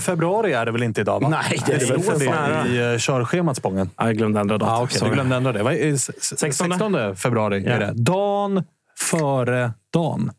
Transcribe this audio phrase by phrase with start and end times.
[0.00, 1.20] Februari är det väl inte idag?
[1.20, 1.28] Va?
[1.28, 2.66] Nej, det är det väl för fan.
[2.66, 3.90] i uh, körschemat Spången.
[3.96, 4.74] Ja, jag glömde ändra datum.
[4.74, 5.62] Ah, okay, du glömde ändra det.
[5.62, 6.70] Vad är- s- s- 16?
[6.70, 7.72] 16 februari Ja.
[7.72, 7.92] är det.
[7.92, 8.64] Dagen
[8.98, 10.30] före dagen.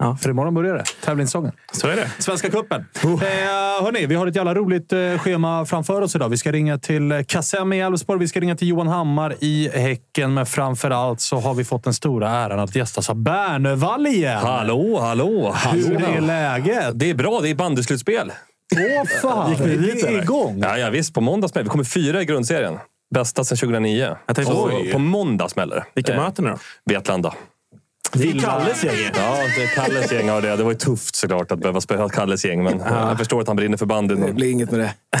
[0.00, 0.16] Ja.
[0.20, 0.84] För imorgon börjar det.
[1.04, 1.52] Tävlingssäsongen.
[1.72, 2.10] Så är det.
[2.18, 2.84] Svenska cupen.
[3.02, 3.08] Eh,
[3.84, 6.28] hörni, vi har ett jävla roligt eh, schema framför oss idag.
[6.28, 9.70] Vi ska ringa till eh, Kassem i Elfsborg, vi ska ringa till Johan Hammar i
[9.74, 14.06] Häcken, men framför allt så har vi fått den stora äran att gästas av Bernevall
[14.06, 14.38] igen.
[14.42, 15.54] Hallå, hallå!
[15.72, 16.90] Hur är läget?
[16.94, 17.40] Det är bra.
[17.42, 18.32] Det är bandyslutspel.
[18.76, 19.50] Åh fan!
[19.50, 20.22] Gick ni dit, eller?
[20.22, 20.58] igång.
[20.62, 21.14] Ja, ja, visst.
[21.14, 22.78] På måndag smäller Vi kommer fyra i grundserien.
[23.14, 24.16] Bästa sedan 2009.
[24.26, 24.92] Jag tänkte- på, Oj.
[24.92, 25.84] på måndag smäller det.
[25.94, 26.58] Vilka Eh, möten då?
[26.84, 27.34] Vetlanda.
[28.12, 28.94] Det är Kalles gäng.
[29.14, 30.26] Ja, det är Kalles gäng.
[30.26, 33.40] Ja, det, det var ju tufft såklart att behöva spela Kalles gäng, men jag förstår
[33.40, 34.20] att han brinner för banden.
[34.20, 35.09] Det blir inget med det.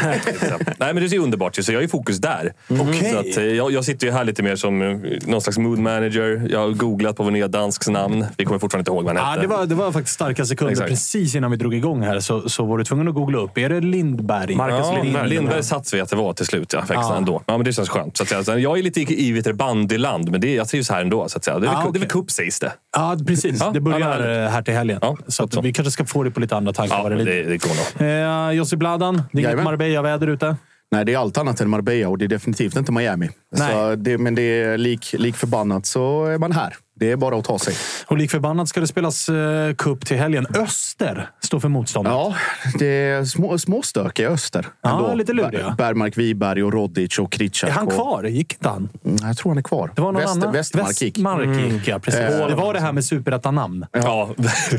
[0.78, 1.58] Nej, men det är ju underbart.
[1.58, 2.52] ju, Så jag är ju fokus där.
[2.68, 3.10] Okej.
[3.12, 4.96] Så att, eh, jag, jag sitter ju här lite mer som eh,
[5.26, 6.46] någon slags mood manager.
[6.50, 8.26] Jag har googlat på vår nya dansks namn.
[8.36, 9.42] Vi kommer fortfarande inte ihåg vad han Ja, hette.
[9.42, 10.72] det, var, det var faktiskt starka sekunder.
[10.72, 10.88] Exakt.
[10.90, 13.58] Precis innan vi drog igång här så, så var du tvungen att googla upp.
[13.58, 14.54] Är det Lindberg?
[14.56, 15.28] Marcus Ja, Lindberg.
[15.28, 16.72] Lindberg, sats vi att det var till slut.
[16.72, 17.16] Ja, faktiskt, Ja.
[17.16, 17.42] ändå.
[17.46, 18.16] Ja, men det känns skönt.
[18.16, 18.44] Så att säga.
[18.44, 21.28] Sen, jag är lite i, i bandyland, men det, jag trivs här ändå.
[21.28, 21.58] Så att säga.
[21.58, 22.08] Det, är väl, väl okej.
[22.08, 22.72] cup sägs det.
[22.96, 23.60] Ja, precis.
[23.60, 25.00] Ja, det börjar ja, här till helgen.
[25.28, 25.60] Så så.
[25.60, 28.50] vi kanske ska få det på lite andra tankar Ja, det det, det går nog.
[28.50, 29.79] Eh, Jussi Bladan, det är.
[29.80, 30.56] Marbella-väder ute.
[30.90, 33.30] Nej, det är allt annat än Marbella och det är definitivt inte Miami.
[33.52, 33.72] Nej.
[33.72, 36.76] Så det, men det är lik, lik förbannat så är man här.
[37.00, 37.74] Det är bara att ta sig.
[38.06, 40.46] Och lik förbannat ska det spelas eh, cup till helgen.
[40.56, 42.12] Öster står för motståndet.
[42.12, 42.34] Ja,
[42.78, 44.66] det är små, småstökiga öster.
[44.82, 45.14] Ja, ändå.
[45.14, 45.68] lite luriga.
[45.68, 47.70] Ber- Bergmark, Wiberg och Rodic och Kritschak.
[47.70, 48.24] Är han och, kvar?
[48.24, 48.88] Gick inte han?
[49.04, 49.90] Mm, Jag tror han är kvar.
[49.94, 50.52] Det var någon Väst, annan.
[50.52, 51.16] Västmark gick.
[51.18, 51.98] Västmark gick, ja.
[51.98, 52.20] Precis.
[52.20, 53.86] Eh, det var det här med superettan-namn.
[53.92, 54.30] Ja,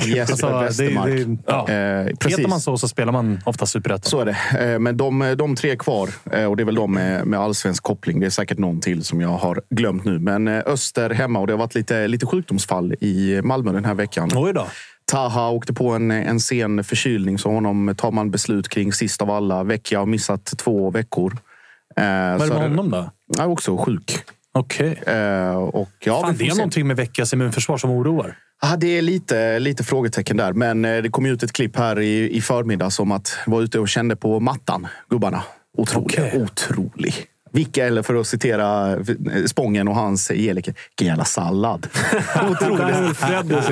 [0.06, 1.12] Jesper Alltså, det- Westermark.
[1.12, 1.70] det- ja.
[1.70, 2.38] Eh, precis.
[2.38, 4.10] Heter man så så spelar man ofta superettan.
[4.10, 4.72] Så är det.
[4.74, 7.84] Eh, Men de, de tre kvar, eh, och det är väl de med, med allsvensk
[7.84, 8.20] koppling.
[8.20, 10.20] Det är säkert någon till som jag har glömt nu.
[10.20, 13.94] Men eh, Öster hemma och det har varit lite, lite sjukdomsfall i Malmö den här
[13.94, 14.30] veckan.
[14.36, 14.68] Oj då.
[15.06, 19.30] Taha åkte på en, en sen förkylning så honom tar man beslut kring sist av
[19.32, 19.64] alla.
[19.64, 21.34] Vecchia har missat två veckor.
[21.98, 23.12] Eh, Vad är det med honom då?
[23.28, 24.18] Jag är också sjuk.
[24.54, 25.02] Okej.
[25.08, 26.58] Eh, och ja, Fan, det är se.
[26.58, 28.38] någonting med Vecchias immunförsvar som oroar.
[28.62, 30.54] Ja, det är lite, lite frågetecken där.
[30.54, 33.80] Men eh, det kom ut ett klipp här i, i förmiddags om att vara ute
[33.80, 35.44] och kände på mattan, gubbarna.
[35.78, 36.20] Otrolig.
[36.20, 36.42] Okej.
[36.44, 37.14] Otrolig.
[37.54, 39.00] Vilka, eller för att citera eh,
[39.46, 41.88] Spången och hans vilken jävla sallad.
[42.52, 42.96] otrolig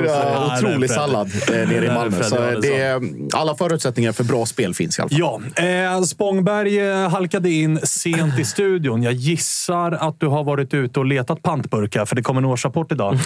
[0.06, 2.24] ja, otrolig sallad eh, nere i Malmö.
[2.24, 3.02] Så eh, det är,
[3.34, 5.20] alla förutsättningar för bra spel finns i alla fall.
[5.58, 5.64] Ja,
[5.96, 9.04] eh, Spångberg halkade in sent i studion.
[9.04, 12.92] Jag gissar att du har varit ute och letat pantburkar, för det kommer en årsrapport
[12.92, 13.18] idag.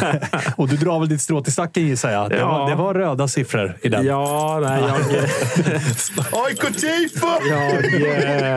[0.56, 2.30] Och du drar väl ditt strå till stacken gissar jag.
[2.30, 2.58] Det, Ja.
[2.58, 4.06] var, det var röda siffror i den.
[4.06, 4.96] Ja, nej, jag...
[6.46, 7.26] AIK tifo!
[7.48, 8.48] jag eh,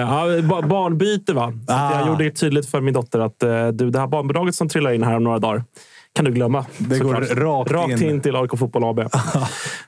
[0.00, 1.52] ja, ba- barnbyte va.
[1.66, 1.98] Så Ah.
[1.98, 4.92] jag gjorde det tydligt för min dotter att eh, du, det här barnbidraget som trillar
[4.92, 5.64] in här om några dagar
[6.14, 6.66] kan du glömma.
[6.78, 7.70] Det går Såklart.
[7.70, 8.10] rakt in.
[8.10, 8.98] in till AIK Fotboll AB.
[8.98, 9.06] Eh,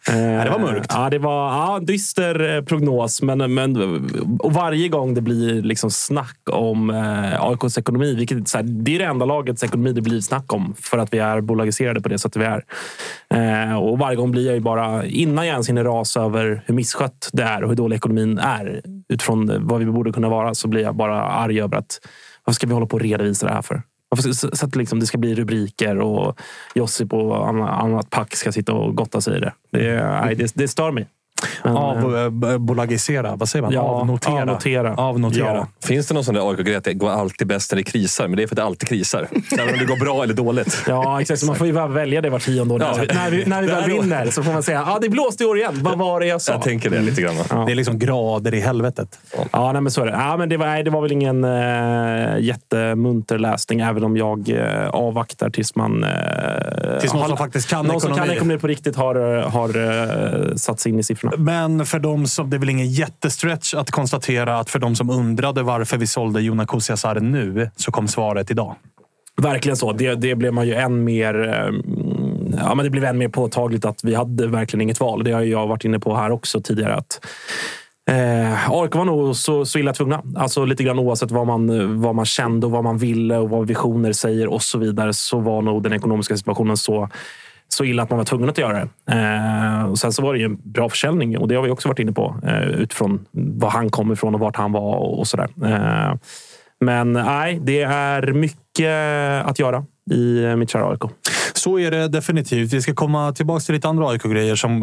[0.06, 0.86] det var mörkt.
[0.94, 3.22] Ja, det var ja, en dyster eh, prognos.
[3.22, 3.76] Men, men,
[4.38, 8.94] och varje gång det blir liksom snack om eh, AIKs ekonomi, vilket så här, det
[8.94, 12.08] är det enda lagets ekonomi det blir snack om för att vi är bolagiserade på
[12.08, 12.64] det sättet vi är.
[13.34, 16.74] Eh, och varje gång blir jag ju bara, innan jag ens hinner rasa över hur
[16.74, 20.68] misskött det är och hur dålig ekonomin är utifrån vad vi borde kunna vara, så
[20.68, 21.98] blir jag bara arg över att
[22.44, 23.82] varför ska vi hålla på och redovisa det här för?
[24.52, 26.40] Så att liksom det ska bli rubriker och
[26.74, 29.52] Josip och anna- annat pack ska sitta och gotta sig i det.
[29.70, 31.08] Det, nej, det, det stör mig.
[31.64, 33.36] Men, eh, Avbolagisera.
[33.36, 33.72] Vad säger man?
[33.72, 34.42] Ja, avnotera.
[34.42, 34.94] avnotera.
[34.94, 35.54] Avnotera.
[35.54, 35.66] Ja.
[35.84, 38.28] Finns det någon sån där AIK-grej att det går alltid bäst när det krisar?
[38.28, 39.28] Men det är för att det alltid krisar.
[39.58, 40.82] Även om det går bra eller dåligt.
[40.88, 41.40] Ja, exakt.
[41.40, 42.80] Så man får ju bara välja det var tionde år.
[42.80, 43.14] Ja.
[43.14, 45.58] När vi, när vi väl vinner så får man säga ah, det blåste i år
[45.58, 45.78] igen.
[45.80, 46.52] Vad var det jag sa?
[46.52, 47.34] Jag tänker det lite grann.
[47.50, 47.64] Ja.
[47.66, 49.18] Det är liksom grader i helvetet.
[49.52, 50.12] Ja, nej, men så är det.
[50.12, 54.48] Ja, men det, var, nej, det var väl ingen äh, jättemunter läsning, även om jag
[54.48, 56.04] äh, avvaktar tills man...
[56.04, 56.10] Äh,
[57.00, 58.28] Tills någon som faktiskt kan någon som ekonomi.
[58.28, 59.68] kan ekonomi på riktigt har, har
[60.48, 61.29] äh, satt sig in i siffrorna.
[61.38, 65.10] Men för de som, det är väl ingen jättestretch att konstatera att för de som
[65.10, 68.76] undrade varför vi sålde Jona Kusiasar nu, så kom svaret idag.
[69.36, 69.92] Verkligen så.
[69.92, 71.48] Det, det blev man ju än mer...
[71.48, 71.72] Eh,
[72.58, 75.24] ja, men det blev än mer påtagligt att vi hade verkligen inget val.
[75.24, 76.94] Det har jag varit inne på här också tidigare.
[76.94, 77.26] Att,
[78.10, 80.22] eh, AIK var nog så, så illa tvungna.
[80.36, 83.66] Alltså lite grann oavsett vad man, vad man kände och vad man ville och vad
[83.66, 87.08] visioner säger och så vidare så var nog den ekonomiska situationen så
[87.74, 89.12] så illa att man var tvungen att göra det.
[89.12, 91.88] Eh, och sen så var det ju en bra försäljning och det har vi också
[91.88, 95.26] varit inne på eh, utifrån var han kom ifrån och vart han var och, och
[95.26, 95.48] sådär.
[95.64, 96.14] Eh,
[96.80, 101.00] men nej, det är mycket att göra i eh, mitt kära AIK.
[101.54, 102.72] Så är det definitivt.
[102.72, 104.82] Vi ska komma tillbaka till lite andra AIK-grejer som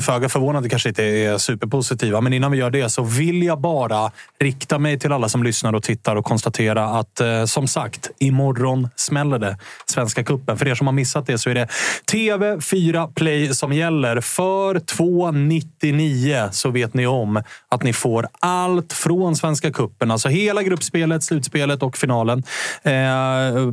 [0.00, 2.20] föga föga förvånande kanske inte är superpositiva.
[2.20, 5.72] Men innan vi gör det så vill jag bara rikta mig till alla som lyssnar
[5.72, 9.58] och tittar och konstatera att eh, som sagt, imorgon smäller det.
[9.86, 10.58] Svenska kuppen.
[10.58, 11.68] För er som har missat det så är det
[12.12, 14.20] TV4 Play som gäller.
[14.20, 20.10] För 2,99 så vet ni om att ni får allt från Svenska kuppen.
[20.10, 22.42] Alltså hela gruppspelet, slutspelet och finalen
[22.82, 22.92] eh,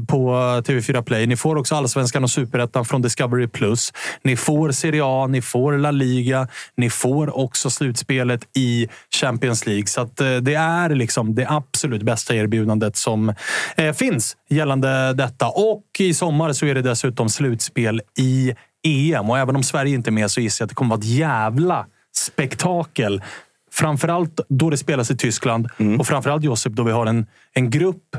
[0.08, 0.32] på
[0.66, 1.28] TV4 Play.
[1.28, 3.48] Ni får också Allsvenskan och Superettan från Discovery+.
[3.48, 3.94] Plus.
[4.24, 6.48] Ni får Serie A, ni får La Liga.
[6.78, 8.88] Ni får också slutspelet i
[9.22, 9.88] Champions League.
[9.88, 13.34] Så att, eh, det är liksom det absolut bästa erbjudandet som
[13.76, 15.48] eh, finns gällande detta.
[15.48, 19.30] Och i sommar så är det dessutom slutspel i EM.
[19.30, 21.06] Och även om Sverige inte är med så gissar jag att det kommer vara ett
[21.06, 21.86] jävla
[22.16, 23.22] spektakel.
[23.74, 25.70] Framförallt då det spelas i Tyskland
[26.00, 28.18] och framförallt Josip då vi har en, en grupp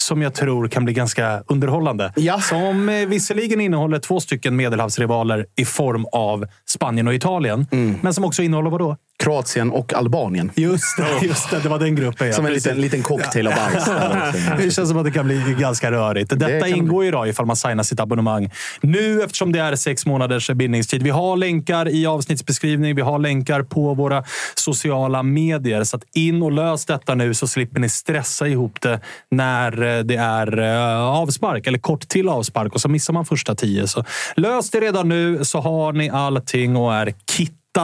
[0.00, 2.12] som jag tror kan bli ganska underhållande.
[2.16, 2.40] Ja.
[2.40, 7.66] Som eh, visserligen innehåller två stycken medelhavsrivaler i form av Spanien och Italien.
[8.02, 8.96] Men som också innehåller vadå?
[9.22, 10.50] Kroatien och Albanien.
[10.54, 12.26] Just det, just det, det var den gruppen.
[12.26, 12.66] Ja, Som en precis.
[12.66, 13.84] liten, liten cocktail av bajs.
[14.58, 16.30] Det känns som att det kan bli ganska rörigt.
[16.30, 18.50] Detta det ingår ju idag ifall man signar sitt abonnemang
[18.80, 21.02] nu eftersom det är sex månaders bindningstid.
[21.02, 22.94] Vi har länkar i avsnittsbeskrivning.
[22.94, 24.24] Vi har länkar på våra
[24.54, 25.84] sociala medier.
[25.84, 29.00] Så att in och lös detta nu så slipper ni stressa ihop det
[29.30, 33.54] när eh, det är eh, avspark eller kort till avspark och så missar man första
[33.54, 33.86] tio.
[33.86, 34.04] Så
[34.36, 37.14] lös det redan nu så har ni allting och är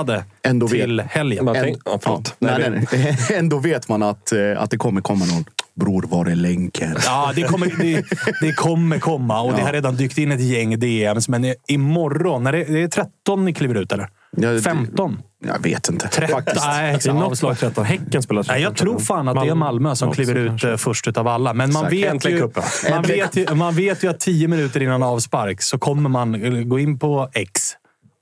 [0.02, 1.44] kittade Ändå vet- till helgen.
[1.44, 2.34] Man Än- tänk, ja, förlåt.
[2.38, 3.18] Nej, Nej, nej.
[3.38, 5.44] Ändå vet man att, eh, att det kommer komma någon.
[5.80, 6.96] Bror, var är länken?
[7.04, 8.04] Ja, det kommer, det,
[8.40, 11.28] det kommer komma och det har redan dykt in ett gäng DMs.
[11.28, 14.08] Men imorgon, när det, det är 13 ni kliver ut eller?
[14.36, 15.18] Ja, det- 15?
[15.46, 16.08] Jag vet inte.
[16.08, 16.36] 13?
[16.36, 16.66] Faktiskt.
[16.66, 17.14] Nej, I exakt.
[17.14, 17.84] något slag 13.
[17.84, 18.54] Häcken spelar 13.
[18.54, 20.70] Nej, jag tror fan att det är Malmö som Ja, kliver ut kanske.
[20.70, 21.54] eh, först utav alla.
[21.54, 22.48] Men man vet, ju,
[22.90, 26.50] man, vet ju, man vet ju att tio minuter innan avspark så kommer man eh,
[26.64, 27.72] gå in på X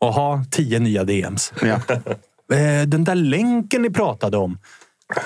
[0.02, 1.52] och ha tio nya DMs.
[1.62, 1.80] Ja.
[2.52, 4.58] Eh, Den där länken ni pratade om.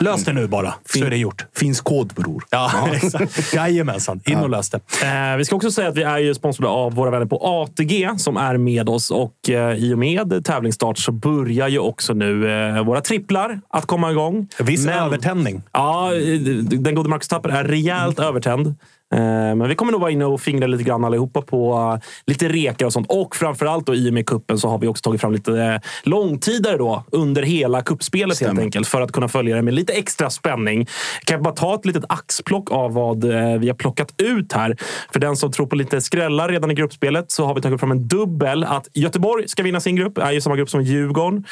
[0.01, 1.47] Lös det nu bara, så är det gjort.
[1.57, 2.45] Finns kod, bror.
[2.51, 3.55] Ja, exakt.
[3.55, 4.21] Jajamensan.
[4.25, 4.81] In och lös det.
[5.05, 8.11] Eh, vi ska också säga att vi är ju sponsrade av våra vänner på ATG
[8.19, 12.51] som är med oss och eh, i och med tävlingsstart så börjar ju också nu
[12.77, 14.49] eh, våra tripplar att komma igång.
[14.59, 15.63] Viss Men- övertändning.
[15.73, 18.75] Ja, eh, den gode Marcus Tapper är rejält övertänd.
[19.15, 19.21] Eh,
[19.57, 22.87] Men vi kommer nog vara inne och fingra lite grann allihopa på eh, lite rekar
[22.87, 23.07] och sånt.
[23.11, 25.81] Och framförallt då, i och med kuppen så har vi också tagit fram lite eh,
[26.03, 28.89] långtidare då under hela kuppspelet helt enkelt.
[28.89, 30.87] För att kunna följa det med lite extra spänning.
[31.25, 33.25] Kan jag bara ta ett litet axplock av vad
[33.61, 34.77] vi har plockat ut här.
[35.13, 37.91] För den som tror på lite skrällar redan i gruppspelet så har vi tagit fram
[37.91, 38.65] en dubbel.
[38.65, 41.45] Att Göteborg ska vinna sin grupp, är ju samma grupp som Djurgården.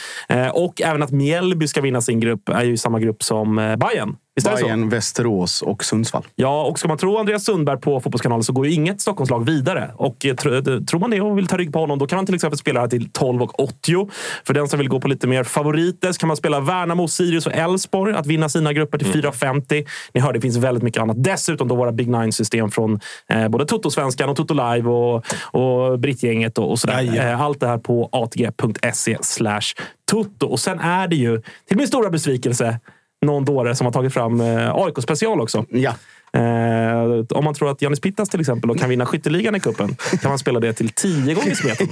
[0.52, 4.46] Och även att Mjällby ska vinna sin grupp, är ju samma grupp som Bayern Visst?
[4.46, 6.22] Bayern, Västerås och Sundsvall.
[6.34, 9.90] Ja, och ska man tro Andreas Sundberg på Fotbollskanalen så går ju inget Stockholmslag vidare.
[9.96, 12.16] Och eh, tro, eh, tror man det och vill ta rygg på honom, då kan
[12.16, 14.10] man till exempel spela till 12,80.
[14.44, 17.46] För den som vill gå på lite mer favoriter så kan man spela Värnamo, Sirius
[17.46, 19.86] och Elfsborg att vinna sina grupper till 4,50.
[20.14, 21.24] Ni hör, det finns väldigt mycket annat.
[21.24, 26.58] Dessutom då våra Big Nine-system från eh, både Toto-svenskan och Toto Live och, och Brittgänget
[26.58, 26.94] och, och sådär.
[26.94, 27.28] Jajamän.
[27.28, 29.74] Eh, allt det här på atg.se slash
[30.10, 30.46] Toto.
[30.46, 32.80] Och sen är det ju, till min stora besvikelse,
[33.26, 35.64] någon dåre som har tagit fram eh, AIK-special också.
[35.68, 35.94] Ja.
[36.32, 39.96] Eh, om man tror att Janis Pittas till exempel då kan vinna skytteligan i kuppen
[40.22, 41.88] kan man spela det till tio gånger smeten.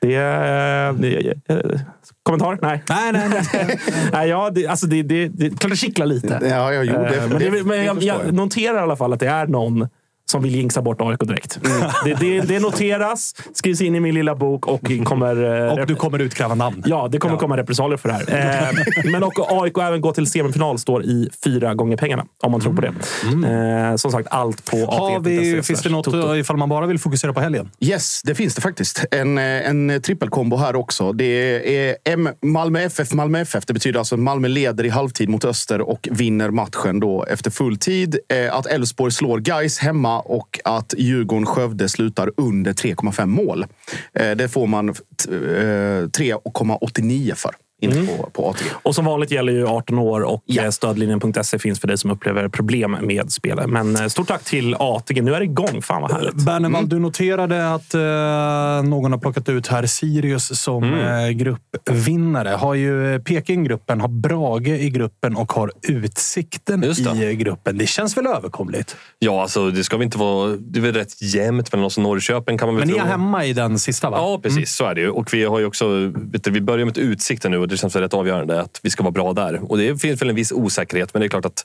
[0.00, 0.92] Det är...
[0.92, 1.80] det- eh,
[2.22, 2.58] Kommentar?
[2.62, 2.82] Nej.
[2.88, 3.78] Nej, nej, nej.
[4.12, 6.38] Nej, ja, det, alltså det, det, det, klart det kittlar lite.
[6.42, 9.28] Ja, jag gjorde Eh, men det, men jag, jag noterar i alla fall att det
[9.28, 9.88] är någon
[10.32, 11.58] som vill jinxa bort AIK direkt.
[12.04, 15.66] Det, det, det noteras, skrivs in i min lilla bok och kommer...
[15.66, 16.82] eh, Och du kommer utkräva namn.
[16.86, 18.68] Ja, det kommer komma repressalier för det här.
[19.04, 22.60] Eh, men och AIK även gå till semifinal står i fyra gånger pengarna, om man
[22.60, 22.88] tror på det.
[23.90, 26.36] Eh, som sagt, allt på Har vi, finns det något Toto.
[26.36, 27.70] ifall man bara vill fokusera på helgen?
[27.80, 29.04] Yes, det finns det faktiskt.
[29.10, 31.12] En, eh, en trippelkombo här också.
[31.12, 31.24] Det
[31.88, 33.66] är M Malmö FF, Malmö FF.
[33.66, 37.50] Det betyder alltså att Malmö leder i halvtid mot Öster och vinner matchen då efter
[37.50, 38.18] full tid.
[38.28, 43.66] Eh, Att Elfsborg slår Gais hemma och att Djurgården-Skövde slutar under 3,5 mål.
[44.14, 48.64] Eh, det får man 3,89 eh, för inne på, på ATG.
[48.82, 50.62] Och som vanligt gäller ju 18 år och Ja.
[50.62, 50.72] ja.
[50.72, 53.60] stödlinjen.se finns för dig som upplever problem med spel.
[53.66, 55.22] Men eh, stort tack till ATG.
[55.22, 55.82] Nu är det igång.
[55.82, 56.34] Fan vad härligt.
[56.34, 58.00] Bernevall, du noterade att eh,
[58.90, 61.24] någon har plockat ut här Sirius som Mm.
[61.24, 62.48] eh, gruppvinnare.
[62.48, 67.78] Har ju eh, Peking-gruppen, har Brage i gruppen och har Utsikten i eh, gruppen.
[67.78, 68.96] Det känns väl överkomligt?
[69.18, 70.56] Ja, alltså det ska väl inte vara...
[70.56, 73.06] Det är väl rätt jämnt mellan oss och Norrköping kan man väl Men ni tro.
[73.06, 74.16] är hemma i den sista, va?
[74.20, 74.72] Ja, precis.
[74.74, 75.08] Så är det ju.
[75.10, 76.12] Och vi har ju också...
[76.14, 78.90] Vet du, vi börjar med ett utsikten nu och det känns rätt avgörande att vi
[78.90, 79.70] ska vara bra där.
[79.70, 81.64] Och det finns väl en viss osäkerhet, men det är klart att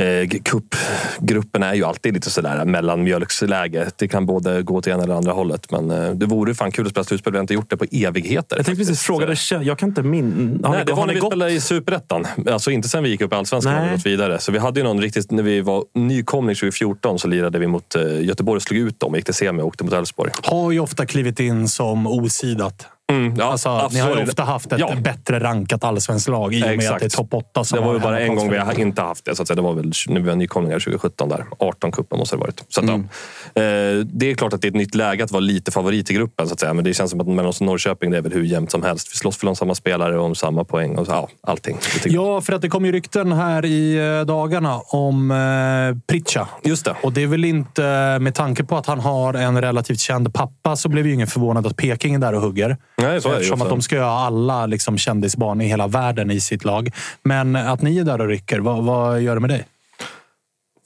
[0.00, 3.90] eh, cupgruppen är ju alltid lite sådär mellanmjölksläge.
[3.96, 5.70] Det kan både gå till ena eller andra hållet.
[5.70, 7.32] Men eh, det vore fan kul att spela slutspel.
[7.32, 8.56] Vi har inte gjort det på evigheter.
[8.56, 10.60] Jag tänkte precis fråga, det, jag kan inte min...
[10.64, 11.32] Har Nej, ni, det var när vi gått?
[11.32, 12.26] spelade i Superettan.
[12.50, 13.94] Alltså inte sen vi gick upp i Allsvenskan Nej.
[13.96, 14.38] gått vidare.
[14.38, 15.30] Så vi hade ju någon riktigt...
[15.30, 19.14] När vi var nykomling 2014 så lirade vi mot eh, Göteborg och slog ut dem.
[19.14, 20.32] Gick till semi och åkte mot Elfsborg.
[20.42, 22.86] Har ju ofta klivit in som osidat.
[23.10, 24.28] Mm, ja, Alltså, ni har ju absolut.
[24.28, 24.94] ofta haft ett Ja.
[25.00, 26.92] bättre rankat allsvenskt lag i och med Exakt.
[26.94, 29.02] att det är topp 8 som Det var ju bara en gång vi har inte
[29.02, 29.36] haft det.
[29.36, 29.56] Så att säga.
[29.56, 31.28] Det var väl när vi var nykomlingar 2017.
[31.28, 31.44] där.
[31.58, 32.64] 18 kuppen måste det ha varit.
[32.68, 33.08] Så att, Mm.
[33.54, 33.62] ja.
[33.62, 36.14] eh, det är klart att det är ett nytt läge att vara lite favorit i
[36.14, 36.46] gruppen.
[36.46, 36.74] Så att säga.
[36.74, 38.82] Men det känns som att mellan oss och Norrköping det är väl hur jämnt som
[38.82, 39.08] helst.
[39.12, 40.98] Vi slåss väl om samma spelare och om samma poäng.
[40.98, 41.78] Och så, ja, allting.
[42.04, 46.48] Ja, för att det kom ju rykten här i eh, dagarna om eh, Pritcha.
[46.64, 46.96] Just det.
[47.02, 50.76] Och det är väl inte, med tanke på att han har en relativt känd pappa,
[50.76, 52.76] så blev ju ingen förvånad att Peking är där och hugger.
[53.00, 56.64] Nej, så Eftersom att de ska ha alla liksom, kändisbarn i hela världen i sitt
[56.64, 56.90] lag.
[57.22, 59.66] Men att ni är där och rycker, vad, vad gör det med dig?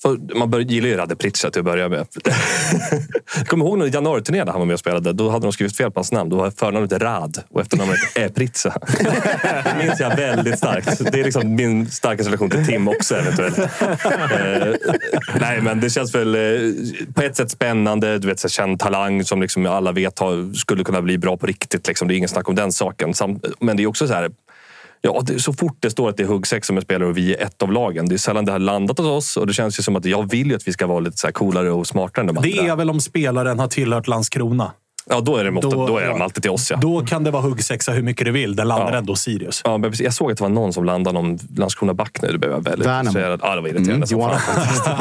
[0.05, 2.07] För man bör, gillar ju Rade Pritcha till att börja med.
[3.37, 5.13] jag kommer ihåg när januariturnén där han var med och spelade.
[5.13, 6.31] Då hade de skrivit fel på hans namn.
[6.31, 8.75] Då var förnamnet Rad och efternamnet är Pritcha.
[9.65, 11.13] det minns jag väldigt starkt.
[11.13, 13.59] Det är liksom min starkaste relation till Tim också eventuellt.
[13.59, 14.75] Eh,
[15.41, 16.41] nej, men det känns väl eh,
[17.15, 18.19] på ett sätt spännande.
[18.19, 21.47] Du vet, så känd talang som liksom alla vet har, skulle kunna bli bra på
[21.47, 21.89] riktigt.
[21.89, 22.09] Liksom.
[22.09, 23.15] Det är ingen snack om den saken.
[23.61, 24.31] Men det är också så här
[25.07, 27.35] Ja, det, så fort det står att det är huggsex som är spelare och vi
[27.35, 28.09] är ett av lagen.
[28.09, 30.31] Det är sällan det har landat hos oss och det känns ju som att jag
[30.31, 32.73] vill ju att vi ska vara lite så coolare och smartare än de Det andra.
[32.73, 34.73] är väl om spelaren har tillhört Landskrona.
[35.11, 36.71] Ja, då är, det måttet, Då- då, är de alltid till oss.
[36.71, 36.77] Ja.
[36.77, 38.57] Då kan det vara huggsexa hur mycket du vill.
[38.57, 38.99] Den landar Ja.
[38.99, 39.61] ändå Sirius.
[39.65, 40.05] Ja, men precis.
[40.05, 42.29] jag såg att det var någon som landade någon Landskrona-back nu.
[42.29, 43.19] Det blev jag väldigt Värnamo.
[43.19, 44.41] Ja, det var irriterande som fan.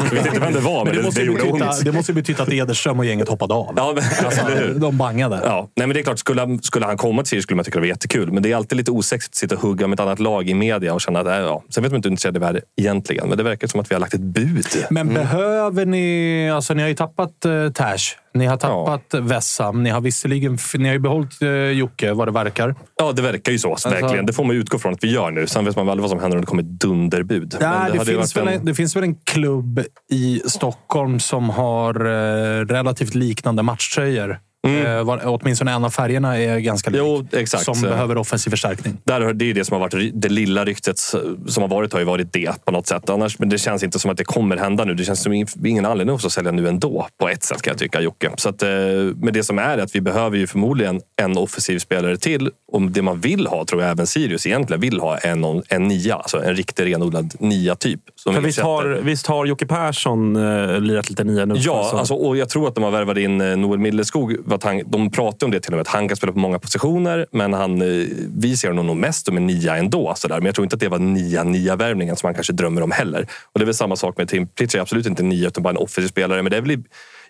[0.04, 1.70] Jag vet inte vem det var, men, Men det, det, måste det ju gjorde betyda,
[1.70, 1.84] ont.
[1.84, 3.74] det måste ju betyda att Ederström och gänget hoppade av.
[3.76, 4.78] Ja, men, alltså?
[4.78, 5.40] De bangade.
[5.44, 7.78] Ja, nej, men det är klart, skulle, skulle han komma till Sirius skulle man tycka
[7.78, 8.32] det var jättekul.
[8.32, 10.54] Men det är alltid lite osexigt att sitta och hugga med ett annat lag i
[10.54, 11.62] media och känna att, äh, ja.
[11.70, 13.28] Sen vet man inte hur intresserade vi är egentligen.
[13.28, 14.66] Men det verkar som att vi har lagt ett bud.
[14.90, 16.50] Men behöver ni...
[16.50, 18.23] Alltså ni har ju tappat uh, Tash.
[18.34, 19.82] Ni har tappat Vessam.
[19.82, 22.74] Ni har visserligen ni har ju behållit uh, Jocke, vad det verkar.
[22.96, 23.76] Ja, det verkar ju så.
[23.84, 24.26] verkligen.
[24.26, 25.46] Det får man utgå från att vi gör nu.
[25.46, 27.56] Sen vet man väl aldrig vad som händer om det kommer ett dunderbud.
[27.60, 29.80] Ja, det, ju finns en- en, det finns väl en klubb
[30.12, 34.38] i Stockholm som har eh, relativt liknande matchtröjor.
[34.64, 37.00] Eh, var, åtminstone en av färgerna är ganska lik.
[37.00, 37.12] Mm.
[37.32, 37.64] Jo, exakt.
[37.64, 38.96] Som behöver offensiv förstärkning.
[39.04, 42.06] Där, det är det som har varit det lilla ryktet som har varit har ju
[42.06, 43.10] varit det på något sätt.
[43.10, 44.94] Annars, men det känns inte som att det kommer hända nu.
[44.94, 47.78] Det känns som ing- ingen anledning att sälja nu ändå på ett sätt kan jag
[47.78, 48.30] tycka Jocke.
[48.36, 48.68] Så att, eh,
[49.16, 52.50] men det som är att vi behöver ju förmodligen en offensiv spelare till.
[52.72, 56.14] Och det man vill ha tror jag även Sirius egentligen vill ha en, en nia.
[56.14, 58.00] Alltså en riktig renodlad nia typ.
[58.14, 61.54] Som För visst, har, visst har Jocke Persson uh, lirat lite nia nu?
[61.58, 64.68] Ja, Alltså- alltså, och jag tror att de har värvat in eh, Noel Milleskog på
[64.68, 66.58] att han, de pratar om det till och med, att han kan spela på många
[66.58, 67.26] positioner.
[67.30, 68.06] Men han, eh,
[68.36, 70.14] vi ser honom nog mest som en nia ändå.
[70.16, 70.36] Så där.
[70.36, 73.26] Men jag tror inte att det var nia-nia-värvningen som han kanske drömmer om heller.
[73.52, 74.80] Och det är väl samma sak med Tim Pritchard.
[74.80, 76.42] Absolut inte nia, utan bara en offensiv spelare.
[76.42, 76.84] Men det är väl i,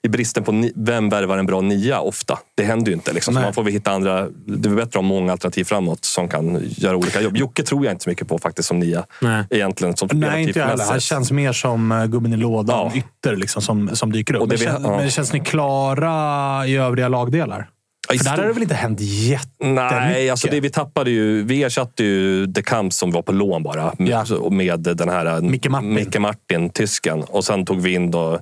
[0.04, 2.38] i bristen på vem värvar en bra nia ofta.
[2.54, 3.12] Det händer ju inte.
[3.12, 3.34] Liksom.
[3.34, 4.28] Så man får väl hitta andra.
[4.46, 7.36] Det är bättre att ha många alternativ framåt som kan göra olika jobb.
[7.36, 9.04] Jocke tror jag inte så mycket på faktiskt som nia.
[9.20, 9.44] Nej.
[9.50, 10.84] Egentligen, som Nej, inte jag heller.
[10.84, 12.98] Han känns mer som uh, gubben i lådan, Ja.
[12.98, 14.42] ytter liksom, som, som dyker upp.
[14.42, 14.96] Och det men, vi- känns, ja.
[14.96, 17.68] men känns ni klara i övriga lagdelar?
[18.08, 19.90] Ja, För där har det väl inte hänt jättemycket?
[19.92, 21.42] Nej, alltså det, vi tappade ju...
[21.42, 23.92] Vi ersatte ju De Camp som var på lån bara.
[23.98, 24.24] Ja.
[24.24, 25.94] Så- Med den här Micke Martin.
[25.94, 27.22] Micke Martin, tysken.
[27.22, 28.40] Och sen tog vi in då...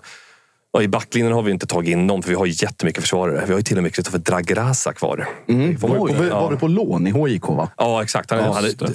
[0.75, 3.43] Och I backlinjen har vi inte tagit in någon, för vi har jättemycket försvarare.
[3.47, 5.29] Vi har ju till och med Kristoffer Dragrasa kvar.
[5.49, 5.77] Mm.
[5.77, 7.49] Var, man- var, var du på lån i HIK?
[7.49, 7.69] Va?
[7.77, 8.31] Ja, exakt.
[8.31, 8.89] Han, hade, just eh,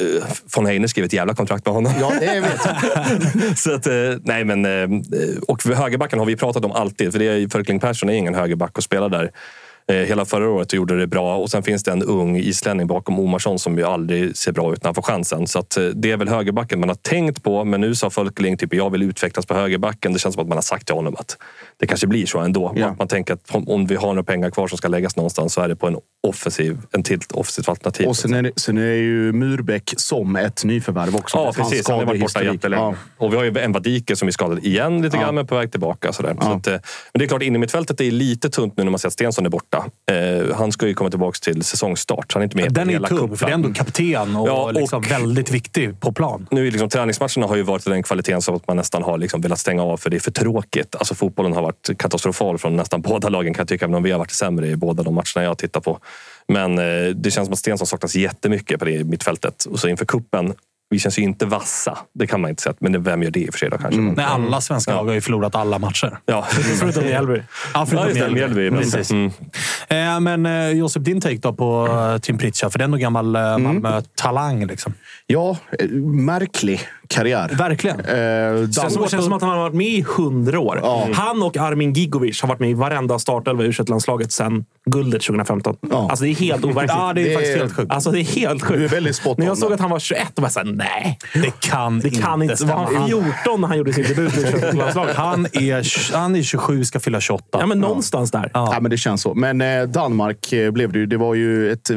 [0.56, 1.92] von Heine skrev ett jävla kontrakt med honom.
[2.00, 3.58] Ja, det vet jag.
[3.58, 3.94] så att, eh,
[4.24, 4.90] nej, men, eh,
[5.48, 7.12] och för högerbacken har vi pratat om alltid.
[7.12, 9.32] För det är, Förkling Persson är ingen högerback och spelar där.
[9.92, 11.38] Eh, Hela förra året och gjorde det bra.
[11.38, 14.84] Och sen finns det en ung islänning bakom Omarsson som ju aldrig ser bra ut
[14.84, 15.48] när han får chansen.
[15.48, 17.64] Så eh, det är väl högerbacken man har tänkt på.
[17.64, 20.14] Men nu sa Förkling typ jag vill utvecklas på högerbacken.
[20.14, 21.38] Det känns som att man har sagt till honom att
[21.80, 22.74] det kanske blir så ändå.
[22.76, 22.96] Ja.
[23.00, 25.68] Man, tänker att om- vi har några pengar kvar som ska läggas någonstans så är
[25.68, 28.08] det på en offensiv, en till offensivt alternativ.
[28.08, 31.38] Och sen är, det, sen är ju Murbäck som ett nyförvärv också.
[31.38, 31.88] Ja, precis.
[31.90, 32.82] Han har varit borta jättelänge.
[32.84, 32.96] Ja.
[33.18, 35.24] Och vi har ju en Vadike som är skadad igen lite Ja.
[35.24, 36.14] grann, men på väg tillbaka.
[36.14, 36.34] Sådär.
[36.34, 36.56] Så Ja.
[36.56, 39.00] att, eh, men det är klart, in i mittfältet är lite tunt nu när man
[39.00, 39.77] ser att Stensson är borta.
[40.12, 42.92] Eh, han ska ju komma tillbaka till säsongstart, han är inte med på Den är
[42.92, 46.12] ju hela tung, för det är ändå kapten och, Ja, och- liksom väldigt viktig på
[46.12, 46.48] plan.
[46.52, 49.42] Nu är liksom, träningsmatcherna har ju varit den kvaliteten så att man nästan har liksom
[49.42, 50.96] velat stänga av för det är för tråkigt.
[50.96, 54.12] Alltså fotbollen har varit katastrofal från nästan båda lagen kan jag tycka, även om vi
[54.12, 56.00] har varit sämre i båda de matcherna jag tittar på.
[56.48, 59.66] Men eh, det känns som att Stensson saknas jättemycket på det mittfältet.
[59.66, 60.54] Och så inför kuppen
[60.90, 61.98] vi känns ju inte vassa.
[62.14, 62.76] Det kan man inte säga.
[62.80, 64.02] Men vem gör det i och för sig då kanske?
[64.02, 66.18] Nej, alla svenska lag har ju förlorat alla matcher.
[66.26, 66.42] Ja.
[66.80, 67.34] Förutom Mjällby.
[67.34, 67.42] Ja,
[67.74, 68.30] Ja, förutom det.
[68.32, 68.72] Mjällby.
[68.72, 69.12] Precis.
[69.12, 69.32] Mm.
[69.88, 72.72] Eh, men eh, Josef, din take då på eh, Tim Pritchard?
[72.72, 74.66] För det är ändå gammal eh, Malmö-talang.
[74.66, 74.94] Liksom.
[75.28, 77.50] Ja, eh, märklig karriär.
[77.58, 78.00] Verkligen.
[78.00, 80.80] Eh, Det känns, det känns som att han har varit med i hundra år.
[80.84, 81.08] Ja.
[81.14, 85.22] Han och Armin Gigovic har varit med i varenda startelva i u landslaget sedan guldet
[85.22, 85.76] 2015.
[85.92, 86.08] Ja.
[86.10, 86.92] Alltså det är helt overkligt.
[86.98, 87.92] Ja, det är Det faktiskt är- helt sjukt.
[87.92, 88.80] Alltså det är helt sjukt.
[88.80, 90.66] Du är väldigt spot När jag såg att han var 21, då var jag såhär,
[90.68, 91.18] nej.
[91.34, 92.54] Det kan, Det kan inte.
[92.66, 93.00] Var stämma.
[93.00, 95.16] han 14 när han gjorde sin debut i U21-landslaget?
[95.16, 97.44] Han är, han är 27, ska fylla 28.
[97.52, 98.52] Ja, men någonstans där.
[98.54, 98.70] Ja.
[98.74, 99.34] Ja, men det känns så.
[99.34, 101.06] Men eh, Danmark eh, blev det ju.
[101.06, 101.92] Det var ju ett,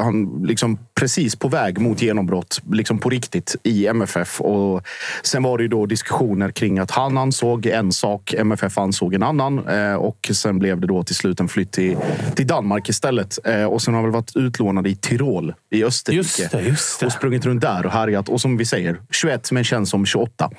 [0.00, 4.40] han liksom precis på väg mot genombrott, liksom på riktigt, i MFF.
[4.50, 4.82] Och
[5.22, 9.22] sen var det ju då diskussioner kring att han ansåg en sak, MFF ansåg en
[9.22, 9.68] annan.
[9.68, 11.96] Eh, och sen blev det då till slut en flytt till,
[12.34, 13.38] till Danmark istället.
[13.44, 16.16] Eh, och sen har han väl varit utlånad i Tirol i Österrike.
[16.16, 17.06] Just det, just det.
[17.06, 18.28] Och sprungit runt där och härjat.
[18.28, 20.50] Och som vi säger, 21 men känns som 28.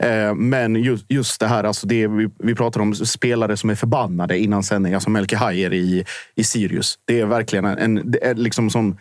[0.00, 3.74] Eh, men just, just det här, alltså det, vi, vi pratar om spelare som är
[3.74, 4.94] förbannade innan sändning.
[4.94, 6.98] Alltså Melke Hajer i, i Sirius.
[7.04, 8.96] Det är verkligen en, en liksom som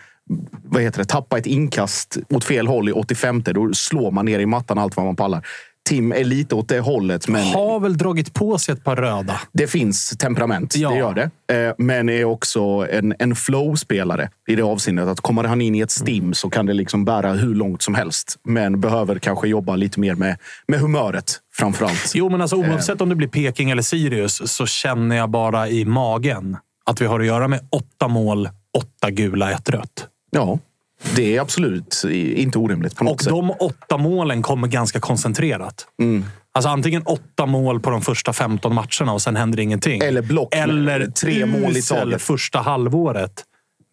[0.64, 3.42] vad heter det, tappa ett inkast åt fel håll i 85.
[3.46, 5.46] Då slår man ner i mattan allt vad man pallar.
[5.90, 9.40] Tim är lite åt det hållet, men Har väl dragit på sig ett par röda.
[9.52, 10.76] det finns temperament.
[10.76, 10.90] Ja.
[10.90, 11.14] Det gör
[11.48, 11.56] det.
[11.68, 12.60] Eh, Men är också
[12.92, 15.08] en, en flow-spelare i det avseendet.
[15.08, 17.96] Att kommer han in i ett stim så kan det liksom bära hur långt som
[17.96, 18.36] helst.
[18.44, 20.38] Men behöver kanske jobba lite mer med,
[20.68, 22.12] med humöret framför allt.
[22.16, 25.86] Jo, men alltså, oavsett om det blir Peking eller Sirius så känner jag bara i
[25.86, 30.08] magen att vi har att göra med åtta mål, åtta gula, ett rött.
[30.30, 30.60] Ja,
[31.16, 32.04] det är absolut
[32.36, 33.30] inte orimligt på något Och sätt.
[33.32, 35.88] de åtta målen kommer ganska koncentrerat.
[36.02, 36.26] Mm.
[36.52, 40.02] Alltså antingen åtta mål på de första 15 matcherna och sen händer ingenting.
[40.02, 42.22] Eller block Eller tre mål i taget.
[42.22, 43.44] första halvåret.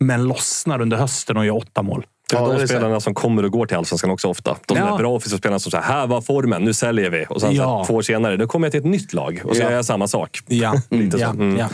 [0.00, 2.06] Men lossnar under hösten och gör åtta mål.
[2.30, 2.72] Det är Ja, det de är så.
[2.72, 4.56] spelarna som kommer och går till Allsvenskan också ofta.
[4.66, 4.94] De Ja.
[4.94, 7.26] är bra offensiva spelarna som säger här var formen, nu säljer vi.
[7.28, 7.78] Och sen så Ja.
[7.78, 9.66] här, två år senare, då kommer jag till ett nytt lag och så Ja.
[9.68, 10.38] gör jag samma sak.
[10.46, 11.18] Ja, så.
[11.18, 11.56] ja, Mm.
[11.56, 11.64] ja.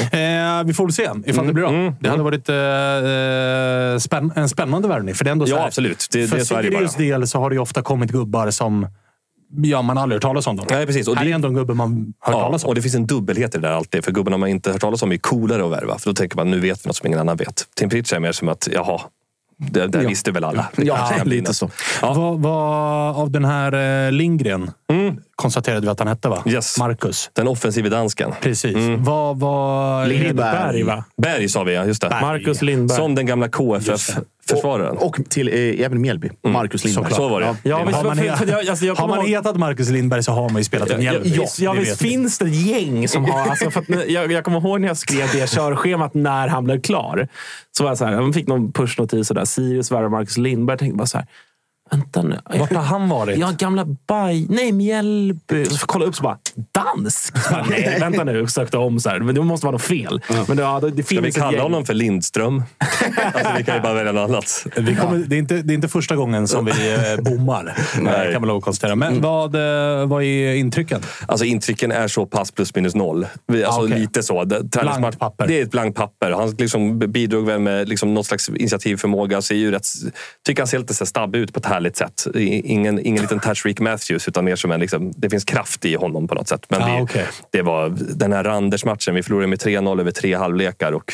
[0.00, 1.92] Eh, vi får väl se ifall det blir bra.
[2.00, 5.14] Det hade varit eh, spänn en spännande värvning.
[5.14, 6.06] För det är ändå så Ja, här, absolut.
[6.12, 6.86] Det- för det är så är det bara.
[6.98, 8.86] del så har det ju ofta kommit gubbar som
[9.62, 10.56] ja, man aldrig hört talas om.
[10.56, 10.66] Dem.
[10.70, 11.08] Nej, precis.
[11.08, 12.68] Och här det- är ändå en gubbe man hört Ja, talas om.
[12.68, 14.04] och det finns en dubbelhet i det där alltid.
[14.04, 15.98] För gubbarna man inte hört talas om är coolare att värva.
[15.98, 17.64] För då tänker man, nu vet vi något som ingen annan vet.
[17.76, 19.00] Tim Pritchard är mer som att, jaha,
[19.58, 20.08] det, det Ja.
[20.08, 20.68] visste väl alla.
[20.76, 21.70] Ja, lite så.
[22.02, 22.12] Ja.
[22.14, 24.70] Vad, vad, av den här eh, Lindgren
[25.42, 26.42] konstaterade vi att han hette, va?
[26.44, 26.54] Mm.
[26.54, 26.78] Yes.
[26.78, 27.30] Marcus.
[27.32, 28.32] Den offensive dansken.
[28.40, 28.74] Precis.
[28.76, 29.04] Mm.
[29.04, 30.06] Vad var...
[30.06, 31.04] Lindberg, va?
[31.22, 31.84] Berg sa vi, ja.
[31.84, 32.08] Just det.
[32.20, 32.96] Marcus Lindberg.
[32.96, 34.96] Som den gamla KFF-försvararen.
[34.96, 36.30] Och till eh, även Mjällby.
[36.46, 37.04] Marcus Lindberg.
[37.04, 37.16] Såklart.
[37.16, 37.56] Så var det.
[37.62, 39.88] Ja, visst, Har man, för- he- för jag- alltså, jag har man ihåg- hetat Marcus
[39.88, 41.28] Lindberg så har man ju spelat i Mjällby.
[41.36, 43.40] Ja, ja, Det visst finns det ett gäng som har...
[43.50, 46.80] Alltså, för att, jag, jag kommer ihåg när jag skrev det körschemat när han blev
[46.80, 47.28] klar.
[47.76, 49.32] Så var jag så här, jag fick någon pushnotis.
[49.44, 50.72] Sirius värvar Marcus Lindberg.
[50.74, 51.26] Jag tänkte bara så här,
[51.90, 52.38] vänta nu.
[52.58, 53.38] Vart har han varit?
[53.38, 54.46] Ja, gamla Baj...
[54.50, 55.64] Nej, Mjällby.
[55.66, 56.38] Så kolla upp så bara,
[56.72, 57.34] dansk?
[57.70, 58.46] Nej, vänta nu.
[58.46, 59.20] Sökte om så här.
[59.20, 60.20] Men det måste vara något fel.
[60.48, 62.62] Men det, ja, det finns Ska vi kalla honom för Lindström?
[63.34, 64.66] alltså, vi kan ju bara välja något annat.
[64.76, 68.32] Vi kommer, det, är inte, det är inte första gången som vi eh, bommar, Nej.
[68.32, 68.94] kan man lov konstatera.
[68.96, 71.00] Men vad, eh, vad är intrycken?
[71.28, 73.26] Alltså intrycken är så pass plus minus noll.
[73.46, 73.98] Vi- Alltså Ah, okej.
[74.00, 74.44] lite så.
[74.44, 75.46] Det, Blankt papper.
[75.46, 76.30] Det är ett blankt papper.
[76.30, 79.42] Han liksom bidrog väl med liksom något slags initiativförmåga.
[79.42, 79.86] Ser ju rätt,
[80.46, 82.26] tycker han ser lite så här stabb ut på ett härligt sätt.
[82.34, 84.80] Ingen, ingen liten Rick Matthews, utan mer som en...
[84.80, 86.66] Liksom, det finns kraft i honom på något sätt.
[86.68, 87.26] Men Ah, det, okej.
[87.50, 89.14] det var den här Randers-matchen.
[89.14, 90.92] Vi förlorade med 3-0 över tre halvlekar.
[90.92, 91.12] Och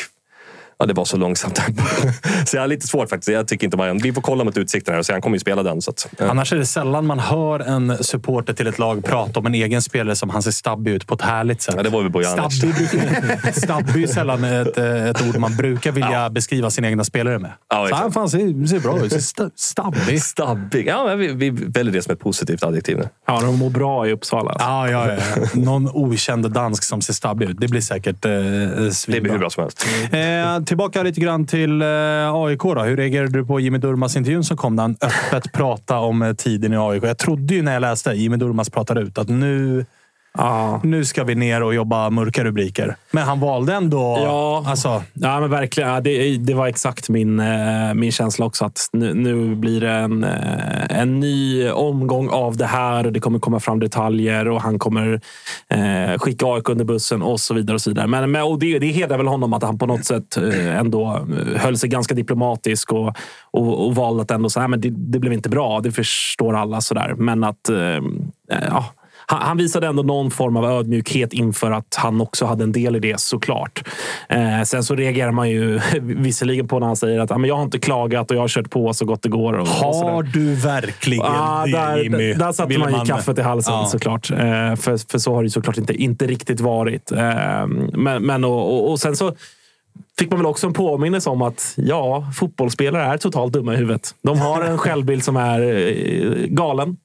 [0.77, 1.61] Ja, det var så långsamt.
[2.45, 3.29] Så jag har lite svårt faktiskt.
[3.29, 5.13] Jag tycker inte man, vi får kolla mot utsikterna här och se.
[5.13, 5.81] Han kommer ju spela den.
[5.81, 6.29] Så att, ja.
[6.29, 9.81] Annars är det sällan man hör en supporter till ett lag prata om en egen
[9.81, 11.73] spelare som han ser stabbig ut på ett härligt sätt.
[11.77, 12.57] Ja, det var väl Bojanic.
[12.57, 12.89] Stabbig,
[13.55, 17.51] stabbig är sällan ett, eh, ett ord man brukar vilja beskriva sina egna spelare med.
[17.69, 19.23] Ja, så han fan ser, ser bra ut.
[19.55, 20.21] Stabbig.
[20.23, 20.87] Stabbig.
[20.87, 23.09] Ja, men vi, vi väljer det som ett positivt adjektiv nu.
[23.27, 24.51] Ja, de mår bra i Uppsala.
[24.51, 24.67] Alltså.
[24.67, 25.47] Ja, ja, ja.
[25.53, 27.59] Någon okänd dansk som ser stabbig ut.
[27.59, 29.21] Det blir säkert eh, Det svinbra.
[29.21, 29.85] blir hur bra som helst.
[30.11, 31.87] Eh, tillbaka lite grann till eh,
[32.33, 32.61] AIK.
[32.61, 32.81] Då.
[32.83, 36.33] Hur reagerade du på Jimmy Durmas intervjun som kom där han öppet pratade om eh,
[36.33, 37.03] tiden i AIK?
[37.03, 39.85] Jag trodde ju när jag läste Jimmy Durmas pratade ut att nu,
[40.37, 40.81] Ja.
[40.83, 42.95] nu ska vi ner och jobba mörka rubriker.
[43.11, 44.17] Men han valde ändå...
[44.23, 44.63] Ja.
[44.67, 46.03] Alltså, Ja, men verkligen.
[46.03, 48.65] Det, det var exakt min, eh, min känsla också.
[48.65, 53.19] Att nu, nu blir det en, eh, en ny omgång av det här och det
[53.19, 55.21] kommer komma fram detaljer och han kommer
[55.69, 57.75] eh, skicka AIK under bussen och så vidare.
[57.75, 58.07] Och så vidare.
[58.07, 61.27] Men, men, och det, det hedrar väl honom att han på något sätt eh, ändå
[61.55, 63.15] höll sig ganska diplomatisk och,
[63.51, 65.79] och, och valde att ändå säga men det, det blev inte bra.
[65.79, 66.81] Det förstår alla.
[66.81, 67.13] sådär.
[67.17, 67.69] Men att...
[67.69, 68.01] Eh,
[68.69, 68.85] ja,
[69.27, 72.95] han, han visade ändå någon form av ödmjukhet inför att han också hade en del
[72.95, 73.83] i det såklart.
[74.29, 77.55] Eh, sen så reagerar man ju visserligen på när han säger att "Ja, men jag
[77.55, 79.53] har inte klagat och jag har kört på så gott det går.
[79.53, 82.33] Och, och har du verkligen Ah, det, där, Jimmy?
[82.33, 83.85] där satte man ju kaffet i halsen Ja.
[83.85, 84.31] såklart.
[84.31, 84.37] Eh,
[84.75, 87.11] för, för så har det såklart inte, inte riktigt varit.
[87.11, 89.33] Eh, men, men och, och, och sen så
[90.19, 94.15] fick man väl också en påminnelse om att ja, fotbollsspelare är totalt dumma i huvudet.
[94.23, 96.97] De har en självbild som är eh, galen.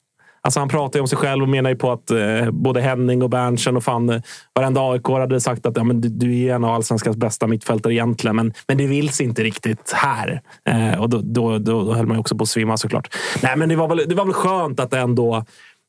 [0.43, 3.21] Alltså han pratar ju om sig själv och menar ju på att eh, både Henning
[3.23, 4.21] och Berntsen och fan eh,
[4.55, 7.93] varenda AIK hade sagt att ja, men du, du är en av allsvenskans bästa mittfältare
[7.93, 10.41] egentligen, men, men det vills inte riktigt här.
[10.69, 13.15] Eh, och då, då, då, då höll man ju också på att svimma såklart.
[13.43, 15.45] Nej, men det var väl, det var väl skönt att det ändå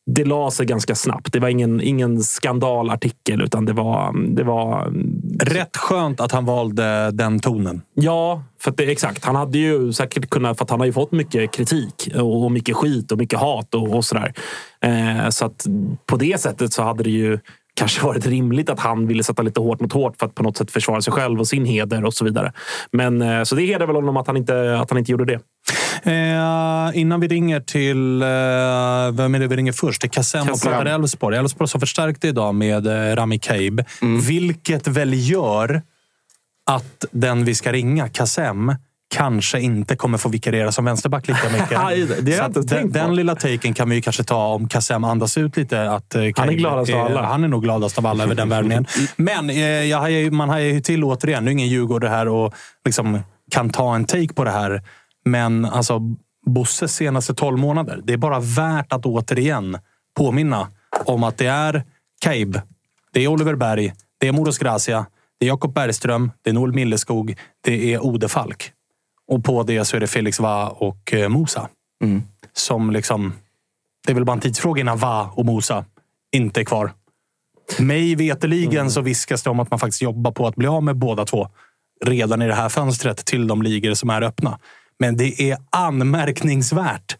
[0.06, 1.32] det la sig ganska snabbt.
[1.32, 4.92] Det var ingen, ingen skandalartikel, utan det var, det var
[5.40, 7.82] Rätt skönt att han valde den tonen.
[7.94, 9.24] Ja, för det, exakt.
[9.24, 12.52] Han hade ju säkert kunnat, för att han har ju fått mycket kritik och, och
[12.52, 14.34] mycket skit och mycket hat och, och sådär.
[14.80, 15.66] Eh, så att
[16.06, 17.38] på det sättet så hade det ju
[17.74, 20.56] kanske varit rimligt att han ville sätta lite hårt mot hårt för att på något
[20.56, 22.52] sätt försvara sig själv och sin heder och så vidare.
[22.92, 25.40] Men eh, så det hedrar väl honom att han inte, att han inte gjorde det.
[26.02, 28.22] Eh, innan vi ringer till...
[28.22, 28.28] Eh,
[29.12, 30.02] vem är det vi ringer först?
[30.02, 31.36] Det är Kassem och pratar Elfsborg.
[31.36, 33.84] Elfsborg som förstärkte idag med eh, Rami Kaib.
[34.28, 35.82] Vilket väl gör
[36.70, 38.74] att den vi ska ringa, Kassem,
[39.14, 41.68] kanske inte kommer få vikariera som vänsterback lika mycket.
[42.24, 45.56] Det har den, den lilla taken kan vi ju kanske ta om Kassem andas ut
[45.56, 45.90] lite.
[45.90, 47.22] Att, eh, Kaib gladast av alla.
[47.22, 48.86] Han är nog gladast av alla över den värvningen.
[49.16, 51.44] Men eh, man hajar ju till återigen.
[51.44, 53.20] Nu är ingen Djurgårdare här och liksom
[53.50, 54.82] kan ta en take på det här.
[55.24, 56.00] Men alltså,
[56.46, 58.00] Bosses senaste 12 månader.
[58.04, 59.78] Det är bara värt att återigen
[60.16, 60.68] påminna
[61.04, 61.84] om att det är
[62.20, 62.60] Kaib,
[63.12, 65.06] det är Oliver Berg, det är Moros Gracia,
[65.38, 68.72] det är Jakob Bergström, det är Noel Milleskog, det är Ode Falk.
[69.28, 71.68] Och på det så är det Felix Va och eh, Mosa.
[72.52, 73.32] Som liksom...
[74.06, 75.84] Det är väl bara en tidsfråga innan Va och Mosa
[76.32, 76.92] inte är kvar.
[77.78, 80.96] Mig veteligen så viskas det om att man faktiskt jobbar på att bli av med
[80.96, 81.48] båda två
[82.04, 84.58] redan i det här fönstret till de ligor som är öppna.
[85.02, 87.16] Men det är anmärkningsvärt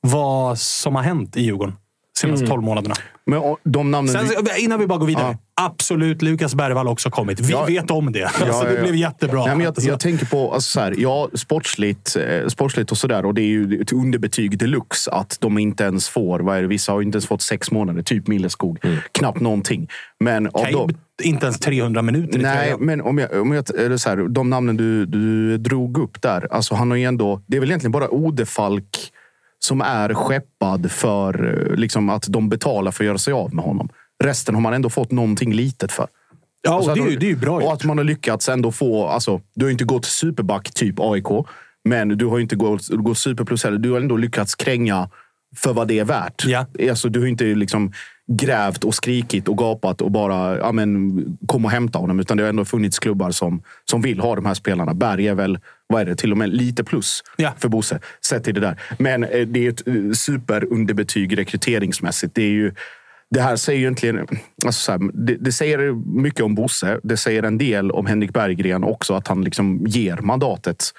[0.00, 1.76] vad som har hänt i Djurgården
[2.18, 2.94] senaste 12 månaderna.
[3.26, 4.14] Men och, de namnen...
[4.14, 5.36] Sen, du- innan vi bara går vidare.
[5.56, 5.64] Ja.
[5.66, 7.40] Absolut, Lukas Bergvall också kommit.
[7.40, 7.64] Vi Ja.
[7.64, 8.24] vet om det.
[8.24, 9.40] alltså, Ja, ja, det blev jättebra.
[9.46, 12.98] Nej, men jag, Alltså, jag tänker på, alltså så här, ja, sportsligt, eh, sportsligt och
[12.98, 13.24] sådär.
[13.26, 16.68] Och det är ju ett underbetyg deluxe att de inte ens får, vad är det,
[16.68, 18.78] vissa har inte ens fått sex månader, typ Milleskog.
[19.12, 19.88] Knappt någonting.
[20.20, 20.90] Men av dem,
[21.22, 24.76] inte ens 300 minuter Nej, men om jag, om jag, eller så här, de namnen
[24.76, 26.48] du, du drog upp där.
[26.50, 29.10] Alltså han har ju ändå, det är väl egentligen bara Odefalk
[29.64, 33.64] som är skeppad för eh, liksom, att de betalar för att göra sig av med
[33.64, 33.88] honom.
[34.24, 36.06] Resten har man ändå fått någonting litet för.
[36.62, 37.72] Ja, Alltså det, är det är bra Och gjort.
[37.72, 39.06] att man har lyckats ändå få...
[39.06, 41.46] Alltså, du har inte gått superback typ AIK.
[41.84, 43.78] Men du har inte gått, gått superplus heller.
[43.78, 45.08] Du har ändå lyckats kränga
[45.56, 46.44] för vad det är värt.
[46.46, 46.66] Ja.
[46.90, 47.92] Alltså, du har inte liksom
[48.26, 52.20] grävt och skrikit och gapat och bara ja, men, kom och hämta honom.
[52.20, 54.94] Utan det har ändå funnits klubbar som, som vill ha de här spelarna.
[54.94, 57.52] Berg är väl vad är det, till och med lite plus Ja.
[57.58, 58.00] för Bosse.
[58.26, 58.80] Sett till det där.
[58.98, 62.34] Men eh, det är ett eh, superunderbetyg rekryteringsmässigt.
[62.34, 62.72] Det är ju
[63.30, 64.26] det här säger ju egentligen...
[64.64, 67.00] Alltså så här, det, det, säger mycket om Bosse.
[67.02, 69.14] Det säger en del om Henrik Berggren också.
[69.14, 70.92] Att han liksom ger mandatet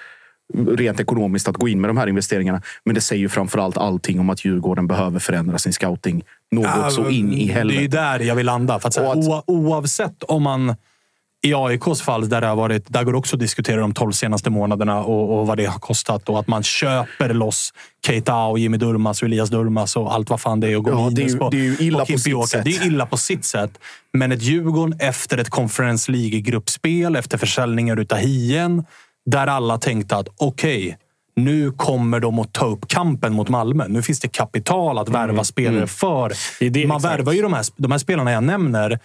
[0.54, 2.62] rent ekonomiskt att gå in med de här investeringarna.
[2.84, 6.90] Men det säger ju framförallt allting om att Djurgården behöver förändra sin scouting något ja,
[6.90, 7.74] så in i helvete.
[7.74, 8.78] Det är ju där jag vill landa.
[8.78, 10.74] För att, att, oavsett om man
[11.42, 14.50] i AIKs fall, där, det har varit, där går också att diskutera de tolv senaste
[14.50, 16.28] månaderna och, och, vad det har kostat.
[16.28, 17.72] Och att man köper loss
[18.06, 20.76] Keita och Jimmy Durmas och Elias Durmas och allt vad fan det är.
[20.76, 22.64] Och går ja, ju, på, det är ju illa på sitt sätt.
[22.64, 23.78] Det är illa på sitt sätt.
[24.12, 28.84] Men ett Djurgården efter ett Conference League-gruppspel, efter försäljningar utav Hien,
[29.26, 30.96] där alla tänkte att okej, okay,
[31.36, 33.88] nu kommer de att ta upp kampen mot Malmö.
[33.88, 35.44] Nu finns det kapital att värva mm.
[35.44, 35.88] spelare mm.
[35.88, 36.32] för.
[36.60, 37.14] Det det, man exakt.
[37.14, 38.98] värvar ju de här, de här spelarna jag nämner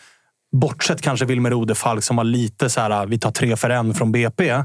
[0.51, 4.11] Bortsett kanske Wilmer Odefalk som var lite så här, vi tar tre för en från
[4.11, 4.63] BP.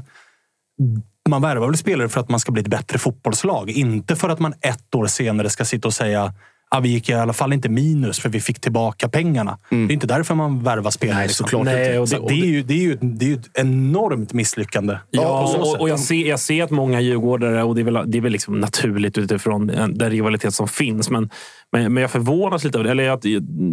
[1.29, 3.69] Man värvar väl spelare för att man ska bli ett bättre fotbollslag.
[3.69, 6.33] Inte för att man ett år senare ska sitta och säga
[6.71, 9.57] Ja, vi gick i alla fall inte minus för vi fick tillbaka pengarna.
[9.71, 9.87] Mm.
[9.87, 11.17] Det är inte därför man värvar spelare.
[11.17, 13.35] Nej, såklart Nej, och det, och det, är ju, det, är ju, det är ju
[13.35, 14.97] ett enormt misslyckande.
[15.11, 18.17] Ja, och, och jag, ser, jag ser att många djurgårdare, och det är väl, det
[18.17, 21.29] är väl liksom naturligt utifrån den rivalitet som finns, men,
[21.71, 22.91] men, men jag förvånas lite av det.
[22.91, 23.25] Eller jag,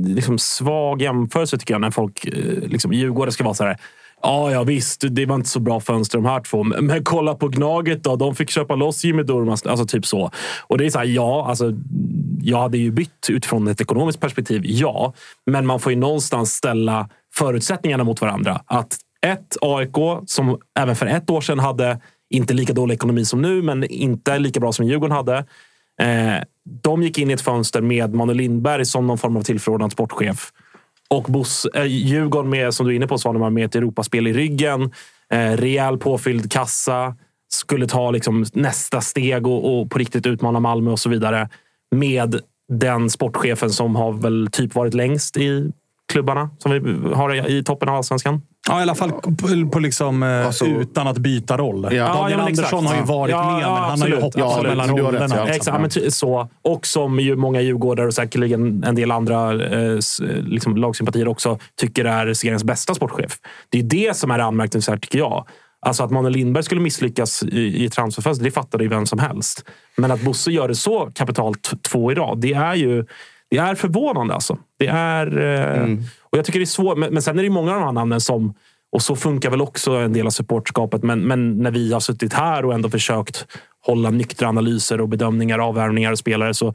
[0.05, 3.77] liksom svag jämförelse tycker jag när folk, eh, liksom, djurgårdare ska vara så här
[4.25, 6.65] Ja, ja visst, det var inte så bra fönster de här två.
[6.65, 8.17] Men kolla på Gnaget då.
[8.17, 9.67] De fick köpa loss Jimmy Durmaz.
[9.67, 10.31] Alltså typ så.
[10.67, 11.73] Och det är så här, ja, alltså,
[12.43, 15.15] jag hade ju bytt utifrån ett ekonomiskt perspektiv, ja.
[15.47, 18.61] Men man får ju någonstans ställa förutsättningarna mot varandra.
[18.67, 23.43] Att ett AIK, som även för ett år sedan hade inte lika dålig ekonomi som
[23.43, 25.37] nu, men inte lika bra som Djurgården hade.
[26.01, 26.43] Eh,
[26.83, 30.53] de gick in i ett fönster med Manuel Lindberg som någon form av tillförordnad sportchef.
[31.11, 34.33] Och Bos, eh, Djurgården med, som du är inne på, Svanemar, med ett Europaspel i
[34.33, 34.83] ryggen.
[35.31, 37.17] Eh, rejäl påfylld kassa.
[37.53, 41.49] Skulle ta liksom nästa steg och, och på riktigt utmana Malmö och så vidare.
[41.91, 45.73] Med den sportchefen som har väl typ varit längst i
[46.15, 48.43] klubbarna som vi har i toppen av allsvenskan.
[48.69, 51.89] Ja, i alla fall på, på liksom, eh, alltså, utan att byta roll.
[51.91, 52.15] Ja.
[52.15, 54.15] Daniel ja, Andersson har ju varit ja, med, men han absolut.
[54.15, 55.47] har ju hoppat ja, mellan rollerna.
[55.47, 56.49] Rätt, exakt, men så.
[56.63, 59.99] Och som ju många djurgårdare och säkerligen en del andra eh,
[60.45, 63.39] liksom lagsympatier också tycker är seriens bästa sportchef.
[63.69, 65.47] Det är det som är anmärkningsvärt, tycker jag.
[65.81, 69.65] Alltså att Manuel Lindberg skulle misslyckas i, i transferfönstret, det fattade ju vem som helst.
[69.97, 73.05] Men att Bosse gör det så kapitalt två i rad, det är ju
[73.51, 74.35] det är förvånande.
[74.35, 74.59] Alltså.
[74.79, 76.03] Det är, eh, mm.
[76.23, 76.99] och jag tycker det är svårt.
[76.99, 78.55] Men, men sen är det många av de här namnen som...
[78.93, 81.03] Och så funkar väl också en del av supportskapet.
[81.03, 83.47] Men, men när vi har suttit här och ändå försökt
[83.87, 86.75] hålla nyktra analyser och bedömningar av värvningar och spelare så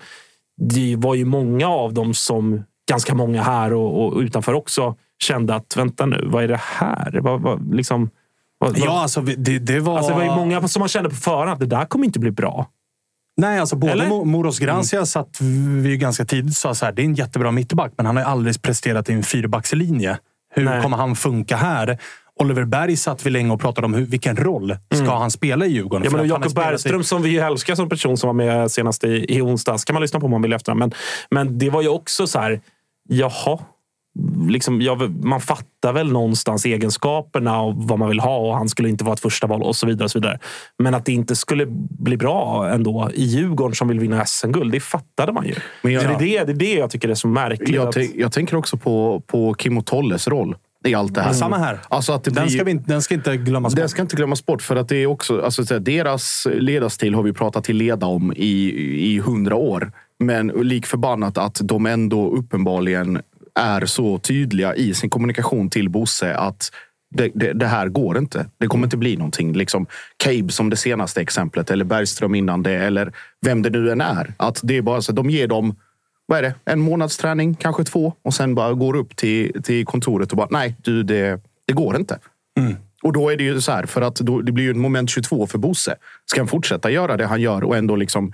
[0.60, 5.56] det var ju många av dem som ganska många här och, och utanför också kände
[5.56, 7.20] att vänta nu, vad är det här?
[7.22, 8.10] Vad, vad, liksom,
[8.58, 9.98] vad, ja, alltså det, det var...
[9.98, 12.20] Alltså, det var ju många som man kände på förhand att det där kommer inte
[12.20, 12.68] bli bra.
[13.40, 14.26] Nej, alltså både Eller?
[14.26, 15.06] Moros Grancia mm.
[15.06, 15.42] satt
[15.84, 18.30] vi ganska tidigt sa så här, det är en jättebra mittback, men han har ju
[18.30, 20.18] aldrig presterat i en fyrbackslinje.
[20.56, 20.82] Hur Nej.
[20.82, 21.98] kommer han funka här?
[22.40, 25.16] Oliver Berg satt vi länge och pratade om hur, vilken roll ska mm.
[25.16, 26.08] han spela i Djurgården.
[26.12, 27.04] Ja, men Jakob Bergström, i...
[27.04, 30.20] som vi älskar som person, som var med senast i, i onsdags, kan man lyssna
[30.20, 30.74] på om man vill efter.
[30.74, 30.92] Men,
[31.32, 32.62] men det var ju också så här,
[33.10, 33.60] jaha,
[34.48, 38.90] liksom, ja, man fattar väl någonstans egenskaperna och vad man vill ha och han skulle
[38.90, 40.04] inte vara ett första val och så vidare.
[40.04, 40.40] Och så vidare.
[40.78, 41.66] Men att det inte skulle
[42.00, 45.56] bli bra ändå i Djurgården som vill vinna SM-guld, det fattade man ju.
[45.82, 47.70] Men jag, det, är det, det är det jag tycker är så märkligt.
[47.70, 48.16] Jag, att...
[48.16, 51.28] jag tänker också på, på Kim och Tolles roll i allt det här.
[51.28, 51.40] Mm.
[51.40, 51.80] Samma här.
[51.90, 53.80] Alltså att det den, blir, ska vi, den ska inte glömmas bort.
[53.80, 54.62] Den ska inte glömmas bort.
[54.62, 58.74] För att det är också, alltså, deras ledarstil har vi pratat till leda om i,
[59.14, 59.92] i hundra år.
[60.20, 63.22] Men lik förbannat att de ändå uppenbarligen
[63.56, 66.72] är så tydliga i sin kommunikation till Bosse att
[67.16, 68.46] det, det, det, här går inte.
[68.58, 69.54] Det kommer inte bli någonting.
[69.54, 73.14] Liksom Cabe som det senaste exemplet, eller Bergström innan det, eller
[73.46, 74.34] vem det nu än är.
[74.38, 75.76] Att det är bara så, de ger dem
[76.26, 79.86] vad är det, en månads träning, kanske två, och sen bara går upp till, till
[79.86, 82.20] kontoret och bara nej, du, det, det går inte.
[82.60, 82.76] Mm.
[83.04, 85.10] Och då är det ju så här, för att då, det blir ju ett moment
[85.10, 85.96] 22 för Bosse.
[86.26, 88.34] Ska han fortsätta göra det han gör och ändå liksom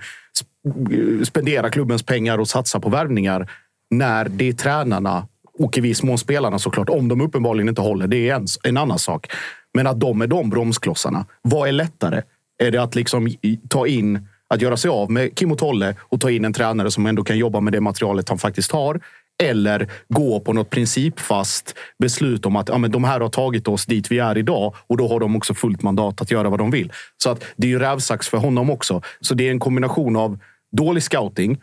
[1.24, 3.50] spendera klubbens pengar och satsa på värvningar
[3.98, 5.26] när det är tränarna
[5.58, 8.06] och i viss mån spelarna såklart, om de uppenbarligen inte håller.
[8.06, 9.32] Det är en, en annan sak.
[9.74, 11.26] Men att de är de bromsklossarna.
[11.42, 12.22] Vad är lättare?
[12.62, 13.28] Är det att liksom
[13.68, 16.90] ta in, att göra sig av med Kim och Tolle och ta in en tränare
[16.90, 19.00] som ändå kan jobba med det materialet han faktiskt har?
[19.42, 23.86] Eller gå på något principfast beslut om att ja, men de här har tagit oss
[23.86, 26.70] dit vi är idag och då har de också fullt mandat att göra vad de
[26.70, 26.92] vill.
[27.16, 29.02] Så att det är ju rävsax för honom också.
[29.20, 30.38] Så det är en kombination av
[30.76, 31.58] dålig scouting,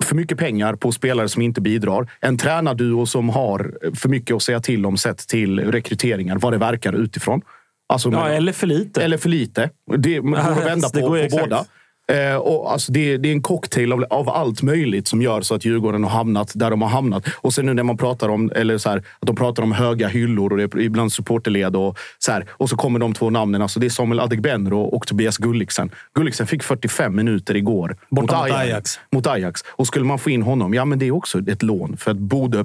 [0.00, 2.10] för mycket pengar på spelare som inte bidrar.
[2.20, 6.58] En tränarduo som har för mycket att säga till om sett till rekryteringar, vad det
[6.58, 7.42] verkar utifrån.
[7.88, 9.02] Alltså, ja, eller för lite.
[9.02, 9.70] Eller för lite.
[9.96, 11.64] Det går att vända på, det på båda.
[12.12, 15.54] Eh, och alltså det, det, är en cocktail av, av, allt möjligt som gör så
[15.54, 17.24] att Djurgården har hamnat där de har hamnat.
[17.36, 20.08] Och sen nu när man pratar om, eller så här, att de pratar om höga
[20.08, 23.62] hyllor och det är ibland supporterled och så här, Och så kommer de två namnen.
[23.62, 25.90] Alltså det är Samuel Adegbenro och Tobias Gulliksen.
[26.14, 29.00] Gulliksen fick 45 minuter igår Borta mot, Ajax, Ajax.
[29.12, 29.60] Mot Ajax.
[29.68, 31.96] Och skulle man få in honom, ja men det är också ett lån.
[31.96, 32.64] För att Bodö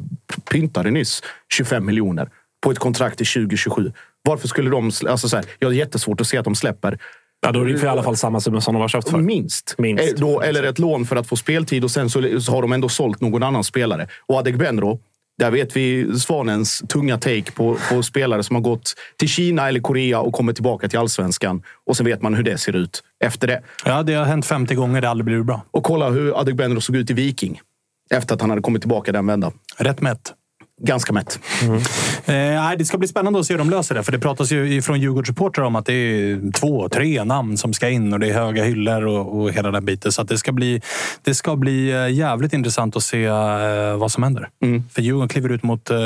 [0.52, 2.30] pyntade nyss 25 miljoner
[2.62, 3.92] på ett kontrakt till 2027.
[4.24, 4.92] Varför skulle de...
[5.08, 7.00] Alltså så här, jag har jättesvårt att se att de släpper
[7.42, 9.18] Ja, då är det i alla fall samma summa som de har köpt för.
[9.18, 9.76] Minst.
[9.78, 10.04] Minst.
[10.04, 12.74] Eh, då, eller ett lån för att få speltid och sen så, så har de
[12.74, 14.08] ändå sålt någon annan spelare.
[14.26, 15.00] Och Adegbenro,
[15.38, 19.80] där vet vi Svanens tunga take på, på, spelare som har gått till Kina eller
[19.80, 21.64] Korea och kommit tillbaka till allsvenskan.
[21.86, 23.62] Och sen vet man hur det ser ut efter det.
[23.86, 25.02] Ja, det har hänt 50 gånger.
[25.02, 25.62] Det har aldrig blivit bra.
[25.72, 27.62] Och kolla hur Adegbenro såg ut i Viking.
[28.10, 29.52] Efter att han hade kommit tillbaka den vändan.
[29.78, 30.34] Rätt mätt.
[30.82, 31.40] Ganska mätt.
[31.62, 31.78] Mm.
[32.26, 34.04] Eh, det ska bli spännande att se hur de löser det.
[34.04, 37.90] För det pratas ju från Djurgårdssupportrar om att det är två, tre namn som ska
[37.90, 40.12] in och det är höga hyllor och, och hela den biten.
[40.12, 40.82] Så det, ska bli,
[41.22, 44.50] det ska bli eh, jävligt intressant att se eh, vad som händer.
[44.64, 44.84] Mm.
[44.92, 45.98] För Djurgården kliver ut mot eh,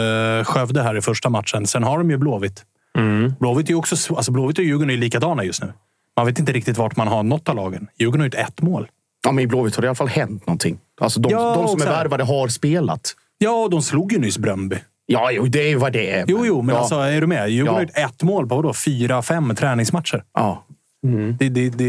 [0.43, 1.67] Skövde här i första matchen.
[1.67, 2.63] Sen har de ju Blåvitt.
[2.97, 3.34] Mm.
[3.39, 5.73] Blåvitt, är också, alltså Blåvitt och Djurgården är likadana just nu.
[6.17, 7.88] Man vet inte riktigt vart man har något av lagen.
[7.99, 8.88] Djurgården har gjort ett mål.
[9.23, 10.79] Ja, men i Blåvitt har det i alla fall hänt någonting.
[11.01, 13.15] Alltså de, ja, de som är värvade har spelat.
[13.43, 14.75] Ja, de slog ju nyss Bröndby.
[15.06, 16.25] Ja, jo, det är vad det är.
[16.27, 16.82] Jo, jo, men ja.
[16.82, 17.49] alltså, är du med?
[17.49, 18.08] Djurgården har ja.
[18.08, 18.73] ett mål på vadå?
[18.73, 20.23] fyra, fem träningsmatcher.
[20.34, 20.65] Ja.
[21.08, 21.38] Mm.
[21.39, 21.86] Det, det, det,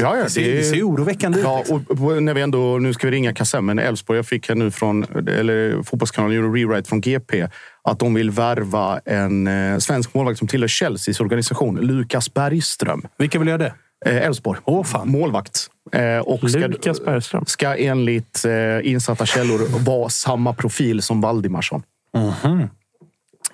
[0.00, 1.44] ja, ja, det, ser, det ser oroväckande ut.
[1.44, 4.54] Ja, och när vi ändå, nu ska vi ringa Kassem, men Elfsborg, jag fick här
[4.54, 7.46] nu från eller Fotbollskanalen gjorde rewrite från GP
[7.82, 13.06] att de vill värva en eh, svensk målvakt som tillhör Chelseas organisation, Lukas Bergström.
[13.18, 13.74] Vilka vill göra det?
[14.06, 14.60] Eh, Elfsborg.
[14.64, 15.70] Oh, Målvakt.
[15.92, 17.46] Eh, och ska, Lukas Bergström.
[17.46, 21.82] Ska enligt eh, insatta källor vara samma profil som Valdimarsson.
[22.16, 22.68] Mm -hmm.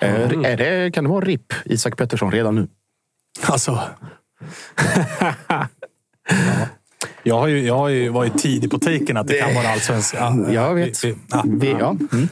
[0.01, 0.45] Mm.
[0.45, 2.69] Är det, kan det vara RIP Isak Pettersson redan nu?
[3.43, 3.81] Alltså...
[5.49, 5.67] ja.
[7.27, 9.69] Jag har, ju, jag har ju varit tidig på taken att det, det kan vara
[9.69, 10.15] allsvensk.
[10.19, 11.05] Ja, jag vet.
[11.05, 11.97] Vi, ja, vi, ja.
[12.12, 12.29] Mm.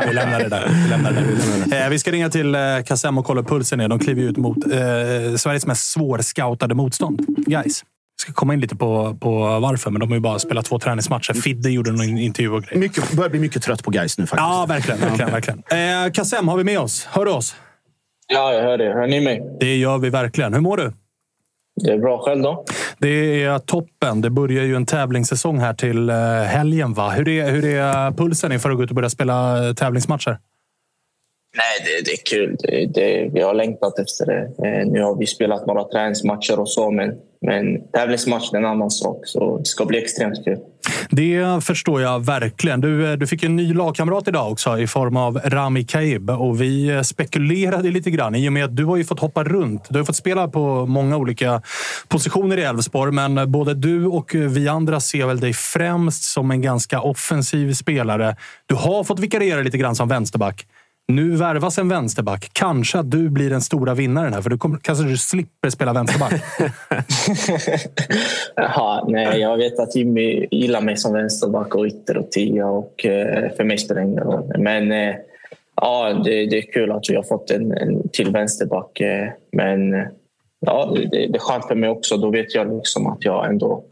[0.08, 0.68] vi lämnar det där.
[0.84, 1.24] Vi, lämnar det
[1.66, 1.84] där.
[1.84, 3.78] Eh, vi ska ringa till eh, Kassem och kolla pulsen.
[3.78, 3.88] Ner.
[3.88, 7.26] De kliver ut mot eh, Sveriges mest svårscoutade motstånd.
[7.46, 7.84] Guys
[8.20, 11.34] ska komma in lite på, på varför, men de har ju bara spelat två träningsmatcher.
[11.34, 12.78] Fidde gjorde en intervju och grejer.
[12.78, 14.48] Mycket, börjar bli mycket trött på guys nu faktiskt.
[14.48, 15.00] Ja, verkligen.
[15.00, 15.58] verkligen, verkligen.
[16.06, 17.08] Eh, Kassem, har vi med oss?
[17.10, 17.56] Hör du oss?
[18.26, 18.84] Ja, jag hör det.
[18.84, 19.56] Hör ni mig?
[19.60, 20.54] Det gör vi verkligen.
[20.54, 20.92] Hur mår du?
[21.84, 22.18] Det är bra.
[22.18, 22.64] Själv då?
[23.02, 24.20] Det är toppen.
[24.20, 26.94] Det börjar ju en tävlingssäsong här till eh, helgen.
[26.94, 27.10] Va?
[27.10, 30.38] Hur, är, hur är pulsen inför att gå ut och börja spela eh, tävlingsmatcher?
[31.56, 32.56] Nej, det, det är kul.
[32.58, 34.40] Det, det, vi har längtat efter det.
[34.40, 38.90] Eh, nu har vi spelat några träningsmatcher och så, men, men tävlingsmatch är en annan
[38.90, 39.20] sak.
[39.24, 40.58] Så det ska bli extremt kul.
[41.10, 42.80] Det förstår jag verkligen.
[42.80, 46.30] Du, eh, du fick en ny lagkamrat idag också i form av Rami Kaib.
[46.30, 49.44] Och vi eh, spekulerade lite grann i och med att du har ju fått hoppa
[49.44, 49.86] runt.
[49.90, 51.62] Du har fått spela på många olika
[52.08, 56.62] positioner i Elfsborg, men både du och vi andra ser väl dig främst som en
[56.62, 58.36] ganska offensiv spelare.
[58.66, 60.66] Du har fått vikariera lite grann som vänsterback.
[61.08, 62.50] Nu värvas en vänsterback.
[62.52, 65.92] Kanske att du blir den stora vinnaren här, för du kommer, kanske du slipper spela
[65.92, 66.32] vänsterback.
[68.56, 73.06] Jaha, nej, jag vet att Jimmy gillar mig som vänsterback och ytter och tia och
[73.06, 74.52] eh, för mig spelar det ingen roll.
[74.58, 75.14] Men eh,
[75.76, 79.00] ja, det, det, är kul att vi har fått en, en till vänsterback.
[79.00, 79.92] Eh, men
[80.60, 82.16] ja, det, det, är skönt för mig också.
[82.16, 83.84] Då vet jag liksom att jag ändå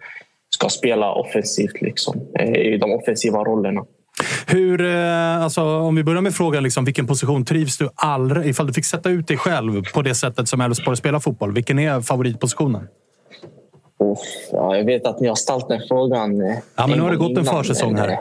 [0.55, 3.85] ska spela offensivt liksom, i de offensiva rollerna.
[4.47, 8.67] Hur, eh, alltså, om vi börjar med frågan, liksom, vilken position trivs du allra Ifall
[8.67, 12.01] du fick sätta ut dig själv på det sättet som Elfsborg spelar fotboll, vilken är
[12.01, 12.89] favoritpositionen?
[13.99, 14.19] Oh,
[14.53, 16.41] ja, jag vet att ni har ställt den frågan.
[16.41, 18.09] Eh, ja, men nu har det gått en försäsong här.
[18.09, 18.19] Eh,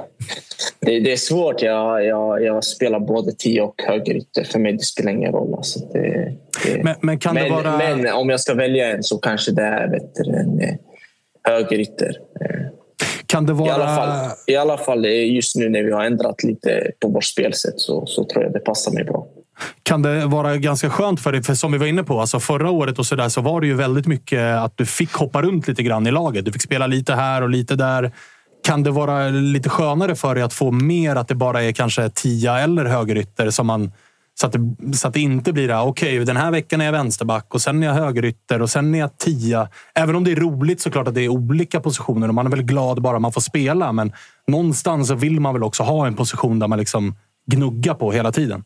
[0.80, 1.62] det, det, är svårt.
[1.62, 4.44] Jag, jag, jag spelar både tio och högerytter.
[4.44, 5.54] För mig det spelar ingen roll.
[5.54, 6.36] Alltså det,
[6.66, 7.78] det, men, men, kan men, det vara...
[7.78, 10.78] men om jag ska välja en så kanske det är vet en
[11.44, 12.18] högerytter.
[13.30, 13.68] Kan det vara...
[13.68, 17.24] I alla fall, i alla fall just nu när vi har ändrat lite på vårt
[17.24, 19.28] spelsätt så, så tror jag det passar mig bra.
[19.84, 21.44] Kan det vara ganska skönt för dig?
[21.44, 23.68] För som vi var inne på, alltså förra året och så, där, så var det
[23.68, 26.46] ju väldigt mycket att du fick hoppa runt lite grann i laget.
[26.46, 28.12] Du fick spela lite här och lite där.
[28.68, 32.10] Kan det vara lite skönare för dig att få mer att det bara är kanske
[32.10, 33.92] tia eller högerytter som man
[34.41, 36.82] så att, det, så att det inte blir det här, okej, okay, den här veckan
[36.82, 39.69] är jag vänsterback och sen är jag högerytter och sen är jag tia.
[39.95, 42.63] Även om det är roligt såklart att det är olika positioner och man är väl
[42.63, 43.91] glad bara man får spela.
[43.91, 44.13] Men
[44.47, 47.15] någonstans så vill man väl också ha en position där man liksom
[47.52, 48.63] gnuggar på hela tiden.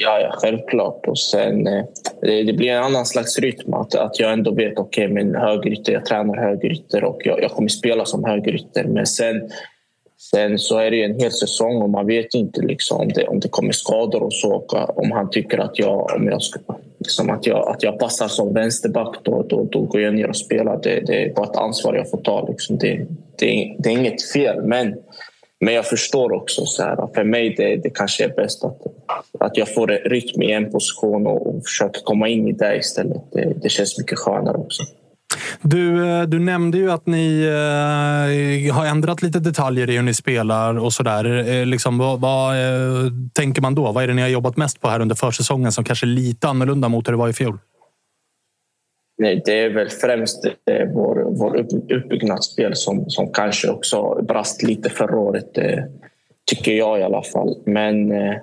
[0.00, 1.06] Ja, ja självklart.
[1.06, 1.84] Och sen, eh,
[2.20, 3.74] det, det blir en annan slags rytm.
[3.74, 7.50] Att, att jag ändå vet, okej, okay, men högerytter, jag tränar högerytter och jag, jag
[7.50, 8.84] kommer spela som högerytter.
[8.84, 9.50] Men sen
[10.30, 13.40] Sen så är det en hel säsong och man vet inte liksom om, det, om
[13.40, 14.64] det kommer skador och så.
[14.96, 16.60] Om han tycker att jag, om jag ska,
[16.98, 20.36] liksom att, jag, att jag passar som vänsterback, då, då, då går jag ner och
[20.36, 20.80] spelar.
[20.82, 22.48] Det, det är bara ett ansvar jag får ta.
[22.48, 22.78] Liksom.
[22.78, 23.06] Det,
[23.38, 24.94] det, det är inget fel, men,
[25.60, 26.66] men jag förstår också.
[26.66, 28.82] Så här, för mig det, det kanske är bäst att,
[29.40, 33.22] att jag får rytm i en position och, och försöker komma in i det istället.
[33.32, 34.82] Det, det känns mycket skönare också.
[35.62, 40.14] Du, eh, du nämnde ju att ni eh, har ändrat lite detaljer i hur ni
[40.14, 41.48] spelar och sådär.
[41.48, 43.92] Eh, liksom, vad, vad eh, tänker man då?
[43.92, 46.48] Vad är det ni har jobbat mest på här under försäsongen som kanske är lite
[46.48, 47.58] annorlunda mot hur det var i fjol?
[49.18, 54.62] Nej, det är väl främst eh, vår, vår upp, uppbyggnadsspel som, som kanske också brast
[54.62, 55.58] lite förra året.
[55.58, 55.84] Eh,
[56.46, 57.56] tycker jag i alla fall.
[57.64, 58.36] Men eh,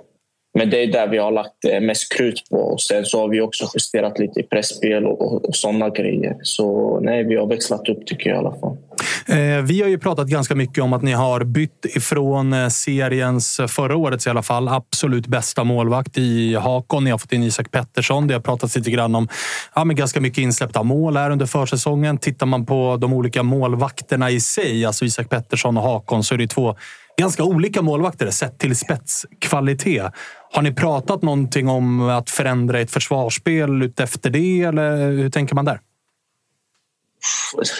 [0.53, 2.57] men det är där vi har lagt eh, mest krut på.
[2.57, 6.37] Och sen så har vi också justerat lite i pressspel och, och, och sådana grejer.
[6.41, 8.77] Så nej, vi har växlat upp tycker jag i alla fall.
[9.25, 13.61] Eh, vi har ju pratat ganska mycket om att ni har bytt ifrån eh, seriens,
[13.67, 17.03] förra årets i alla fall, absolut bästa målvakt i Hakon.
[17.03, 18.27] Ni har fått in Isak Pettersson.
[18.27, 19.27] Det har pratats lite grann om
[19.75, 22.17] ja, men ganska mycket insläppta mål här under försäsongen.
[22.17, 26.37] Tittar man på de olika målvakterna i sig, alltså Isak Pettersson och Hakon, så är
[26.37, 26.75] det två
[27.19, 30.13] ganska olika målvakter sett till spetskvalitet.
[30.53, 34.61] Har ni pratat någonting om att förändra ett försvarsspel utefter det?
[34.61, 35.79] Eller hur tänker man där?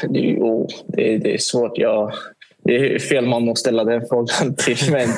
[0.09, 1.77] Jo, det, det är svårt.
[1.77, 2.13] Jag,
[2.63, 4.91] det är fel man att ställa den frågan till.
[4.91, 5.09] Men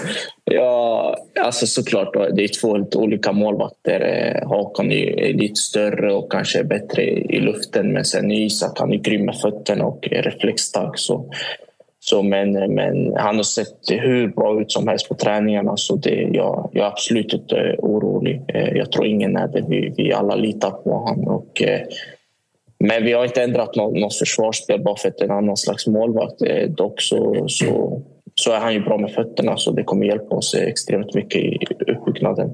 [0.43, 4.01] ja, alltså såklart, det är två helt olika målvakter.
[4.01, 7.93] Eh, Hakan är lite större och kanske bättre i luften.
[7.93, 10.97] Men sen Isak, han är grym med fötterna och reflexstark.
[10.97, 11.29] Så
[11.99, 16.29] så men, men han har sett hur bra ut som helst på träningarna så det,
[16.33, 18.41] jag, jag är absolut inte orolig.
[18.47, 19.65] Eh, jag tror ingen är det.
[19.67, 21.27] Vi, vi alla litar på honom.
[21.27, 21.81] Och, eh,
[22.79, 25.57] men vi har inte ändrat något, något försvarsspel bara för att det är en annan
[25.57, 26.41] slags målvakt.
[26.41, 28.01] Eh, dock så, så,
[28.35, 31.59] så är han ju bra med fötterna så det kommer hjälpa oss extremt mycket i
[31.87, 32.49] uppbyggnaden.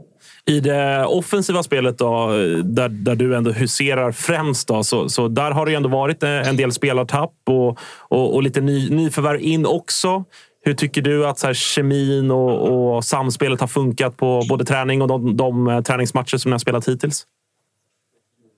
[0.46, 2.28] I det offensiva spelet då,
[2.64, 6.50] där, där du ändå huserar främst, då, så, så där har det ändå varit eh,
[6.50, 10.24] en del spelartapp och, och, och lite ny, nyförvärv in också.
[10.64, 15.02] Hur tycker du att så här, kemin och, och samspelet har funkat på både träning
[15.02, 17.26] och de, de eh, träningsmatcher som ni har spelat hittills?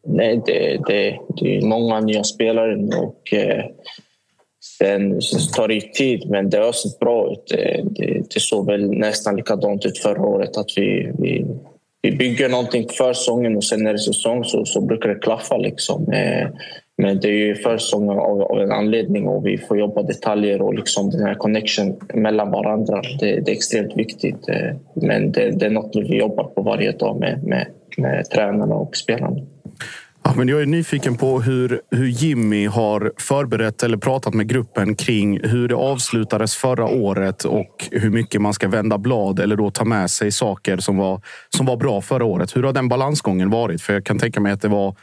[0.08, 3.66] Nej, det, det, det är många nya spelare och eh,
[4.80, 5.20] sen
[5.56, 7.43] tar det tid, men det har sett bra ut.
[7.47, 10.58] Det, det, det såg väl nästan likadant ut förra året.
[10.58, 11.45] att vi, vi
[12.06, 15.16] vi bygger någonting för säsongen och sen när det är säsong så, så brukar det
[15.16, 15.58] klaffa.
[15.58, 16.12] Liksom.
[16.12, 16.47] Eh,
[16.97, 20.62] men det är ju för säsongen av, av, en anledning och vi får jobba detaljer
[20.62, 23.01] och liksom den här connection mellan varandra.
[23.20, 24.49] Det, det är extremt viktigt.
[24.49, 28.76] Eh, men det, det, är något vi jobbar på varje dag med, med, med tränarna
[28.76, 29.41] och spelarna.
[30.26, 34.95] Ja, men jag är nyfiken på hur, hur Jimmy har förberett eller pratat med gruppen
[34.95, 39.71] kring hur det avslutades förra året och hur mycket man ska vända blad eller då
[39.71, 42.55] ta med sig saker som var, som var bra förra året.
[42.55, 43.82] Hur har den balansgången varit?
[43.82, 44.95] För jag kan tänka mig att det var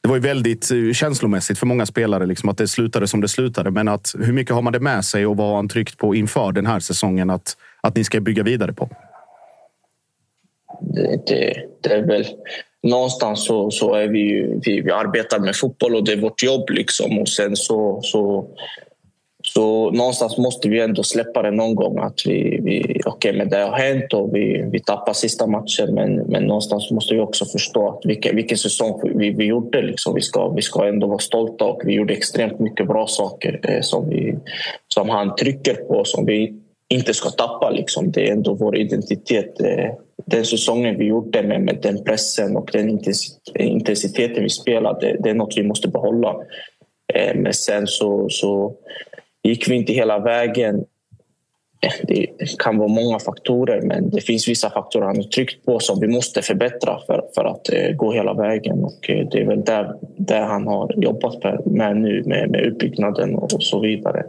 [0.00, 3.28] det var ju väldigt eh, känslomässigt för många spelare liksom, att det slutade som det
[3.28, 3.70] slutade.
[3.70, 6.14] Men att, hur mycket har man det med sig och vad har han tryckt på
[6.14, 8.90] inför den här säsongen att, att ni ska bygga vidare på?
[10.80, 12.26] Det, det, det är väl
[12.84, 16.70] någonstans så, så är vi, vi, vi arbetar med fotboll och det är vårt jobb.
[16.70, 17.18] Liksom.
[17.18, 18.46] Och sen så, så,
[19.42, 21.98] så någonstans måste vi ändå släppa det någon gång.
[21.98, 26.14] Att vi, vi, okay, men det har hänt och vi, vi tappar sista matchen men,
[26.16, 29.82] men någonstans måste vi också förstå att vilken, vilken säsong vi, vi gjorde.
[29.82, 30.14] Liksom.
[30.14, 33.80] Vi, ska, vi ska ändå vara stolta och vi gjorde extremt mycket bra saker eh,
[33.80, 34.38] som, vi,
[34.94, 36.63] som han trycker på som vi
[36.94, 37.70] inte ska tappa.
[37.70, 38.12] Liksom.
[38.12, 39.60] Det är ändå vår identitet.
[39.60, 39.90] Eh,
[40.26, 43.00] den säsongen vi gjorde med, med den pressen och den
[43.58, 46.36] intensiteten vi spelade, det är något vi måste behålla.
[47.14, 48.74] Eh, men sen så, så
[49.42, 50.84] gick vi inte hela vägen.
[51.80, 52.26] Eh, det
[52.58, 56.08] kan vara många faktorer, men det finns vissa faktorer han har tryckt på som vi
[56.08, 58.84] måste förbättra för, för att gå hela vägen.
[58.84, 63.62] Och det är väl där, där han har jobbat med nu, med, med uppbyggnaden och
[63.62, 64.24] så vidare.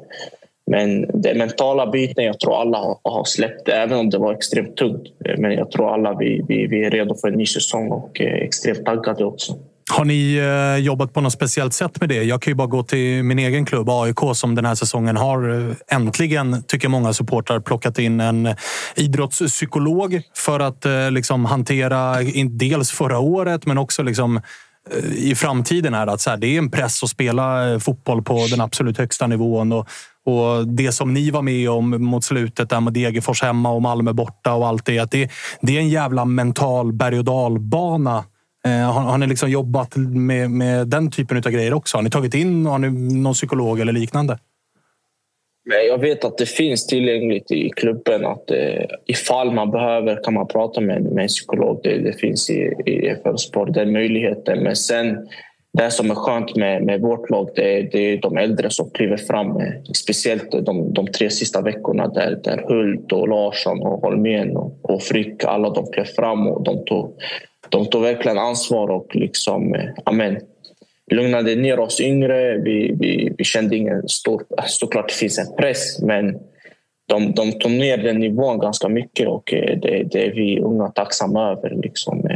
[0.71, 4.77] Men det mentala biten, jag tror alla har släppt det, även om det var extremt
[4.77, 5.07] tungt.
[5.37, 8.43] Men jag tror alla vi, vi, vi är redo för en ny säsong och är
[8.43, 9.57] extremt taggade också.
[9.91, 12.23] Har ni eh, jobbat på något speciellt sätt med det?
[12.23, 15.69] Jag kan ju bara gå till min egen klubb AIK som den här säsongen har
[15.69, 18.55] eh, äntligen, tycker många supportrar, plockat in en eh,
[18.95, 22.15] idrottspsykolog för att liksom hantera
[22.49, 24.41] dels förra året men också liksom
[25.15, 28.61] i framtiden är att så här, det är en press att spela fotboll på den
[28.61, 29.71] absolut högsta nivån.
[29.71, 29.87] Och,
[30.25, 34.13] och det som ni var med om mot slutet där med Degerfors hemma och Malmö
[34.13, 34.99] borta och allt det.
[34.99, 38.25] Att det, det är en jävla mental berg och dalbana.
[38.65, 41.97] Eh, har, har, ni liksom jobbat med, med den typen av grejer också?
[41.97, 42.89] Har ni tagit in har ni
[43.21, 44.37] någon psykolog eller liknande?
[45.69, 50.33] Men jag vet att det finns tillgängligt i klubben att eh, ifall man behöver kan
[50.33, 51.79] man prata med, med en psykolog.
[51.83, 54.63] Det, det finns i, i FL Sport, den möjligheten.
[54.63, 55.27] Men sen
[55.75, 58.89] det som är skönt med, med vårt lag det är, det är de äldre som
[58.89, 59.57] kliver fram.
[59.57, 64.79] Eh, speciellt de, de tre sista veckorna där, där Hult, och Larsson, och Holmén och,
[64.81, 67.13] och Frick, alla de klev fram och de tog,
[67.69, 70.37] de tog verkligen ansvar och liksom, eh, amen,
[71.11, 72.57] lugnade ner oss yngre.
[72.57, 74.43] Vi, vi, vi kände ingen stor...
[74.65, 76.39] Såklart det finns en press, men
[77.07, 80.87] de, de tog ner den nivån ganska mycket och eh, det, det är vi unga
[80.87, 81.69] tacksamma över.
[81.83, 82.27] Liksom.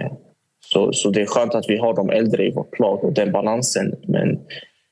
[0.74, 3.32] Så, så det är skönt att vi har de äldre i vårt lag och den
[3.32, 3.95] balansen.
[4.07, 4.39] Men,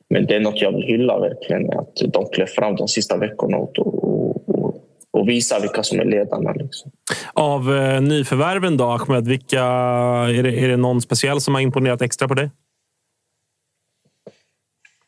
[0.09, 1.79] men det är något jag vill hylla verkligen.
[1.79, 4.75] Att de klev fram de sista veckorna och, och, och,
[5.11, 6.51] och visar vilka som är ledarna.
[6.51, 6.91] Liksom.
[7.33, 12.01] Av eh, nyförvärven då, Ahmed, vilka, är, det, är det någon speciell som har imponerat
[12.01, 12.49] extra på dig?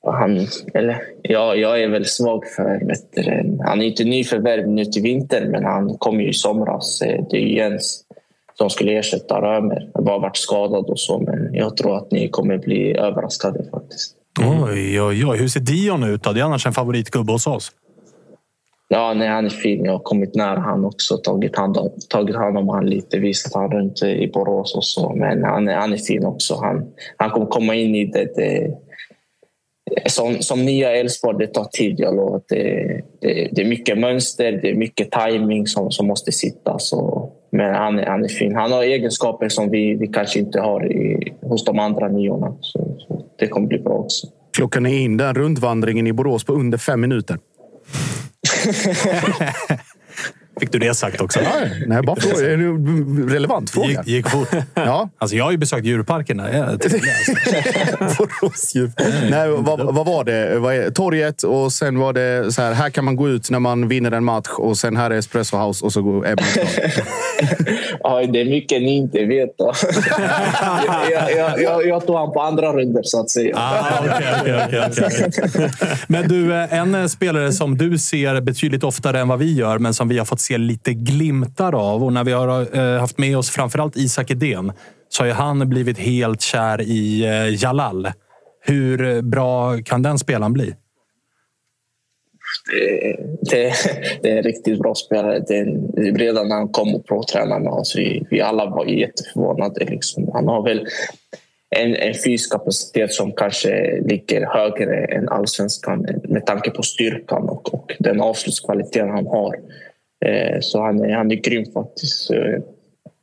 [0.04, 2.88] Han, eller, ja, jag är väl svag för...
[2.88, 7.02] Vet du, han är inte nyförvärv nu till vintern, men han kom ju i somras.
[7.02, 8.06] Eh, Det är ju Jens
[8.60, 9.90] som skulle ersätta Römer.
[9.94, 14.16] Han har varit skadad och så, men jag tror att ni kommer bli överraskade faktiskt.
[14.40, 15.38] Oj, oj, oj.
[15.38, 16.32] Hur ser Dion ut då?
[16.34, 17.72] Det är annars en favoritgubbe hos oss.
[18.88, 19.86] Ja, nej, han är fin.
[19.86, 21.18] Jag har kommit nära han också.
[21.18, 23.20] Tagit hand om, tagit hand om han lite.
[23.20, 25.16] Visat han runt i Borås och så.
[25.16, 26.56] Men han är, han är fin också.
[26.56, 26.86] Han,
[27.18, 28.36] han kommer komma in i det.
[28.36, 28.78] det
[30.06, 32.00] som, som nya Elfsborg, det tar tid.
[32.00, 32.42] Jag lovar.
[32.48, 36.80] Det, det, det är mycket mönster, det är mycket timing som, som måste sitta.
[36.80, 38.56] Så, men han är, han är fin.
[38.56, 42.56] Han har egenskaper som vi, vi kanske inte har i, hos de andra niorna.
[42.62, 44.28] Så, så det kommer bli bra också.
[44.54, 47.38] Klockan är in den rundvandringen i Borås på under fem minuter.
[50.60, 51.40] Fick du det sagt också?
[51.42, 52.38] Nej, nej bara fråga.
[52.38, 53.88] Det är en relevant fråga.
[53.88, 54.48] Gick, gick fort.
[54.74, 55.10] Ja.
[55.18, 56.44] Alltså, jag har ju besökt djurparkerna.
[56.50, 56.90] Det
[58.18, 58.92] Boråsdjur.
[59.32, 60.60] Nej, vad, vad var det?
[60.60, 62.74] Vad är, torget och sen var det så här.
[62.74, 65.58] Här kan man gå ut när man vinner en match och sen här är Espresso
[65.58, 66.66] House och så går klar.
[68.04, 69.58] Ja, det är mycket ni inte vet.
[69.58, 69.74] Då.
[71.12, 73.56] jag, jag, jag, jag tog han på andra runder så att säga.
[73.58, 75.70] Ah, okej, okej, okej, okej.
[76.08, 79.80] Men du, eh, en eh, spelare som du ser betydligt oftare än vad vi gör,
[79.80, 82.04] men som vi har fått se lite glimtar av.
[82.04, 84.72] Och när vi har eh, haft med oss framförallt Isak Edén
[85.10, 88.08] så har ju han blivit helt kär i eh, Jalal.
[88.62, 90.76] Hur bra kan den spelaren bli?
[92.72, 93.74] Det, det,
[94.22, 95.40] det är en riktigt bra spelare.
[95.48, 95.64] Det
[96.12, 99.86] redan när han kom och provtränade med oss, alltså, vi, vi alla var jätteförvånade.
[99.86, 100.30] Liksom.
[100.34, 100.88] Han har väl
[101.76, 107.74] en, en fysisk kapacitet som kanske ligger högre än allsvenskan med tanke på styrkan och,
[107.74, 109.56] och den avslutskvaliteten han har.
[110.26, 112.32] Eh, så han är, han är grym faktiskt.
[112.32, 112.64] Eh,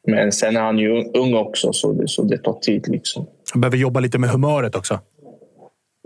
[0.06, 2.88] men sen är han ju ung också, så det, så det tar tid.
[2.88, 3.26] Liksom.
[3.52, 5.00] Han behöver jobba lite med humöret också.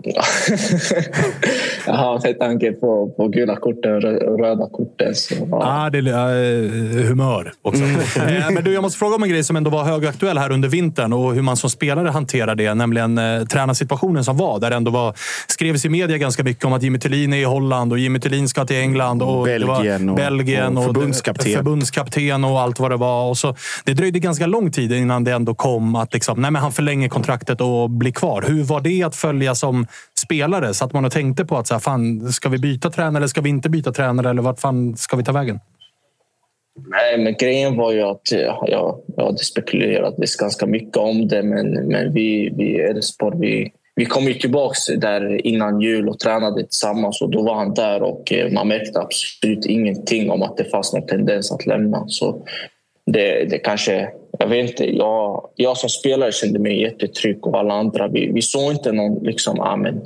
[1.87, 5.15] Jaha, med tanke på, på gula korten och rö- röda korten.
[5.15, 5.61] Så, ja.
[5.63, 7.83] Ah, det är eh, humör också.
[8.21, 10.69] Eh, Men du, jag måste fråga om en grej som ändå var högaktuell här under
[10.69, 12.73] vintern och hur man som spelare hanterar det.
[12.73, 14.59] Nämligen eh, tränarsituationen som var.
[14.59, 15.13] Där det ändå var,
[15.47, 18.47] skrevs i media ganska mycket om att Jimmy Tillin är i Holland och Jimmy Tillin
[18.49, 19.21] ska till England.
[19.21, 21.53] Och Belgien och- Belgien och förbundskapten.
[21.53, 23.29] förbundskapten och allt vad det var.
[23.29, 26.61] Och så, det dröjde ganska lång tid innan det ändå kom att liksom, nej, men
[26.61, 28.45] han förlänger kontraktet och blir kvar.
[28.47, 29.87] Hur var det att följa som
[30.19, 30.73] spelare?
[30.73, 33.41] satt man och tänkte på att så här, fan, ska vi byta tränare eller ska
[33.41, 34.29] vi inte byta tränare?
[34.29, 35.59] Eller vart fan ska vi ta vägen?
[36.87, 41.27] Nej, men grejen var ju att eh, ja, jag, jag hade spekulerat ganska mycket om
[41.27, 46.09] det, men, men vi, vi i Elfsborg, vi, vi kom ju tillbaks där innan jul
[46.09, 50.41] och tränade tillsammans och då var han där och eh, man märkte absolut ingenting om
[50.41, 52.03] att det fanns någon tendens att lämna.
[52.07, 52.45] Så
[53.05, 54.09] det, det kanske,
[54.39, 58.41] jag vet inte, jag, jag som spelare kände mig jättetrygg och alla andra, vi, vi
[58.41, 60.01] såg inte någon liksom, ah, amen,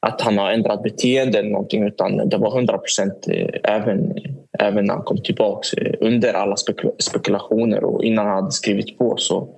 [0.00, 4.14] att han har ändrat beteende eller någonting utan det var 100 procent eh, även,
[4.58, 8.98] även när han kom tillbaka eh, under alla spekula- spekulationer och innan han hade skrivit
[8.98, 9.48] på så,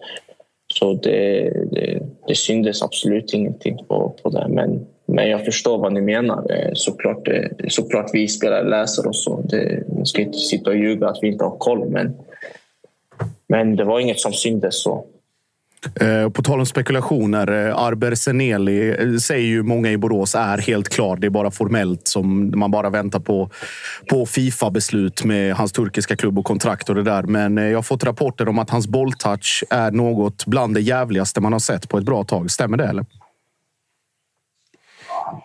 [0.75, 4.47] så det, det, det syndes absolut ingenting på, på det.
[4.49, 6.53] Men, men jag förstår vad ni menar.
[6.53, 7.29] Eh, såklart,
[7.69, 9.41] såklart vi spelare läser och så.
[9.41, 12.15] Det, man ska inte sitta och ljuga att vi inte har koll men,
[13.53, 15.05] men det var inget som syndes så.
[16.01, 17.69] Eh, På tal om spekulationer.
[17.69, 21.17] eh, Arber Seneli eh, säger ju många i Borås är helt klar.
[21.17, 23.51] Det är bara formellt som man bara väntar på,
[24.11, 27.23] på Fifa-beslut med hans turkiska klubb och kontrakt och det där.
[27.23, 31.53] Men jag har fått rapporter om att hans bolltouch är något bland det jävligaste man
[31.53, 32.51] har sett på ett bra tag.
[32.51, 33.05] Stämmer det eller?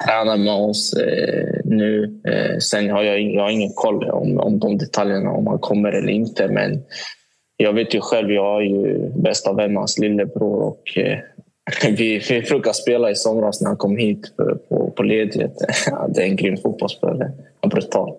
[0.06, 2.22] tränar med oss eh, nu.
[2.28, 5.92] Eh, sen har jag, jag har ingen koll om, om de detaljerna, om han kommer
[5.92, 6.48] eller inte.
[6.48, 6.84] Men
[7.58, 11.20] jag vet ju själv, jag är ju bästa vän med hans lillebror och eh,
[11.98, 15.54] vi, vi brukar spela i somras när han kom hit på, på, på ledighet.
[16.10, 17.32] Det är en grym fotbollsspelare.
[17.72, 18.14] Brutal.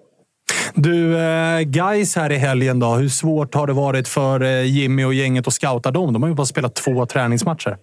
[0.74, 2.86] Du, eh, guys här i helgen då.
[2.86, 6.12] Hur svårt har det varit för eh, Jimmy och gänget att scouta dem?
[6.12, 7.76] De har ju bara spelat två träningsmatcher.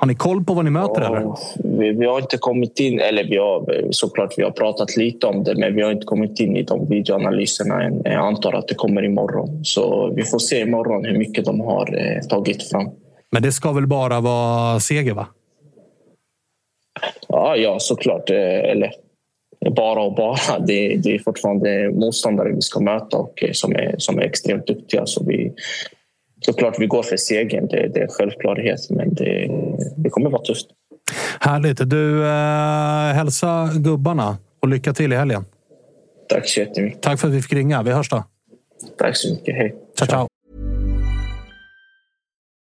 [0.00, 1.00] Har ni koll på vad ni möter?
[1.00, 1.20] eller?
[1.20, 5.26] Ja, vi, vi har inte kommit in, eller vi har såklart vi har pratat lite
[5.26, 8.00] om det, men vi har inte kommit in i de videoanalyserna än.
[8.04, 9.64] Jag antar att det kommer imorgon.
[9.64, 12.90] Så vi får se imorgon hur mycket de har eh, tagit fram.
[13.30, 15.26] Men det ska väl bara vara seger, va?
[17.28, 18.30] Ja, ja såklart.
[18.30, 18.36] Eh,
[18.70, 18.92] Eller
[19.70, 20.58] bara och bara.
[20.58, 24.66] Det, det är fortfarande motståndare vi ska möta och eh, som är, som är extremt
[24.66, 25.06] duktiga.
[25.06, 25.52] Så vi,
[26.40, 27.66] såklart vi går för segern.
[27.66, 29.50] Det, det är en självklarhet, men det,
[29.96, 30.66] det kommer vara tufft.
[31.40, 31.90] Härligt.
[31.90, 35.44] Du, eh, hälsa gubbarna och lycka till i helgen.
[36.28, 37.02] Tack så jättemycket.
[37.02, 37.82] Tack för att vi fick ringa.
[37.82, 38.24] Vi hörs då.
[38.98, 39.54] Tack så mycket.
[39.54, 39.74] Hej.
[39.98, 40.27] Ciao, ciao.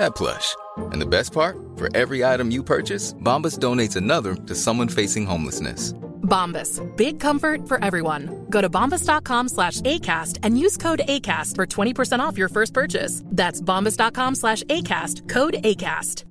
[0.00, 0.56] that plush.
[0.92, 1.56] And the best part?
[1.76, 5.94] For every item you purchase, Bombas donates another to someone facing homelessness.
[6.22, 6.80] Bombas.
[6.96, 8.46] Big comfort for everyone.
[8.50, 13.22] Go to bombas.com slash ACAST and use code ACAST for 20% off your first purchase.
[13.26, 15.28] That's bombas.com slash ACAST.
[15.28, 16.24] Code ACAST.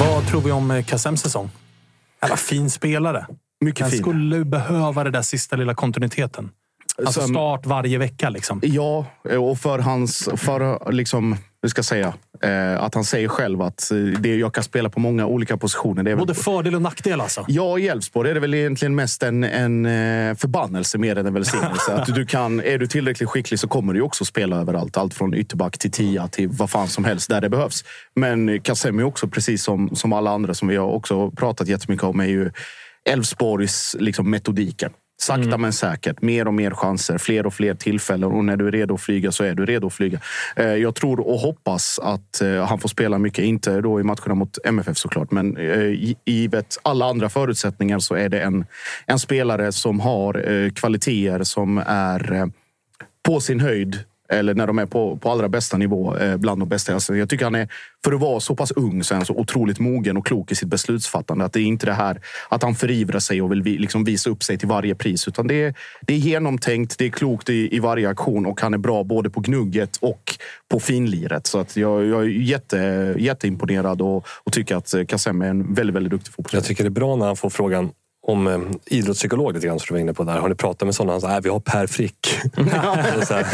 [0.00, 1.50] Vad tror vi om eh, Kassems säsong?
[2.22, 3.26] Jävla fin spelare.
[3.60, 4.00] Mycket Han fin.
[4.00, 6.50] skulle behöva den där sista lilla kontinuiteten.
[7.06, 8.60] Alltså Som- start varje vecka liksom.
[8.64, 9.06] Ja,
[9.38, 10.28] och för hans...
[10.36, 12.14] För liksom, hur ska säga?
[12.42, 16.02] Eh, att han säger själv att det, jag kan spela på många olika positioner.
[16.02, 17.44] Det är väl- Både fördel och nackdel alltså.
[17.48, 21.34] Ja, i Elfsborg är det väl egentligen mest en, en eh, förbannelse mer än en
[21.34, 21.94] välsignelse.
[21.96, 24.96] att du kan, är du tillräckligt skicklig så kommer du också spela överallt.
[24.96, 27.84] Allt från ytterback till tia till vad fan som helst där det behövs.
[28.14, 32.04] Men Kassem är också, precis som, som alla andra som vi har också pratat jättemycket
[32.04, 32.50] om, är ju
[33.10, 34.90] Elfsborgs liksom, metodiken.
[35.20, 36.22] Sakta men säkert.
[36.22, 38.32] Mer och mer chanser, fler och fler tillfällen.
[38.32, 40.20] Och när du är redo att flyga så är du redo att flyga.
[40.56, 43.44] Eh, Jag tror och hoppas att eh, han får spela mycket.
[43.44, 48.14] Inte då i matcherna mot MFF såklart, men eh, gi- givet alla andra förutsättningar så
[48.14, 48.64] är det en,
[49.06, 52.50] en spelare som har kvaliteter som är
[53.28, 53.98] på sin höjd
[54.32, 56.94] eller när de är på, på allra bästa nivå, eh, bland de bästa.
[56.94, 57.68] Alltså, jag tycker han är,
[58.04, 60.54] för att vara så pass ung, så är han så otroligt mogen och klok i
[60.54, 61.44] sitt beslutsfattande.
[61.44, 64.30] Att det är inte det här att han förivrar sig och vill vi, liksom visa
[64.30, 65.28] upp sig till varje pris.
[65.28, 68.74] Utan det är, det är genomtänkt, det är klokt i, i varje aktion och han
[68.74, 70.34] är bra både på gnugget och
[70.70, 71.46] på finliret.
[71.46, 75.74] Så att jag, jag är jätte, jätteimponerad och, och tycker att eh, Kassem är en
[75.74, 76.62] väldigt, väldigt duktig fotbollsspelare.
[76.62, 77.90] Jag tycker det är bra när han får frågan
[78.24, 80.38] om eh, idrottspsykolog lite grann som du var inne på där.
[80.38, 81.12] Har ni pratat med sådana?
[81.12, 82.40] Han säger, nej vi har Per Frick.
[83.26, 83.46] Så här.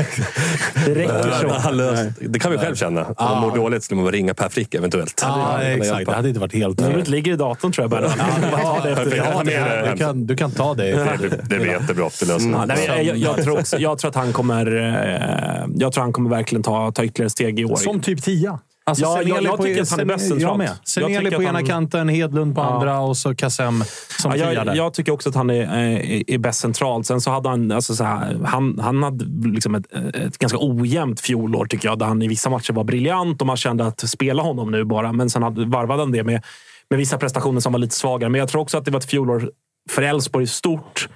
[0.86, 1.48] Det räcker så.
[1.48, 3.04] Han löst- det kan vi själv känna.
[3.04, 5.20] Om man mår dåligt skulle man bara ringa Per Frick eventuellt.
[5.20, 6.06] Kan exakt.
[6.06, 6.80] Det hade inte varit helt...
[6.80, 7.90] Numret ligger i datorn tror jag.
[7.90, 8.12] Bara.
[8.52, 9.90] Ja, det det.
[9.92, 10.90] Du kan, du kan ta det.
[10.92, 12.08] Det, det blir jättebra.
[12.20, 12.68] Det löser man.
[12.68, 14.76] nej, jag, jag, jag, tror också, jag tror att han kommer...
[14.76, 17.76] Eh, jag tror han kommer verkligen ta, ta ytterligare steg i år.
[17.76, 18.58] Som typ tia.
[18.88, 20.70] Alltså, Ja, jag- jag på- tycker att han är bäst centralt.
[20.84, 22.64] Seneli på ena han- kanten, Hedlund på Ja.
[22.64, 23.84] andra och så Kassem
[24.20, 27.06] som Ja, jag, jag tycker också att han är, är, är bäst centralt.
[27.06, 31.20] Sen så hade han, alltså så här, han, han hade liksom ett, ett ganska ojämnt
[31.20, 31.98] fjolår tycker jag.
[31.98, 35.12] Där han i vissa matcher var briljant och man kände att spela honom nu bara.
[35.12, 36.42] Men sen hade, varvade han det med,
[36.90, 38.30] med vissa prestationer som var lite svagare.
[38.30, 39.50] Men jag tror också att det var ett fjolår
[39.90, 41.08] för Elfsborg stort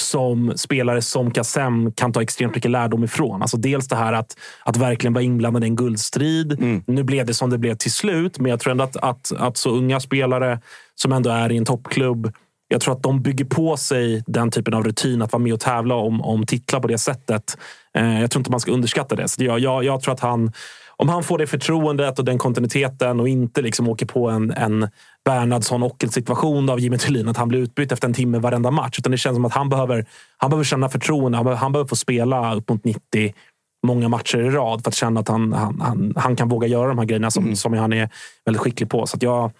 [0.00, 3.42] som spelare som Kassem kan ta extremt mycket lärdom ifrån.
[3.42, 6.82] Alltså dels det här att, att verkligen vara inblandad i en guldstrid.
[6.86, 9.56] Nu blev det som det blev till slut, men jag tror ändå att, att, att
[9.56, 10.60] så unga spelare
[10.94, 12.32] som ändå är i en toppklubb
[12.72, 15.60] jag tror att de bygger på sig den typen av rutin att vara med och
[15.60, 17.58] tävla om, om titlar på det sättet.
[17.94, 19.28] Eh, jag tror inte man ska underskatta det.
[19.28, 20.52] Så jag, jag, jag tror att han,
[21.00, 24.88] om han får det förtroendet och den kontinuiteten och inte liksom åker på en, en
[25.24, 28.98] Bernhardsson Ockel-situation av Jimmy Thulin, att han blir utbytt efter en timme varenda match.
[28.98, 31.38] Utan det känns som att han behöver, han behöver känna förtroende.
[31.38, 33.34] Han behöver, han behöver få spela upp mot 90
[33.82, 36.88] många matcher i rad för att känna att han, han, han, han kan våga göra
[36.88, 37.56] de här grejerna som, mm.
[37.56, 38.08] som han är
[38.44, 39.06] väldigt skicklig på.
[39.06, 39.52] Så att jag,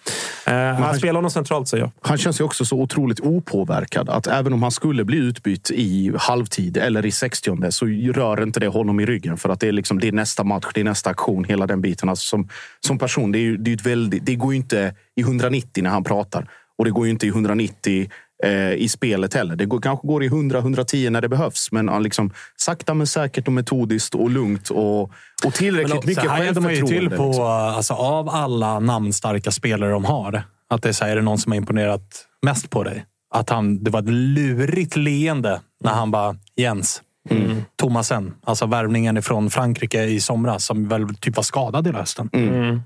[0.47, 1.91] eh, han spelar honom centralt, säger jag.
[2.01, 4.09] Han känns ju också så otroligt opåverkad.
[4.09, 8.59] Att även om han skulle bli utbytt i halvtid eller i 60 så rör inte
[8.59, 9.37] det honom i ryggen.
[9.37, 11.81] För att det är, liksom, det är nästa match, det är nästa aktion, hela den
[11.81, 12.09] biten.
[12.09, 12.49] Alltså som,
[12.79, 16.03] som person, det, är, det, är väldigt, det går ju inte i 190 när han
[16.03, 16.47] pratar.
[16.77, 18.09] Och det går ju inte i 190
[18.43, 19.55] eh, i spelet heller.
[19.55, 23.53] Det går, kanske går i 100-110 när det behövs, men liksom, sakta men säkert och
[23.53, 25.01] metodiskt och lugnt och,
[25.45, 26.61] och tillräckligt men, mycket självförtroende.
[26.61, 27.45] man ju till på, liksom.
[27.45, 31.37] alltså, av alla namnstarka spelare de har, att det är, så här, är det någon
[31.37, 33.05] som har imponerat mest på dig?
[33.33, 37.63] Att han, det var ett lurigt leende när han bara Jens, Mm.
[37.75, 42.29] Thomasen, alltså värvningen från Frankrike i somras som väl typ var skadad hela hösten.
[42.33, 42.81] Mm.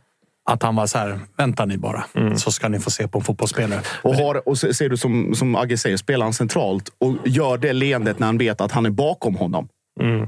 [0.50, 2.38] Att han var så här, vänta ni bara, mm.
[2.38, 3.82] så ska ni få se på en fotbollsspelare.
[4.02, 7.74] Och, har, och ser du som, som Agge säger, spelar han centralt och gör det
[7.74, 9.68] leendet när han vet att han är bakom honom.
[10.02, 10.28] Mm.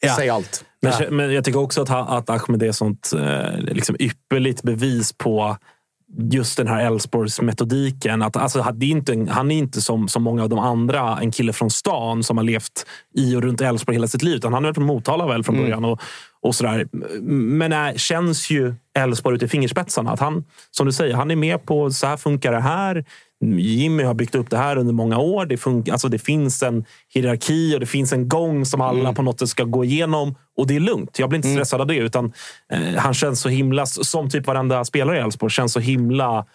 [0.00, 0.14] Ja.
[0.16, 0.64] Säg allt.
[0.82, 1.10] Men, ja.
[1.10, 5.56] men jag tycker också att, att Ahmed är ett sånt eh, liksom ypperligt bevis på
[6.30, 8.22] just den här Elfsborgs metodiken.
[8.22, 11.30] Att, alltså, det är inte, han är inte som, som många av de andra en
[11.30, 14.36] kille från stan som har levt i och runt Elfsborg hela sitt liv.
[14.36, 15.64] Utan han är från Motala väl från mm.
[15.64, 15.78] början.
[15.78, 15.90] Mm.
[15.90, 16.00] Och,
[16.44, 16.86] och sådär.
[17.22, 20.10] Men är, känns ju Elfsborg ut i fingerspetsarna.
[20.10, 23.04] Att han, som du säger, han är med på så här funkar det här.
[23.58, 25.46] Jimmy har byggt upp det här under många år.
[25.46, 26.84] Det, funkar, alltså det finns en
[27.14, 29.14] hierarki och det finns en gång som alla mm.
[29.14, 30.34] på något sätt ska gå igenom.
[30.56, 31.18] Och det är lugnt.
[31.18, 31.56] Jag blir inte mm.
[31.56, 31.82] stressad mm.
[31.82, 32.06] av det.
[32.06, 32.32] Utan,
[32.72, 36.46] eh, han känns så himla, som typ varenda spelare i Elfsborg, känns så himla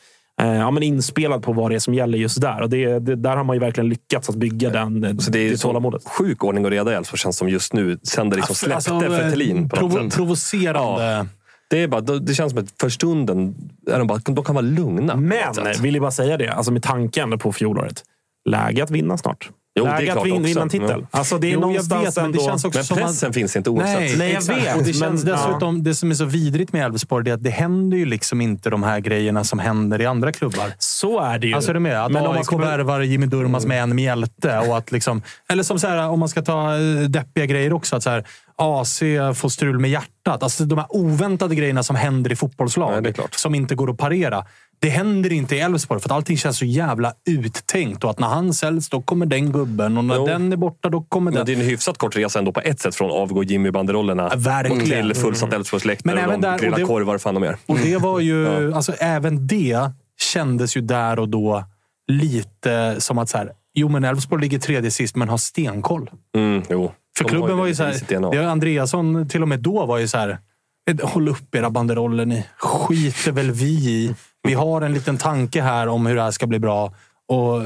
[0.46, 2.62] ja, men inspelad på vad det är som gäller just där.
[2.62, 5.40] Och det, det där har man ju verkligen lyckats att bygga den, så alltså, det,
[5.40, 6.04] är det tålamodet.
[6.06, 8.00] Sjuk ordning och reda i Elfsborg känns som just nu.
[8.04, 9.70] Sen det liksom släppte alltså, för Thelin.
[9.70, 11.06] Provo provocerande.
[11.06, 11.26] Ja.
[11.70, 13.56] Det, är bara, det känns som att för stunden
[13.92, 15.16] är de, bara, de kan vara lugna.
[15.16, 18.04] Men, vill jag bara säga det, alltså med tanken på fjolåret.
[18.50, 19.50] Läge att vinna snart.
[19.80, 21.06] Jo, Läge det att vinna en titel.
[21.12, 23.34] Alltså, det är jo, någonstans vet, men, det känns också men pressen man...
[23.34, 24.00] finns inte oavsett.
[24.00, 24.78] Nej, nej jag vet.
[24.78, 25.84] Och det, känns men, dessutom, ja.
[25.84, 28.84] det som är så vidrigt med Elfsborg är att det händer ju liksom inte de
[28.84, 30.74] här grejerna som händer i andra klubbar.
[30.78, 31.54] Så är det ju.
[31.54, 32.06] Alltså, är du med?
[32.06, 32.66] Att men AIK kommer...
[32.66, 34.60] värvar Jimmy Durmaz med en mjälte.
[34.60, 37.96] Och att liksom, eller som så här, om man ska ta eh, deppiga grejer också.
[37.96, 38.26] Att så här,
[38.56, 39.00] AC
[39.36, 40.44] får strul med hjärtat.
[40.44, 43.04] Alltså de här oväntade grejerna som händer i fotbollslag.
[43.04, 44.46] Nej, som inte går att parera.
[44.82, 48.04] Det händer inte i Elfsborg för att allting känns så jävla uttänkt.
[48.04, 49.98] Och att när han säljs, då kommer den gubben.
[49.98, 50.26] Och när jo.
[50.26, 51.40] den är borta, då kommer den.
[51.40, 54.64] Men det är en hyfsat kort resa ändå på ett sätt från avgå Jimmy-banderollerna ja,
[54.64, 57.58] till fullsatt Elfsborgsläktare och de grilla korvar och fan de är.
[57.66, 58.44] Och det var ju...
[58.44, 58.76] ja.
[58.76, 61.64] alltså, även det kändes ju där och då
[62.08, 66.10] lite som att så här, jo, men Elfsborg ligger tredje sist, men har stenkoll.
[66.36, 66.92] Mm, jo.
[67.18, 68.32] För klubben var ju så här...
[68.32, 70.38] Det Andreasson till och med då var ju så här...
[71.04, 72.46] Håll upp era banderoller ni.
[72.58, 74.16] Skiter väl vi i.
[74.44, 76.94] Vi har en liten tanke här om hur det här ska bli bra.
[77.28, 77.62] Och,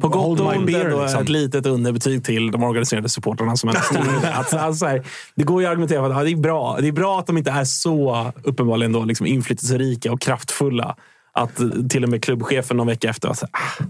[0.00, 1.22] på gott och ont liksom.
[1.22, 3.56] ett litet underbetyg till de organiserade supportrarna.
[3.56, 5.02] Som alltså, alltså, här,
[5.34, 6.76] det går ju att argumentera för att ja, det, är bra.
[6.80, 10.96] det är bra att de inte är så uppenbarligen då, liksom inflytelserika och kraftfulla.
[11.32, 13.84] Att till och med klubbchefen någon vecka efter var så ah,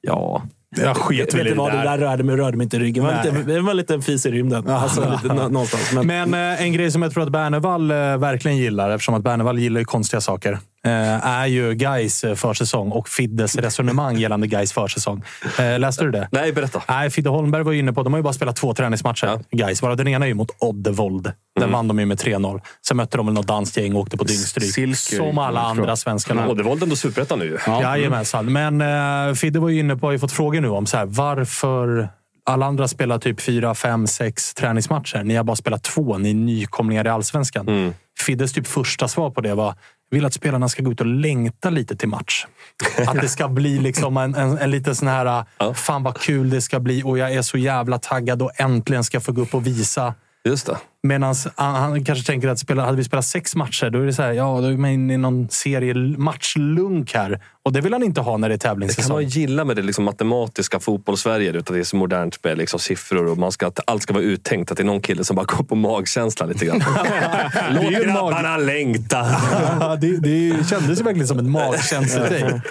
[0.00, 0.42] ja,
[0.76, 1.78] jag sket väl i det vad, där.
[1.78, 3.04] Det där rörde mig, rörde mig inte i ryggen.
[3.04, 4.68] Det var, lite, det var en liten fis i rymden.
[4.68, 5.92] Alltså, lite, någonstans.
[5.92, 9.22] Men, men eh, en grej som jag tror att Bernevall eh, verkligen gillar, eftersom att
[9.22, 10.58] Bernevall gillar ju konstiga saker,
[10.90, 15.24] är ju Gais försäsong och Fiddes resonemang gällande Gais försäsong.
[15.78, 16.28] Läste du det?
[16.32, 16.82] Nej, berätta.
[16.88, 19.40] Nej, Fidde Holmberg var inne på, de har ju bara spelat två träningsmatcher, ja.
[19.50, 19.82] Gais.
[19.82, 21.32] Varav den ena är ju mot Oddevold.
[21.54, 21.72] Den mm.
[21.72, 22.60] vann de ju med 3-0.
[22.88, 24.96] Sen mötte de väl något danskt gäng och åkte på dyngstryk.
[24.96, 26.48] Som alla andra svenskar.
[26.48, 27.82] Oddevold är ändå superettan nu ja.
[27.82, 28.52] Jajamensan.
[28.52, 31.06] Men uh, Fidde var ju inne på, har ju fått frågor nu om så här,
[31.06, 32.08] varför
[32.46, 35.22] alla andra spelar typ fyra, fem, sex träningsmatcher.
[35.24, 36.18] Ni har bara spelat två.
[36.18, 37.68] Ni är nykomlingar i allsvenskan.
[37.68, 37.94] Mm.
[38.20, 39.74] Fiddes typ första svar på det var
[40.10, 42.46] vill att spelarna ska gå ut och längta lite till match.
[43.06, 45.44] Att det ska bli liksom en, en, en liten sån här...
[45.58, 45.74] Ja.
[45.74, 49.20] Fan vad kul det ska bli och jag är så jävla taggad och äntligen ska
[49.20, 50.14] få gå upp och visa
[50.46, 50.76] Just det.
[51.02, 54.22] Medan han kanske tänker att spela, hade vi spelat sex matcher, då är det så
[54.22, 57.40] här, ja, då är man inne i någon serie matchlunk här.
[57.66, 59.02] Och det vill han inte ha när det är tävlingssäsong.
[59.02, 61.58] Det kan man gilla med det liksom matematiska fotbollssverige.
[61.58, 64.24] Att det är så modernt med liksom siffror och man ska, att allt ska vara
[64.24, 64.70] uttänkt.
[64.70, 66.82] Att det är någon kille som bara går på magkänsla lite grann.
[67.70, 68.66] Låt grabbarna mag...
[68.66, 69.26] längta!
[70.00, 72.62] det, det kändes verkligen som en magkänsletänk.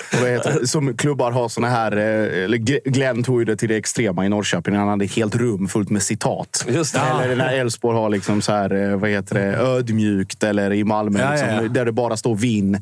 [0.66, 1.98] som klubbar har såna här...
[1.98, 2.58] Eh, eller
[2.90, 4.76] Glenn tog ju det till det extrema i Norrköping.
[4.76, 6.66] Han hade ett helt rum fullt med citat.
[6.68, 7.00] Just det.
[7.00, 10.84] Eller när Elfsborg har liksom liksom så här, eh, vad heter det, ödmjukt eller i
[10.84, 11.68] Malmö Ja, liksom, ja, ja.
[11.68, 12.82] där det bara står vinn.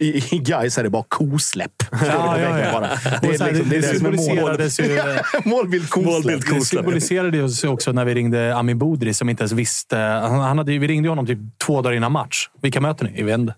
[0.00, 1.70] I, i Gais är det bara kosläpp.
[1.92, 2.72] Ja, ja, ja.
[2.72, 2.90] Bara.
[2.92, 4.98] Och Det är liksom, det det det symboliserades ju...
[5.44, 5.54] mål.
[5.54, 6.40] Målbild kosläpp.
[6.50, 9.96] Det symboliserade ju också när vi ringde Amin Bodri som inte ens visste.
[9.96, 12.48] Han, hade, vi ringde honom typ två dagar innan match.
[12.62, 13.22] Vilka möter ni?
[13.22, 13.54] Vet inte.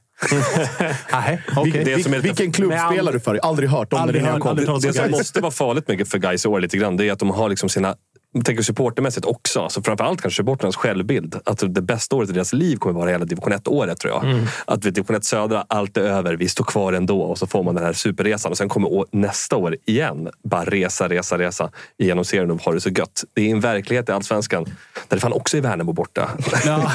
[1.12, 1.84] Nej, okej.
[1.84, 3.40] Det som är Vilken klubb Men spelar du för?
[3.42, 4.28] Aldrig hört om Aldrig det.
[4.30, 5.10] hört, Det om som Gais.
[5.10, 7.48] måste vara farligt mycket för guys i år lite grann, det är att de har
[7.48, 7.94] liksom sina
[8.36, 11.36] jag tänker supportermässigt också, alltså framförallt kanske supporternas självbild.
[11.44, 14.24] Att det bästa året i deras liv kommer vara hela division 1-året tror jag.
[14.64, 17.62] Att vid division 1 södra, allt är över, vi står kvar ändå och så får
[17.62, 18.50] man den här superresan.
[18.52, 22.72] Och sen kommer å- nästa år igen, bara resa, resa, resa genom serien och ha
[22.72, 23.24] det så gött.
[23.34, 24.64] Det är en verklighet i Allsvenskan
[25.08, 26.30] där det fan också är Värnamo borta.
[26.64, 26.76] Ja,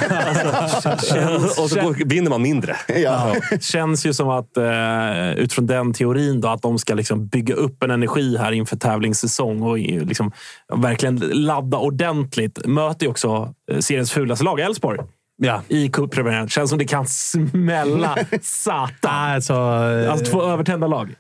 [1.64, 2.76] och så går, vinner man mindre.
[2.96, 3.36] Ja.
[3.62, 7.84] Känns ju som att eh, utifrån den teorin då, att de ska liksom bygga upp
[7.84, 10.32] en energi här inför tävlingssäsong och liksom
[10.74, 12.66] verkligen ladda ordentligt.
[12.66, 15.00] Möter ju också eh, seriens fulaste lag, Elfsborg.
[15.38, 15.62] ja.
[15.68, 16.50] I cuppremiären.
[16.50, 18.90] Känns som det kan smälla satan.
[19.12, 21.16] Alltså, Alltså två övertända lag.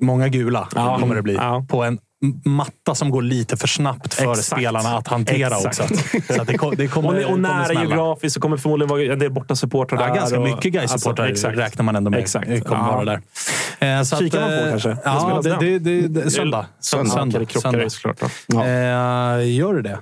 [0.00, 0.98] många gula Ja.
[1.00, 1.34] kommer det bli.
[1.34, 1.66] Ja.
[1.68, 1.98] På en
[2.44, 4.46] matta som går lite för snabbt för Exakt.
[4.46, 5.80] spelarna att hantera Exakt.
[5.80, 5.94] också.
[6.34, 7.80] Så att det, det kommer, Och, och det kommer nära smälla.
[7.82, 10.14] geografiskt så kommer förmodligen vara en del borta supportrar Ja, där.
[10.14, 11.58] ganska och, mycket Gais-supportrar Alltså, exakt.
[11.58, 12.46] räknar man ändå med Exakt.
[12.46, 12.92] kommer Ja.
[12.96, 13.20] vara där.
[13.98, 14.96] Eh, så Kikar man på eh, kanske?
[15.04, 16.66] Ja, det, det, det, det, söndag.
[16.80, 17.10] Söndag.
[17.12, 17.38] Söndag.
[17.38, 18.30] Det krockar ju såklart.
[18.46, 18.64] Ja.
[18.66, 19.98] Eh, gör det det?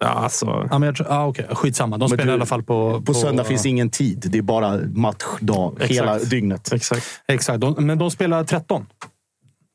[0.00, 0.46] Ja, alltså.
[0.70, 1.46] Ja, men jag tror, ah, okej.
[1.52, 1.98] Skitsamma.
[1.98, 3.02] De spelar du- i alla fall på...
[3.06, 4.26] På söndag finns ingen tid.
[4.30, 6.72] Det är bara matchdag hela dygnet.
[6.72, 7.02] Exakt.
[7.28, 7.60] Exakt.
[7.60, 8.86] De, men de spelar 13.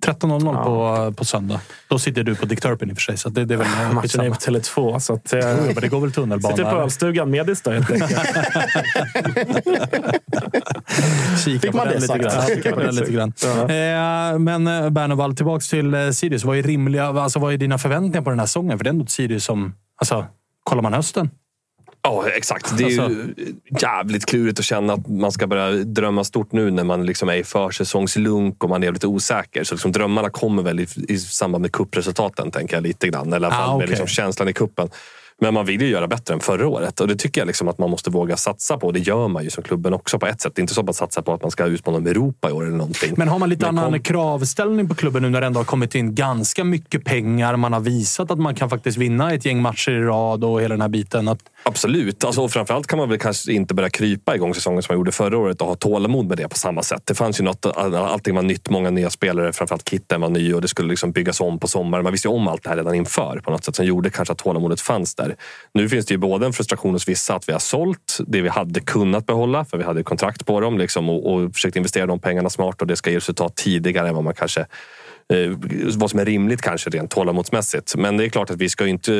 [0.05, 1.59] 13.00 på, på söndag.
[1.87, 3.67] Då sitter du på Dick Turpin i och för sig, så det, det är väl
[3.67, 4.99] eh, Matchen är på Tele2.
[4.99, 6.55] Så att, eh, men det går väl tunnelbana.
[6.55, 8.11] sitter på ölstugan medis då helt enkelt.
[11.45, 12.23] Kika Fick på man den det sagt?
[12.23, 12.33] grann.
[12.35, 13.33] Ja, Kika på den lite grann.
[13.43, 16.43] Eh, men eh, Bernevall, tillbaka till eh, Sirius.
[16.43, 17.05] Vad är rimliga?
[17.07, 18.77] Alltså, vad är dina förväntningar på den här säsongen?
[18.77, 19.75] För det är ändå ett Sirius som...
[19.97, 20.25] Alltså,
[20.63, 21.29] kollar man hösten?
[22.03, 22.77] Ja, exakt.
[22.77, 23.19] Det är Alltså-
[23.81, 27.35] jävligt klurigt att känna att man ska börja drömma stort nu när man liksom är
[27.35, 29.63] i försäsongslunk och man är lite osäker.
[29.63, 33.33] Så liksom drömmarna kommer väl i, i samband med kuppresultaten, tänker jag lite grann.
[33.33, 33.87] Eller i alla fall Ah, med okej.
[33.89, 34.89] liksom känslan i kuppen.
[35.43, 37.77] Men man vill ju göra bättre än förra året och det tycker jag liksom att
[37.77, 38.91] man måste våga satsa på.
[38.91, 40.55] Det gör man ju som klubben också på ett sätt.
[40.55, 42.51] Det är inte så att man satsar på att man ska utmana med Europa i
[42.51, 43.13] år eller någonting.
[43.17, 45.65] Men har man lite Men annan kom- kravställning på klubben nu när det ändå har
[45.65, 47.55] kommit in ganska mycket pengar?
[47.55, 50.73] Man har visat att man kan faktiskt vinna ett gäng matcher i rad och hela
[50.73, 51.27] den här biten.
[51.27, 52.23] Att, Absolut.
[52.23, 55.11] Alltså, och framförallt kan man väl kanske inte börja krypa igång säsongen som man gjorde
[55.11, 57.01] förra året och ha tålamod med det på samma sätt.
[57.05, 60.61] Det fanns ju något, allting var nytt, många nya spelare, framförallt Kitten var ny och
[60.61, 62.03] det skulle liksom byggas om på sommaren.
[62.03, 64.31] Man visste ju om allt det här redan inför på något sätt som gjorde kanske
[64.31, 65.35] att tålamodet fanns där.
[65.73, 68.49] Nu finns det ju både en frustration hos vissa att vi har sålt det vi
[68.49, 72.19] hade kunnat behålla för vi hade kontrakt på dem liksom, och, och försökt investera de
[72.19, 74.65] pengarna smart och det ska ge resultat tidigare än vad man kanske
[75.31, 75.51] Eh,
[75.97, 77.95] vad som är rimligt kanske rent tålamodsmässigt.
[77.95, 79.13] Men det är klart att vi ska ju inte...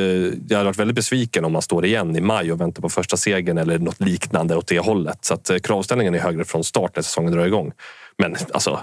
[0.49, 3.18] Jag hade varit väldigt besviken om man står igen i maj och väntar på första
[3.18, 5.26] segern eller något liknande åt det hållet.
[5.26, 7.72] Så att eh, kravställningen är högre från start när säsongen drar igång.
[8.18, 8.80] Men alltså,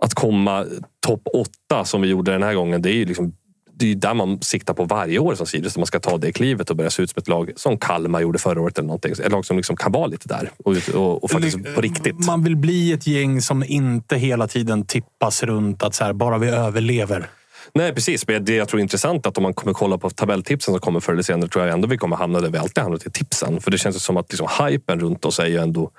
[0.00, 0.66] att komma
[1.06, 3.32] topp åtta som vi gjorde den här gången, det är ju liksom
[3.78, 5.76] det är ju där man siktar på varje år som Sirius.
[5.76, 8.38] Man ska ta det klivet och börja se ut som ett lag som Kalmar gjorde
[8.38, 8.78] förra året.
[8.78, 9.12] eller någonting.
[9.12, 12.26] Ett lag som liksom kan vara lite där och, och, och faktiskt på riktigt.
[12.26, 16.38] Man vill bli ett gäng som inte hela tiden tippas runt att så här, bara
[16.38, 17.30] vi överlever.
[17.74, 18.28] Nej, precis.
[18.28, 21.00] Men det jag tror är intressant att om man kommer kolla på tabelltipsen som kommer
[21.00, 23.60] förr eller senare tror jag ändå vi kommer hamna där vi alltid hamnat i tipsen.
[23.60, 25.90] För det känns som att liksom, hypen runt oss är ju ändå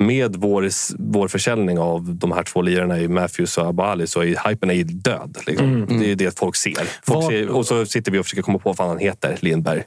[0.00, 0.68] med vår,
[1.12, 4.84] vår försäljning av de här två lirarna i Matthews och Abali så är hypen är
[4.84, 5.38] död.
[5.46, 5.86] Liksom.
[6.00, 6.88] Det är det folk ser.
[7.06, 7.48] Folk ser.
[7.48, 9.82] Och så sitter vi och försöker komma på vad fan han heter, Lindberg.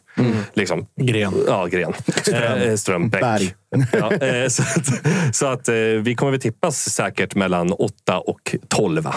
[0.54, 0.86] Liksom.
[1.02, 1.34] Gren.
[1.48, 1.94] Ja, Gren.
[2.34, 3.22] Eh, Strömbäck.
[3.22, 3.54] Berg.
[3.92, 8.56] Ja, eh, så att, så att eh, vi kommer väl tippas säkert mellan 8 och
[8.68, 9.08] 12.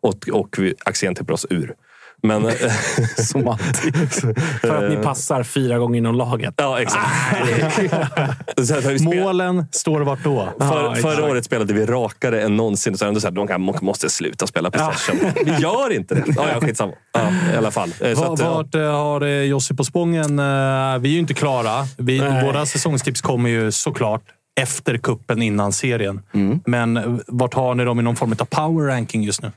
[0.00, 1.74] Och, och Axén tippar oss ur.
[2.22, 2.46] Men...
[2.46, 2.52] eh,
[3.24, 4.12] Som alltid.
[4.60, 6.54] För att ni passar fyra gånger inom laget.
[6.56, 7.06] Ja, exakt.
[8.66, 10.48] Spel- Målen står vart då?
[10.58, 12.98] För, förra året spelade vi rakare än någonsin.
[12.98, 15.32] Så ändå så här, de kan, måste sluta spela possession.
[15.44, 16.24] Vi gör inte det.
[16.36, 16.92] Ja, ja, skitsamma.
[17.12, 17.20] Ja,
[17.54, 17.90] I alla fall.
[18.00, 18.54] Eh, Så Va- att, ja.
[18.54, 20.38] Vart eh, har eh, Jossi på spången?
[20.38, 20.44] Eh,
[20.98, 21.84] Vi är ju inte klara.
[21.98, 22.44] Vi, Nej.
[22.44, 24.22] våra säsongstips kommer ju såklart
[24.60, 26.22] efter kuppen innan serien.
[26.34, 26.60] Mm.
[26.66, 29.52] Men eh, vart har ni dem i någon form av power ranking just nu?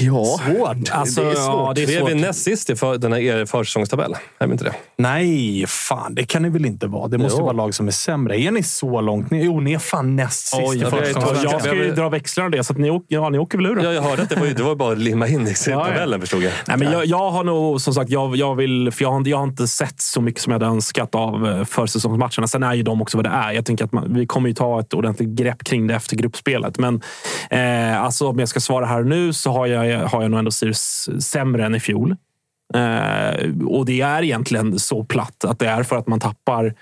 [0.00, 0.76] Ja, Svårt.
[0.90, 1.74] Alltså, det är ja, svårt.
[1.74, 2.10] det är Vi är svårt.
[2.10, 4.14] vi näst sist i för, den här er försäsongstabell.
[4.38, 4.72] Är vi inte det?
[4.98, 7.08] Nej, fan det kan ni väl inte vara?
[7.08, 7.44] Det måste ju Jo.
[7.44, 8.40] vara lag som är sämre.
[8.40, 9.44] Är ni så långt ner?
[9.44, 11.42] Jo, ni är fan näst sist Oj, i jag, försäsongen.
[11.42, 13.82] jag ska ju dra växlar av det, så att ni, ja, ni åker väl ur.
[13.84, 15.72] Ja, jag hörde att det var, ju- det var bara att limma in i Ja,
[15.72, 15.84] ja.
[15.84, 16.52] tabellen, förstod jag.
[16.66, 19.36] Nej, men jag, jag har nog, som sagt, jag, jag, vill, för jag, har, jag
[19.36, 22.46] har inte sett så mycket som jag hade önskat av eh, försäsongsmatcherna.
[22.46, 23.52] Sen är ju de också vad det är.
[23.52, 26.78] Jag tänker att man, vi kommer ju ta ett ordentligt grepp kring det efter gruppspelet.
[26.78, 27.02] Men
[27.50, 30.50] eh, alltså, om jag ska svara här nu så har jag, har jag nog ändå
[30.50, 32.16] Sirius sämre än i fjol.
[32.74, 36.74] Eh, och det är egentligen så platt att det är för att man tappar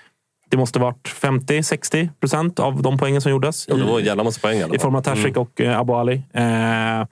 [0.49, 3.67] Det måste varit 50-60 procent av de poängen som gjordes.
[3.67, 4.73] Ja, det var en jävla massa poäng.
[4.73, 5.41] I form av Tashrik mm.
[5.41, 6.21] och eh, Abu Ali.
[6.33, 7.07] Eh,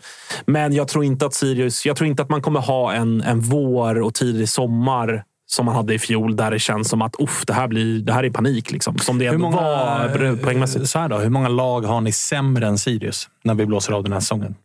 [0.46, 1.86] men jag tror inte att Sirius...
[1.86, 5.76] Jag tror inte att man kommer ha en, en vår och tidig sommar som man
[5.76, 8.30] hade i fjol, där det känns som att Uff, det, här blir, det här är
[8.30, 8.72] panik.
[8.72, 8.98] Liksom.
[8.98, 10.90] Som det hur många, var poängmässigt.
[10.90, 14.04] Så här då, hur många lag har ni sämre än Sirius när vi blåser av
[14.04, 14.56] den här säsongen?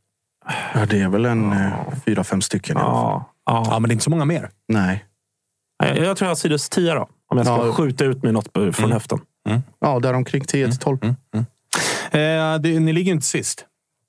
[0.74, 1.92] Ja, det är väl en ja.
[2.06, 3.32] fyra, fem stycken ja.
[3.46, 3.66] Ja.
[3.70, 4.50] ja, men det är inte så många mer.
[4.68, 5.04] Nej.
[5.78, 7.08] Jag, jag tror jag har Sirius 10 då.
[7.28, 7.72] Om jag ska ja.
[7.72, 8.90] skjuta ut med något från mm.
[8.90, 9.20] höften.
[9.48, 9.62] Mm.
[9.80, 10.98] Ja, däromkring 10 till 12.
[11.02, 11.16] Mm.
[11.34, 11.46] Mm.
[12.54, 13.66] Eh, det, ni ligger inte sist.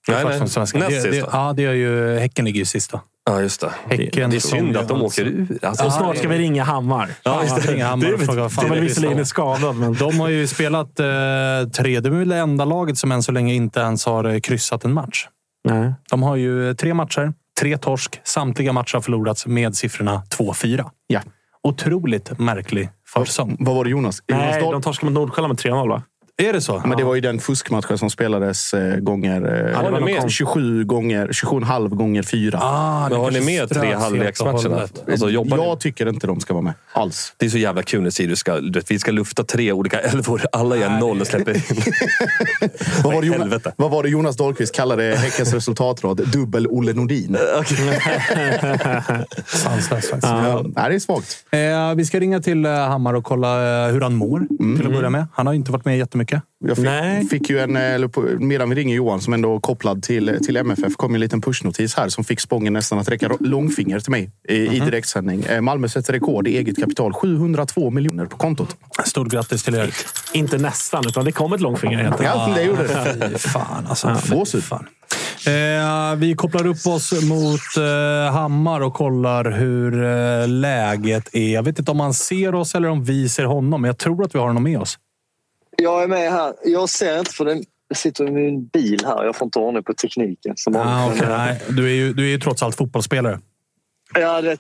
[0.08, 0.40] Nej, nej.
[0.40, 1.04] Näst sist.
[1.04, 3.02] Det, ja, det gör ju Häcken ligger ju sist då.
[3.26, 3.72] Ja, just det.
[3.90, 5.60] Häcken, det är synd att de åker ur.
[5.62, 7.10] Alltså, och snart ska vi ringa Hammar.
[7.24, 9.94] Ja, ja, ringa Hammar det, fråga, fan, det är visserligen är skadad, men...
[9.94, 11.06] De har ju spelat eh,
[11.76, 12.00] tre.
[12.00, 14.86] Det är väl det enda laget som än så länge inte ens har eh, kryssat
[14.86, 15.28] en match.
[15.64, 15.94] Nej.
[16.10, 18.22] De har ju tre matcher, tre torsk.
[18.24, 20.90] Samtliga matcher har förlorats med siffrorna 2-4.
[21.08, 21.22] Ja.
[21.64, 23.58] Otroligt märklig försäsong.
[23.60, 24.24] Vad var det Jonas?
[24.28, 26.04] Nej, Jonas de torskade mot Nordsjälland med 3-0 va?
[26.38, 26.82] Är det så?
[26.86, 29.66] Men det var ju den fuskmatchen som spelades eh, gånger...
[29.66, 30.32] Eh, ja, var med.
[30.32, 32.60] 27 gånger, 27,5 gånger 4.
[32.62, 34.88] Ah, Men har ni med tre halvleksmatcherna?
[35.12, 35.76] Alltså, jag ni?
[35.80, 37.34] tycker inte de ska vara med alls.
[37.38, 38.62] Det är så jävla kul när Sirius ska...
[38.90, 40.42] Vi ska lufta tre olika älvor.
[40.52, 41.62] Alla gör noll och släpper in.
[43.04, 46.22] vad, var det Jonas, vad var det Jonas Dahlqvist kallade Häckens resultatrad?
[46.32, 47.38] Dubbel Olle Nordin.
[49.46, 50.24] Sanslöst faktiskt.
[50.24, 50.66] Ja.
[50.76, 51.46] Ja, det är svagt.
[51.52, 54.48] Eh, vi ska ringa till eh, Hammar och kolla hur han mår.
[54.60, 54.78] Mm.
[54.78, 55.26] Till att börja med.
[55.34, 56.44] Han har inte varit med jättemycket mycket?
[56.66, 57.26] Jag fick, Nej.
[57.26, 60.96] fick ju en, på, medan vi ringer Johan som ändå är kopplad till, till MFF,
[60.96, 64.58] kom en liten pushnotis här som fick Spången nästan att räcka långfinger till mig i,
[64.58, 64.76] mm -hmm.
[64.76, 64.86] i mhm.
[64.86, 65.44] direktsändning.
[65.44, 67.14] Eh, Malmö sätter rekord i eget kapital.
[67.14, 68.78] 702 miljoner på kontot.
[69.06, 69.94] Stort grattis till er.
[70.34, 71.98] Inte nästan, utan det kom ett långfinger.
[71.98, 73.38] Helt ja, det gjorde det.
[73.38, 74.18] Fan alltså.
[74.52, 74.86] Fy fan.
[75.48, 81.54] Eh, vi kopplar upp oss mot eh, Hammar och kollar hur eh, läget är.
[81.54, 84.24] Jag vet inte om han ser oss eller om vi ser honom, men jag tror
[84.24, 84.98] att vi har honom med oss.
[85.84, 86.54] Jag är med här.
[86.64, 89.24] Jag ser inte för den jag sitter i min bil här.
[89.24, 90.54] Jag får inte ordning på tekniken.
[90.58, 91.28] Som ah, okay.
[91.30, 93.40] Nej, du, är ju, du är ju trots allt fotbollsspelare.
[94.14, 94.58] Ja, det,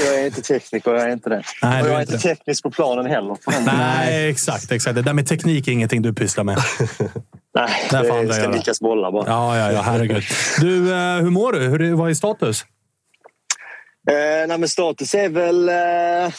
[0.00, 0.94] jag är inte tekniker.
[0.94, 1.42] Jag är inte det.
[1.62, 3.36] Nej, och jag är inte teknisk på planen heller.
[3.66, 4.94] Nej, exakt, exakt.
[4.94, 6.58] Det där med teknik är ingenting du pysslar med.
[7.54, 9.24] Nej, det, det ska nickas bollar bara.
[9.26, 10.22] Ja, ja, ja, herregud.
[10.60, 11.60] Du, eh, hur mår du?
[11.60, 12.64] Hur, vad är status?
[14.10, 15.68] Eh, nej, men status är väl...
[15.68, 16.32] Eh,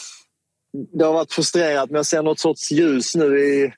[0.74, 3.74] det har varit frustrerat men jag ser något sorts ljus nu i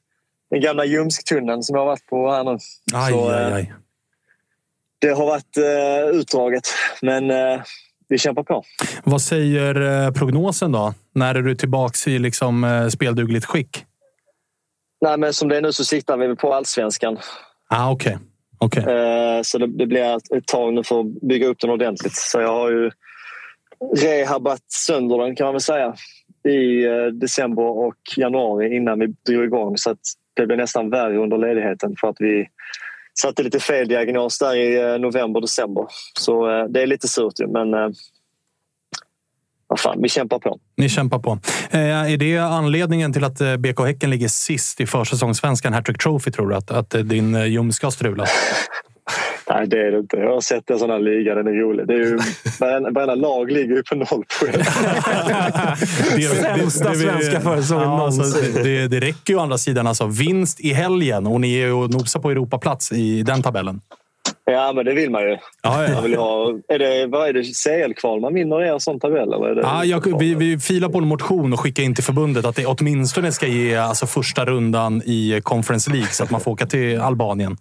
[0.49, 2.57] den gamla Ljumsktunneln som jag har varit på här nu.
[2.93, 3.73] Aj, Så, aj, aj.
[4.99, 6.67] Det har varit uh, utdraget,
[7.01, 7.61] men uh,
[8.07, 8.63] vi kämpar på.
[9.03, 10.93] Vad säger uh, prognosen då?
[11.13, 13.85] När är du tillbaka i liksom, uh, speldugligt skick?
[15.01, 17.17] Nej, men som det är nu så siktar vi på allsvenskan.
[17.67, 18.17] Ah, okay.
[18.59, 18.83] Okay.
[19.43, 22.15] Så det, det, blir ett tag nu för att bygga upp den ordentligt.
[22.15, 22.91] Så jag har ju
[23.95, 25.95] rehabat sönder den kan man väl säga
[26.45, 29.95] i eh, december och januari innan vi drog igång så
[30.35, 32.47] det blev nästan värre under ledigheten för att vi
[33.19, 35.85] satte lite fel diagnos där i eh, november, december.
[36.19, 37.71] Så eh, det är lite surt men
[39.67, 40.59] vad fan, vi kämpar på.
[40.77, 41.39] Ni kämpar på.
[41.71, 46.55] är det anledningen till att BK Häcken ligger sist i försäsongssvenskan Hattrick Trophy tror du?
[46.55, 48.25] Att, att din ljum ska strula?
[49.49, 50.17] Nej, det är det inte.
[50.17, 51.35] Jag har sett en sån här liga.
[51.35, 51.87] Den är rolig.
[51.87, 52.19] Det är ju,
[52.59, 54.63] varenda, lag ligger ju på noll poäng.
[56.41, 59.87] Sämsta svenska försäsongen ja, alltså, det, det räcker ju å andra sidan.
[59.87, 63.81] Alltså, vinst i helgen och ni är ju nosar på Europaplats i den tabellen.
[64.45, 65.37] Ja, men det vill man ju.
[65.61, 65.93] Ja, ja.
[65.93, 67.43] Man vill ha, är det, vad är det?
[67.43, 69.33] CL-kval man vinner i en sån tabell?
[69.33, 72.03] Eller är det ja, jag, vi, vi filar på en motion och skickar in till
[72.03, 76.41] förbundet att det åtminstone ska ge alltså, första rundan i Conference League så att man
[76.41, 77.57] får åka till Albanien.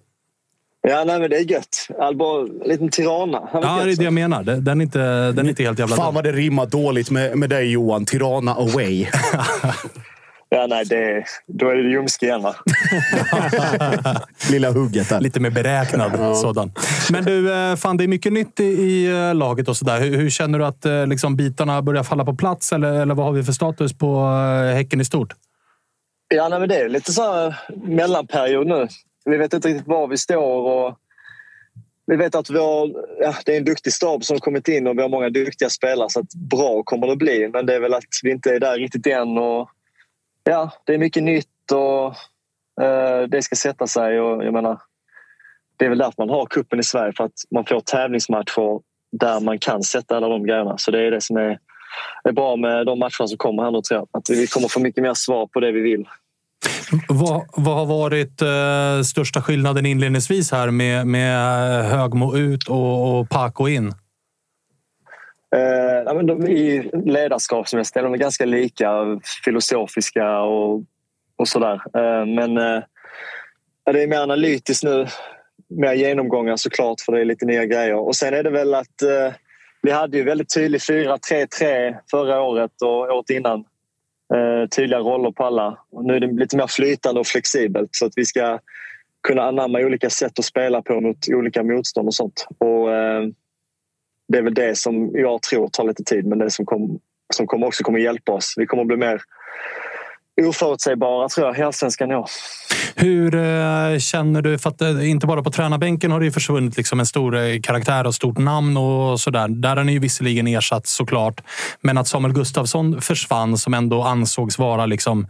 [0.89, 1.89] Ja, nej, men det är gött.
[1.99, 3.49] Alba, en liten Tirana.
[3.53, 4.43] Ja, det är det jag menar.
[4.43, 4.99] Den är inte,
[5.32, 8.07] den är inte helt jävla Fan vad det rimmar dåligt med, med dig Johan.
[8.07, 9.07] Tirana away.
[10.49, 12.55] ja, nej, det, då är det ljumske igen va?
[14.51, 15.20] Lilla hugget där.
[15.20, 16.35] Lite mer beräknad ja.
[16.35, 16.72] sådan.
[17.11, 20.01] Men du, eh, fan det är mycket nytt i, i eh, laget och sådär.
[20.01, 22.72] Hur, hur, känner du att eh, liksom, bitarna börjar falla på plats?
[22.72, 24.26] Eller, eller vad har vi för status på
[24.74, 25.32] Häcken i stort?
[26.35, 27.57] Ja, nej, men det är lite så här
[27.87, 28.89] mellanperiod nu.
[29.24, 30.70] Vi vet inte riktigt var vi står.
[30.70, 30.98] Och
[32.06, 34.98] vi vet att vi har, ja, det är en duktig stab som kommit in och
[34.98, 37.48] vi har många duktiga spelare så att bra kommer det bli.
[37.48, 39.38] Men det är väl att vi inte är där riktigt än.
[39.38, 39.70] Och,
[40.44, 42.06] ja, det är mycket nytt och
[42.84, 44.20] eh, det ska sätta sig.
[44.20, 44.80] Och, jag menar,
[45.76, 48.80] det är väl därför man har kuppen i Sverige för att man får tävlingsmatcher
[49.12, 50.78] där man kan sätta alla de grejerna.
[50.78, 51.58] Så det är det som är,
[52.24, 54.08] är bra med de matcherna som kommer här nu tror jag.
[54.10, 56.08] Att vi kommer få mycket mer svar på det vi vill.
[57.08, 63.18] Vad, vad har varit eh, största skillnaden inledningsvis här med, med eh, Högmo ut och,
[63.18, 63.92] och Paco in?
[65.56, 68.90] Eh, I ledarskap som jag ställer, de är ganska lika
[69.44, 70.82] filosofiska och
[71.36, 71.74] och sådär.
[71.74, 72.82] Eh, men eh,
[73.92, 75.06] det är mer analytiskt nu.
[75.68, 77.94] Mer genomgångar såklart för det är lite nya grejer.
[77.94, 79.34] Och sen är det väl att eh,
[79.82, 83.64] vi hade ju väldigt tydlig 4-3-3 förra året och året innan.
[84.35, 85.78] Eh, tydliga roller på alla.
[85.91, 88.59] Och nu är det lite mer flytande och flexibelt så att vi ska
[89.28, 92.47] kunna anamma olika sätt att spela på mot olika motstånd och sånt.
[92.59, 93.22] Och, eh,
[94.28, 97.01] det är väl det som jag tror tar lite tid men det som, kom,
[97.35, 98.55] som kommer också kommer hjälpa oss.
[98.57, 99.22] Vi kommer bli mer
[100.43, 102.26] oförutsägbara tror jag i allsvenskan i år.
[102.95, 104.59] Hur eh, känner du?
[104.59, 107.61] För att eh, inte bara på tränarbänken har det ju försvunnit liksom en stor eh,
[107.62, 109.49] karaktär och stort namn och sådär.
[109.49, 111.41] Där har ni ju visserligen ersatt såklart.
[111.80, 115.26] Men att Samuel Gustafsson försvann som ändå ansågs vara liksom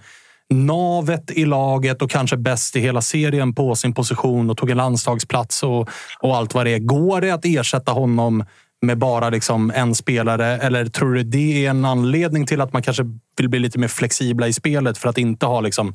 [0.51, 4.77] navet i laget och kanske bäst i hela serien på sin position och tog en
[4.77, 5.89] landslagsplats och,
[6.21, 6.79] och allt vad det är.
[6.79, 8.45] Går det att ersätta honom
[8.87, 10.47] med bara liksom en spelare?
[10.47, 13.03] Eller tror du det är en anledning till att man kanske
[13.37, 15.95] vill bli lite mer flexibla i spelet för att inte ha liksom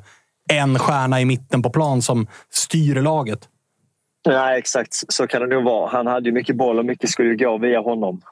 [0.52, 3.48] en stjärna i mitten på plan som styr laget?
[4.26, 5.90] Nej, exakt så kan det nog vara.
[5.90, 8.22] Han hade ju mycket boll och mycket skulle gå via honom.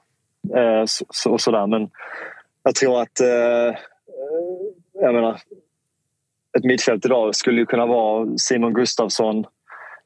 [0.57, 1.67] Eh, så, så, sådär.
[1.67, 1.91] Men
[2.63, 3.21] jag tror att...
[3.21, 3.75] Eh, eh,
[5.01, 5.41] jag menar,
[6.59, 9.45] ett mittfält idag skulle ju kunna vara Simon Gustafsson,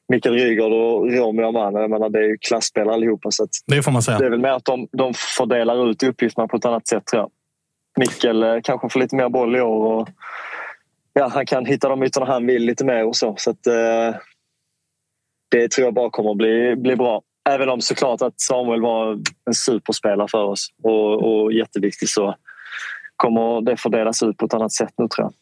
[0.09, 1.73] Mikael Rygaard och Romy Amman.
[1.73, 3.31] Jag menar, det är ju klasspelare allihopa.
[3.31, 4.17] Så det får man säga.
[4.17, 7.21] Det är väl mer att de, de fördelar ut uppgifterna på ett annat sätt tror
[7.21, 7.31] jag.
[7.99, 9.93] Mikkel eh, kanske får lite mer boll i år.
[9.93, 10.09] Och,
[11.13, 13.35] ja, han kan hitta de ytorna han vill lite mer och så.
[13.37, 14.19] så att, eh,
[15.51, 17.21] det tror jag bara kommer att bli, bli bra.
[17.49, 19.11] Även om såklart att Samuel var
[19.45, 22.35] en superspelare för oss och, och jätteviktig så
[23.15, 25.33] kommer det fördelas ut på ett annat sätt nu tror jag.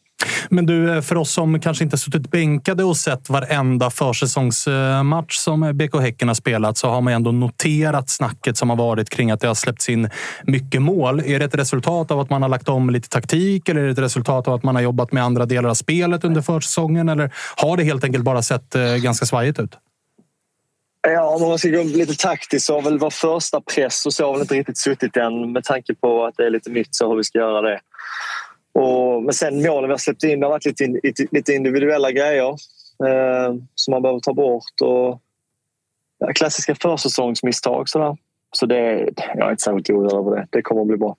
[0.48, 5.62] Men du, eh, för oss som kanske inte suttit bänkade och sett varenda försäsongsmatch som
[5.62, 9.30] eh, BK Häcken har spelat så har man ändå noterat snacket som har varit kring
[9.30, 10.10] att det har släppts in
[10.44, 11.20] mycket mål.
[11.20, 13.92] Är det ett resultat av att man har lagt om lite taktik eller är det
[13.92, 17.08] ett resultat av att man har jobbat med andra delar av spelet under försäsongen?
[17.08, 19.78] Eller har det helt enkelt bara sett eh, ganska svajigt ut?
[21.08, 24.26] Ja, om man ska gå lite taktiskt så har väl vår första press och så
[24.26, 27.08] har väl inte riktigt suttit än med tanke på att det är lite nytt så
[27.08, 27.80] hur vi ska göra det.
[28.72, 32.48] Och, men sen målen vi har släppt in det har varit lite, lite individuella grejer
[33.06, 34.80] eh, som man behöver ta bort.
[34.82, 35.20] Och,
[36.18, 37.88] ja, klassiska försäsongsmisstag.
[37.88, 38.16] Sådär.
[38.52, 40.46] Så det, jag är inte särskilt orolig över det.
[40.50, 41.16] Det kommer att bli bra.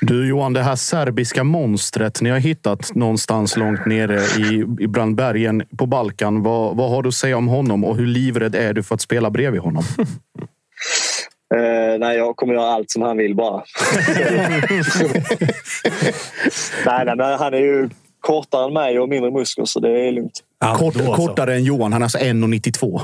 [0.00, 5.16] Du Johan, det här serbiska monstret ni har hittat någonstans långt nere i, i bland
[5.16, 6.42] bergen på Balkan.
[6.42, 9.00] Vad, vad har du att säga om honom och hur livrädd är du för att
[9.00, 9.82] spela bredvid honom?
[11.54, 13.62] Uh, nej, jag kommer göra allt som han vill bara.
[16.86, 17.88] nej, nej, men han är ju
[18.20, 20.40] kortare än mig och mindre muskler så det är lugnt.
[20.60, 21.92] Ja, Kort, kortare än Johan.
[21.92, 23.00] Han är alltså 1,92.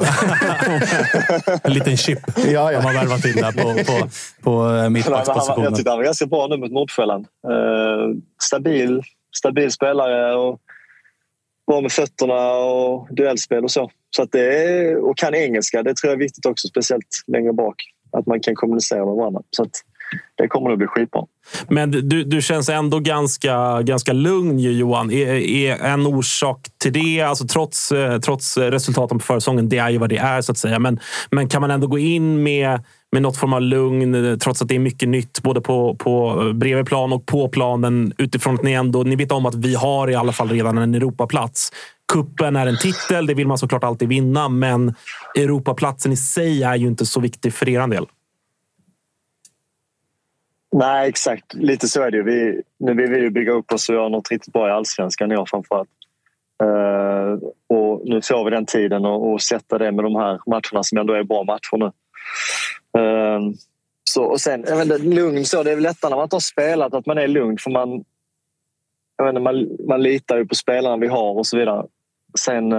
[1.63, 2.81] en liten chip ja, ja.
[2.81, 4.09] har värvat in där på, på,
[4.43, 5.65] på mittbackspositionen.
[5.65, 7.27] Jag tyckte han var ganska bra nu mot Nordsjälland.
[7.49, 9.03] Uh, stabil,
[9.37, 10.61] stabil spelare och
[11.67, 13.91] bra med fötterna och duellspel och så.
[14.17, 15.83] så att det är, och kan engelska.
[15.83, 19.41] Det tror jag är viktigt också, speciellt längre bak att man kan kommunicera med varandra.
[19.51, 19.67] Så
[20.35, 21.23] det kommer att bli skitbra.
[21.69, 25.11] Men du, du känns ändå ganska, ganska lugn Johan.
[25.11, 29.91] Är, är en orsak till det, alltså trots, eh, trots resultaten på försäsongen, det är
[29.91, 30.79] ju vad det är så att säga.
[30.79, 31.01] Men,
[31.31, 32.81] men kan man ändå gå in med
[33.13, 36.43] med något form av lugn, eh, trots att det är mycket nytt både på, på
[36.43, 39.75] eh, bredvid plan och på planen utifrån att ni ändå ni vet om att vi
[39.75, 41.73] har i alla fall redan en Europaplats.
[42.13, 44.95] Kuppen är en titel, det vill man såklart alltid vinna, men
[45.39, 48.07] Europaplatsen i sig är ju inte så viktig för er del.
[50.73, 51.55] Nej, exakt.
[51.55, 52.23] Lite så är det ju.
[52.23, 55.33] Vi, nu vill vi ju bygga upp oss och göra något riktigt bra i allsvenskan
[55.33, 55.89] i år framförallt.
[56.63, 60.83] Uh, och nu får vi den tiden och, och sätta det med de här matcherna
[60.83, 61.87] som ändå är bra matcher nu.
[63.01, 63.53] Uh,
[64.05, 66.37] så, och sen, jag vet inte, lugn så, det är väl lättare när man inte
[66.37, 68.05] har spelat att man är lugn för man,
[69.17, 71.87] jag vet inte, man, man litar ju på spelarna vi har och så vidare.
[72.39, 72.75] Sen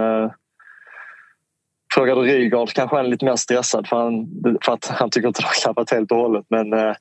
[1.94, 4.28] frågar du Rygaard kanske han är lite mer stressad för, han,
[4.62, 6.44] för att han tycker inte det har klappat helt och hållet.
[6.48, 6.94] Men uh,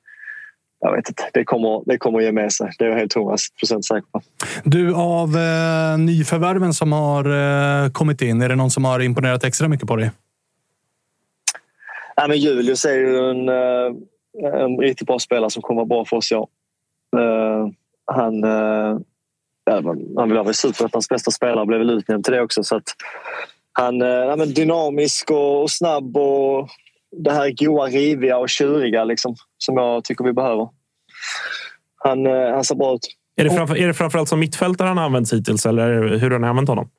[0.80, 2.72] jag vet inte, det kommer, det kommer ge med sig.
[2.78, 4.22] Det är jag helt hundra procent säker på.
[4.64, 7.26] Du, av eh, nyförvärven som har
[7.84, 10.12] eh, kommit in, är det någon som har imponerat extra mycket på dig?
[12.16, 16.06] Ja, men Julius är ju en, eh, en riktigt bra spelare som kommer vara bra
[16.06, 16.48] för oss, ja.
[17.18, 17.68] Uh,
[18.06, 19.00] han, uh,
[19.72, 22.64] han vara superettans bästa spelare blev väl utnämnd till det också.
[22.64, 22.96] Så att
[23.74, 26.70] han är uh, dynamisk och, och snabb och
[27.12, 30.70] det här goa, riviga och tjuriga liksom, som jag tycker vi behöver.
[31.98, 33.08] Han, eh, han ser bra ut.
[33.36, 36.40] Är det, framför, är det framförallt som mittfältare han har använts hittills eller hur har
[36.40, 36.90] ni använt honom?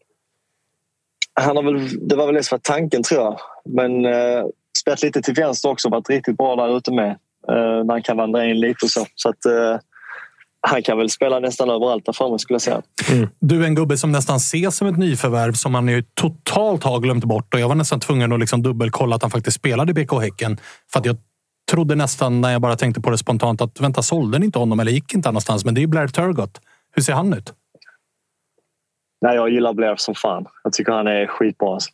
[1.41, 3.39] Han har väl, det var väl det som var tanken tror jag.
[3.65, 4.45] Men eh,
[4.79, 5.89] spelat lite till vänster också.
[5.89, 7.11] Varit riktigt bra där ute med.
[7.49, 9.07] Eh, när han kan vandra in lite och så.
[9.15, 9.77] så att, eh,
[10.61, 12.83] han kan väl spela nästan överallt där framme skulle jag säga.
[13.41, 17.01] Du är en gubbe som nästan ses som ett nyförvärv som man ju totalt har
[17.01, 17.55] glömt bort.
[17.55, 20.57] Och jag var nästan tvungen att liksom dubbelkolla att han faktiskt spelade i BK Häcken.
[20.93, 21.17] För att jag
[21.71, 24.81] trodde nästan, när jag bara tänkte på det spontant, att vänta, sålde ni inte honom
[24.81, 25.65] eller gick inte han någonstans?
[25.65, 26.61] Men det är ju Blair Turgott.
[26.95, 27.53] Hur ser han ut?
[29.21, 30.47] Nej, jag gillar Blair som fan.
[30.65, 31.75] Jag tycker han är skitbra.
[31.75, 31.91] Alltså.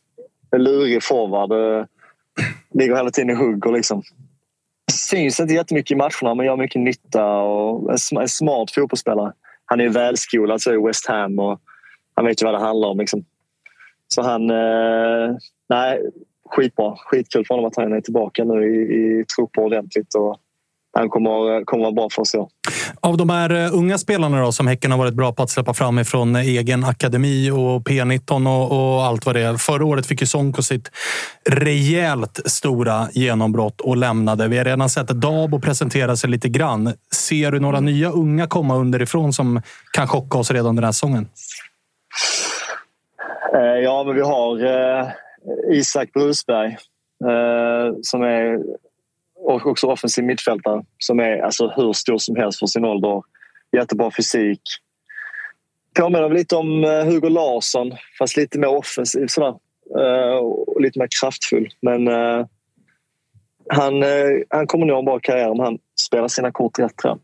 [0.50, 1.52] En lurig forward.
[1.80, 1.84] eh,
[2.74, 4.02] Ligger hela tiden i hugg och liksom.
[4.94, 9.32] Syns inte jättemycket i matcherna men gör mycket nytta och en en smart fotbollsspelare.
[9.64, 11.60] Han är välskolad så i West Ham och
[12.14, 12.98] han vet ju vad det handlar om.
[12.98, 13.24] Liksom.
[14.08, 14.50] Så han...
[14.50, 15.36] Eh,
[15.68, 16.00] nej,
[16.50, 16.96] skitbra.
[16.96, 20.14] Skitkul för honom att han är tillbaka nu i, i trupp ordentligt.
[20.14, 20.36] Och
[20.94, 22.48] han kommer, kommer vara bra för oss i år.
[23.00, 25.74] Av de här eh, unga spelarna då, som Häcken har varit bra på att släppa
[25.74, 29.56] fram ifrån egen akademi och P19 och, och allt vad det är.
[29.56, 30.90] Förra året fick ju Sonko sitt
[31.50, 34.48] rejält stora genombrott och lämnade.
[34.48, 36.92] Vi har redan sett Dabo presentera sig lite grann.
[37.12, 39.62] Ser du några nya unga komma underifrån som
[39.92, 41.28] kan chocka oss redan den här säsongen?
[43.54, 45.08] Eh, Ja, men vi har eh,
[45.70, 46.76] Isak Brusberg
[47.24, 48.58] eh, som är
[49.44, 53.22] och också offensiv mittfältare som är alltså, hur stor som helst för sin ålder.
[53.76, 54.60] Jättebra fysik.
[55.94, 59.54] Påminner lite om eh, Hugo Larsson fast lite mer offensiv sådär.
[59.98, 61.68] Eh, och lite mer kraftfull.
[61.82, 62.46] Men eh,
[63.68, 64.02] han,
[64.48, 67.18] han kommer nog ha en bra karriär om han spelar sina kort rätt tror jag.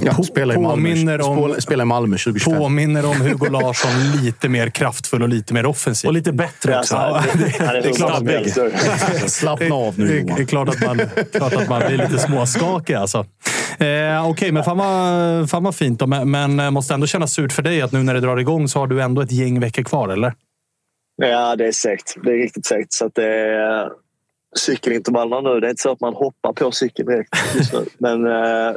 [0.00, 2.58] Ja, spela i Malmö, påminner om- spela i Malmö 2025.
[2.58, 3.90] Påminner om Hugo Larsson
[4.24, 6.08] lite mer kraftfull och lite mer offensiv.
[6.08, 6.94] Och lite bättre också.
[6.94, 9.30] Ja, det, är det är klart att snabbig.
[9.30, 10.36] Slappna av nu det, Johan.
[10.36, 11.00] det är klart att man,
[11.32, 13.26] klart att man blir lite småskakig alltså.
[13.78, 15.98] Eh, Okej, men fan vad, fan vad fint.
[16.00, 16.06] Då.
[16.06, 18.78] Men, men måste ändå kännas surt för dig att nu när det drar igång så
[18.78, 20.34] har du ändå ett gäng veckor kvar, eller?
[21.16, 22.16] Ja, det är segt.
[22.24, 22.92] Det är riktigt segt.
[22.92, 23.88] Så att det är
[24.56, 25.60] cykelintervallerna nu.
[25.60, 27.84] Det är inte så att man hoppar på cykeln direkt just nu.
[27.98, 28.72] Men eh,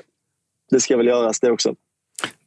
[0.74, 1.74] det ska väl göras det också.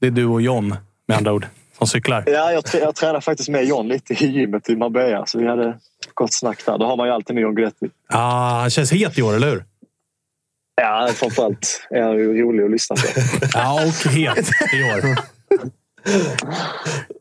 [0.00, 0.76] Det är du och John,
[1.08, 1.46] med andra ord,
[1.78, 2.24] som cyklar.
[2.26, 5.26] Ja, jag, jag tränar faktiskt med John lite i gymmet i Marbella.
[5.26, 5.78] Så vi hade
[6.14, 6.78] gott snack där.
[6.78, 7.90] Då har man ju alltid med John Guidetti.
[8.08, 9.64] Ah, han känns het i år, eller hur?
[10.82, 13.02] Ja, framförallt är han ju rolig att lyssna på.
[13.54, 15.16] Ja, och het i år.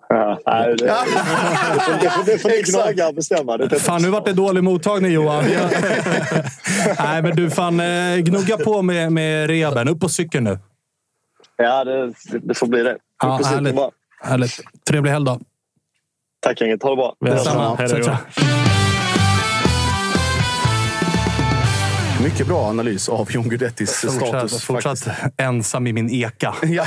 [0.09, 3.57] Ja, nej, det, det, får- det, får- det ni gnagare bestämma.
[3.57, 5.43] Det, Fan, nu vart det dålig mottagning Johan.
[6.99, 9.87] Nej, men du fan eh, gnugga på med, med rehaben.
[9.87, 10.59] Upp på cykeln nu.
[11.57, 12.97] Ja, det, det får bli det.
[13.23, 13.75] Ja, härligt.
[14.21, 14.59] Härligt.
[14.89, 15.39] Trevlig helg då.
[16.39, 16.83] Tack gänget.
[16.83, 17.15] Ha det bra.
[17.19, 17.75] Detsamma.
[17.75, 18.17] Hej då,
[22.23, 24.63] Mycket bra analys av John Guidettis status.
[24.63, 25.33] Fortsatt, faktiskt.
[25.37, 26.55] ensam i min eka.
[26.63, 26.85] Ja.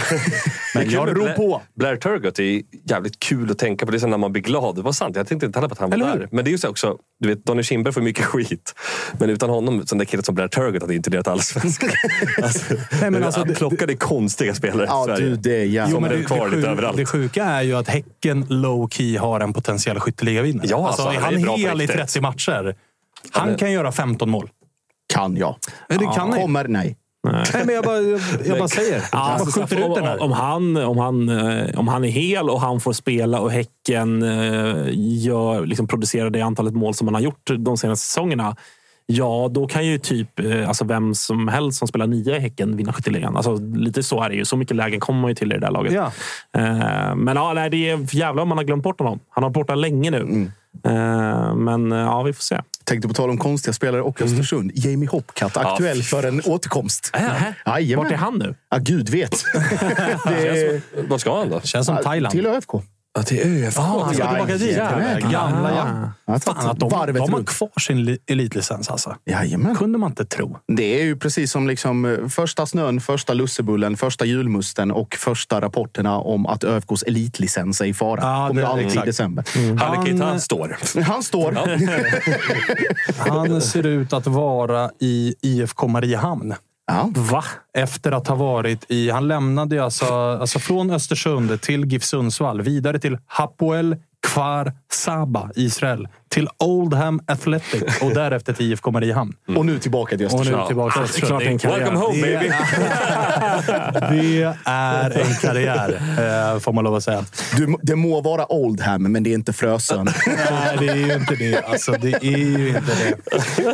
[0.75, 1.63] Men jag ror på.
[1.77, 3.93] Blair Turgott är jävligt kul att tänka på.
[3.93, 4.77] Det är när man blir glad.
[4.77, 5.17] Det var sant.
[5.17, 6.29] Jag tänkte inte heller på att han var där.
[6.31, 6.97] Men det är ju så också.
[7.21, 8.75] Du vet, Donny Kindberg får mycket skit.
[9.19, 11.91] Men utan honom, sån där killen som Blair Turgott hade inte lirat allsvenskan.
[12.43, 15.25] alltså, Nej, men alltså, han det- plockade konstiga spelare i Ja, Sverige.
[15.29, 15.93] du, det är jävla...
[15.95, 16.97] Jo, men det är kvar det, lite överallt.
[16.97, 20.67] det sjuka är ju att Häcken low key har en potentiell skytteligavinnare.
[20.71, 21.97] Ja, alltså, alltså, är han han är bra på hel i riktigt.
[22.01, 22.75] 30 matcher,
[23.31, 24.51] han kan göra 15 mål.
[25.15, 25.57] Kan jag.
[25.89, 26.41] Det kan ni.
[26.41, 26.97] Kommer, nej.
[27.33, 29.03] Nej, men jag bara, jag, jag bara säger.
[29.13, 30.23] Ja, jag bara skjuter ut den om, här.
[30.23, 34.23] om, han, om, han, eh, om han är hel och han får spela och Häcken
[34.23, 38.57] eh, gör, liksom producerar det antalet mål som han har gjort de senaste säsongerna.
[39.07, 42.77] Ja, då kan ju typ eh, alltså vem som helst som spelar nia i Häcken
[42.77, 43.37] vinna skytteligan.
[43.37, 44.45] Alltså, lite så är det ju.
[44.45, 45.93] Så mycket lägen kommer man ju till i det där laget.
[45.93, 46.13] Ja.
[47.17, 49.21] Men ja, nej, det är jävlar om man har glömt bort honom.
[49.29, 50.51] Han har varit borta länge nu.
[50.85, 52.61] Eh, Men ja, vi får se.
[52.89, 54.71] Tänkte på tal om konstiga spelare och Östersund.
[54.75, 57.13] Jamie Hopcat, aktuell för en återkomst.
[57.67, 58.05] Jajamän.
[58.05, 58.55] Vart är han nu?
[58.71, 59.45] Ja, gud vet.
[60.25, 61.61] det Vad ska han då?
[61.61, 62.33] Känns som Thailand.
[62.33, 62.71] till ÖFK.
[63.19, 63.79] Ja, till ÖFK.
[63.79, 64.77] Ah, han ska Ja, tillbaka dit.
[65.33, 65.85] Gamla, ja.
[66.27, 69.17] Han tagit Fan, att de, de har kvar sin li- elitlicens alltså.
[69.25, 69.77] Jajamän.
[69.77, 70.59] kunde man inte tro.
[70.77, 75.61] Det är ju precis som liksom eh, första snön, första lussebullen, första julmusten och första
[75.61, 78.21] rapporterna om att ÖFKs elitlicens är i fara.
[78.23, 79.07] Ja, Kommer alltid i exakt.
[79.07, 79.45] december.
[79.79, 80.77] Halle Keita Han- står.
[81.03, 81.53] Han står.
[83.29, 86.55] Han ser ut att vara i IFK Mariehamn.
[86.89, 87.11] Ja.
[87.15, 87.45] Va?
[87.75, 89.11] Efter att ha varit i...
[89.11, 93.97] Han lämnade alltså, alltså från Östersund till GIF Sundsvall, vidare till Hapoel
[94.33, 99.33] Kfar Saba, Israel, till Oldham Athletic och därefter till IFK Mariehamn.
[99.57, 100.67] Och nu tillbaka till Och nu Östersund.
[100.67, 101.61] tillbaka till Ah, det är klart det är en Östersund.
[101.61, 101.79] karriär.
[101.79, 102.51] Welcome home baby!
[104.11, 106.01] Det är en karriär,
[106.55, 107.25] eh, får man lov att säga.
[107.57, 110.05] Du, det må vara Oldham, men det är inte Frösön.
[110.27, 111.63] Nej, det är ju inte det.
[111.63, 112.93] Alltså, det är ju inte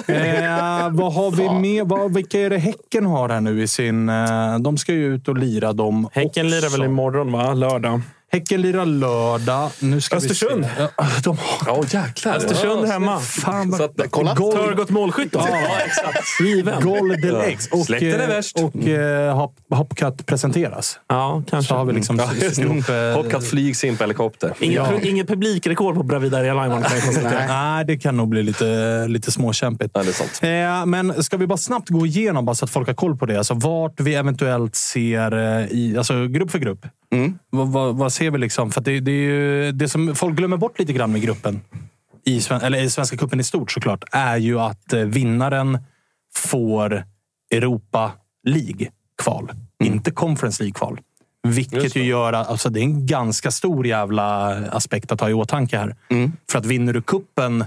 [0.06, 0.44] det.
[0.44, 1.88] Eh, vad har vi med?
[1.88, 4.08] Vad, vilka är det Häcken har här nu i sin...
[4.08, 6.76] Eh, de ska ju ut och lira dem Häcken lirar också.
[6.78, 7.54] väl imorgon, va?
[7.54, 8.00] Lördag.
[8.34, 9.70] Häcken lirar lördag.
[9.80, 10.64] Nu ska Östersund.
[10.64, 10.88] Vi se.
[10.96, 11.36] Ja, de
[11.66, 12.36] Ja, jäklar.
[12.36, 13.20] Östersund hemma.
[13.20, 13.78] Fan, vad...
[13.80, 14.34] Så att, Kolla.
[14.34, 15.38] Gol- Törgott målskytt då.
[15.48, 15.58] Ja,
[16.46, 16.80] Given.
[16.82, 17.68] Golden Eggs.
[17.72, 18.58] Och, Släkten är eh, värst.
[18.60, 20.98] Och eh, Hop, Hopcut presenteras.
[21.08, 21.68] Ja, kanske.
[21.68, 22.18] Så har vi liksom...
[22.18, 23.08] Ja, just ihop, det.
[23.10, 24.52] eh, Hopcat flygs in på helikopter.
[24.60, 25.00] Inget, Ja.
[25.02, 26.44] inget publikrekord på Bravida
[26.94, 27.46] jag konstatera.
[27.46, 29.90] Nej, det kan nog bli lite, lite småkämpigt.
[29.94, 30.40] Ja, det är sant.
[30.42, 33.26] Eh, men ska vi bara snabbt gå igenom, bara så att folk har koll på
[33.26, 33.36] det.
[33.38, 36.86] Alltså, vart vi eventuellt ser, eh, i, alltså grupp för grupp.
[37.50, 38.70] Vad, vad, vad ser vi liksom?
[38.70, 41.60] För det, det är ju det som folk glömmer bort lite grann med gruppen,
[42.24, 45.78] i, eller i Svenska cupen i stort såklart, är ju att eh, vinnaren
[46.34, 47.04] får
[47.50, 48.12] Europa
[48.44, 49.50] League-kval.
[49.84, 51.00] Inte Conference League-kval.
[51.42, 55.34] Vilket ju gör att alltså, det är en ganska stor jävla aspekt att ha i
[55.34, 55.96] åtanke här.
[56.50, 57.64] För att vinner du kuppen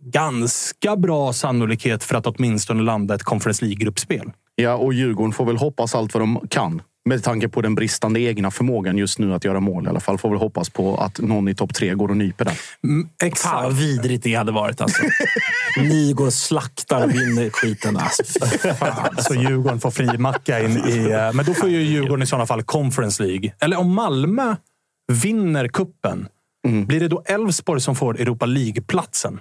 [0.00, 4.32] ganska bra sannolikhet för att åtminstone landa ett Conference League-gruppspel.
[4.54, 6.82] Ja, och Djurgården får väl hoppas allt vad de kan.
[7.08, 10.18] Med tanke på den bristande egna förmågan just nu att göra mål i alla fall.
[10.18, 12.58] Får väl hoppas på att någon i topp tre går och nyper där.
[12.84, 13.54] Mm, Fan exakt.
[13.54, 15.02] vad vidrigt det hade varit alltså.
[15.80, 17.96] Ni går och slaktar och vinner skiten.
[17.96, 19.16] Alltså, fan.
[19.18, 21.10] Så Djurgården får fri macka in i...
[21.10, 23.52] eh, Men då får ju Djurgården i sådana fall Conference League.
[23.60, 24.56] Eller om Malmö
[25.12, 26.28] vinner kuppen,
[26.86, 29.40] blir det då Elfsborg som får Europa League-platsen?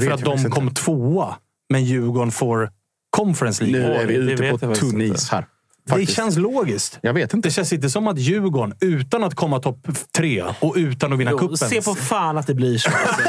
[0.00, 0.82] För att de kom inte.
[0.82, 1.34] tvåa,
[1.72, 2.70] men Djurgården får
[3.16, 4.02] Conference Nu League.
[4.02, 5.46] är vi ute på tunn is här.
[5.86, 6.12] Det Faktiskt.
[6.16, 6.98] känns logiskt.
[7.02, 7.48] Jag vet inte.
[7.48, 11.30] Det känns inte som att Djurgården, utan att komma topp tre och utan att vinna
[11.30, 12.90] Jo, kuppen Se på fan att det blir så.
[12.90, 13.22] Alltså.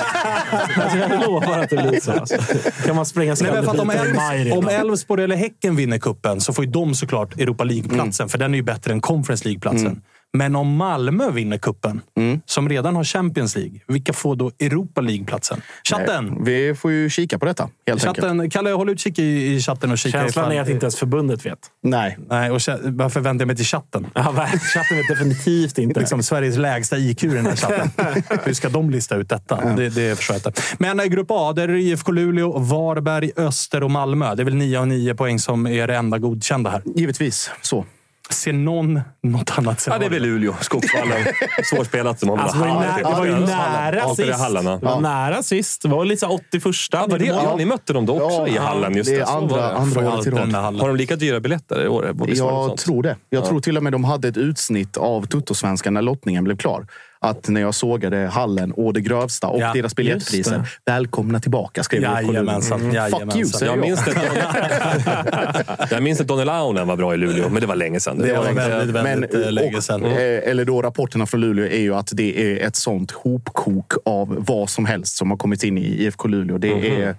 [0.82, 2.12] Alltså, jag lovar att det blir så.
[2.12, 2.38] Alltså.
[2.86, 6.42] Kan man spränga Nej, men för att om, Elfs- om Elfsborg eller Häcken vinner kuppen
[6.42, 8.30] så får ju de såklart Europa League-platsen, Mm.
[8.30, 10.02] för den är ju bättre än Conference League-platsen.
[10.34, 12.42] Men om Malmö vinner kuppen, Mm.
[12.46, 15.62] som redan har Champions League, vilka får då Europa League-platsen?
[15.90, 16.44] Chatten!
[16.44, 18.26] Vi får ju kika på detta, helt enkelt.
[18.28, 20.96] chatten Kalle, håll utkik i, i chatten och kika Känslan ifall- är att inte ens
[20.96, 21.60] förbundet vet.
[21.84, 22.18] Nej.
[22.30, 24.08] Nej, och varför vänder jag mig till chatten?
[24.16, 26.00] Ja, chatten vet definitivt inte.
[26.00, 27.90] Liksom Sveriges lägsta IQ i den här chatten.
[28.44, 29.74] Hur ska de lista ut detta?
[29.76, 30.62] Det, det förstår jag inte.
[30.80, 34.36] Men eh, Grupp A, där är det IFK Luleå, Varberg, Öster och Malmö.
[34.36, 36.82] Det är väl 9 av 9 poäng som är det enda godkända här.
[36.96, 37.86] Givetvis så.
[38.30, 40.00] Ser någon något annat Ja, scenario?
[40.00, 40.54] det är väl Luleå.
[40.62, 41.18] Skogsvallen.
[41.76, 44.40] Svårspelat som Alltså, det, var ju nä- det var ju nära Ja, sist.
[44.40, 44.78] Hallarna.
[44.78, 45.82] Det var nära sist.
[45.82, 48.48] Det var lite så här 81 Ja, var det, ja, ni mötte dem då också
[48.48, 48.96] i Hallen.
[48.98, 50.54] Just det är andra, andra året i rad.
[50.80, 52.16] Har de lika dyra biljetter i år?
[52.28, 53.16] Jag tror det.
[53.30, 53.48] Jag Ja.
[53.48, 56.88] tror till och med de hade ett utsnitt av Tuttosvenskan när lottningen blev klar.
[57.20, 60.70] Att när jag sågade hallen och det grövsta och Ja, deras biljettpriser.
[60.86, 62.34] Välkomna tillbaka, skrev IFK Luleå.
[62.34, 62.80] Jajamensan.
[62.80, 63.82] Fuck you, säger Jag jag.
[63.82, 68.00] minns, att, jag minns att Donny Launen var bra i Luleå, men det var länge
[68.00, 68.18] sedan.
[68.20, 70.06] Det var inte- väldigt, väldigt Men, eh, länge och, sedan.
[70.06, 70.12] eh,
[70.50, 74.70] eller då rapporterna från Luleå är ju att det är ett sånt hopkok av vad
[74.70, 76.58] som helst som har kommit in i IFK Luleå.
[76.58, 77.16] Det är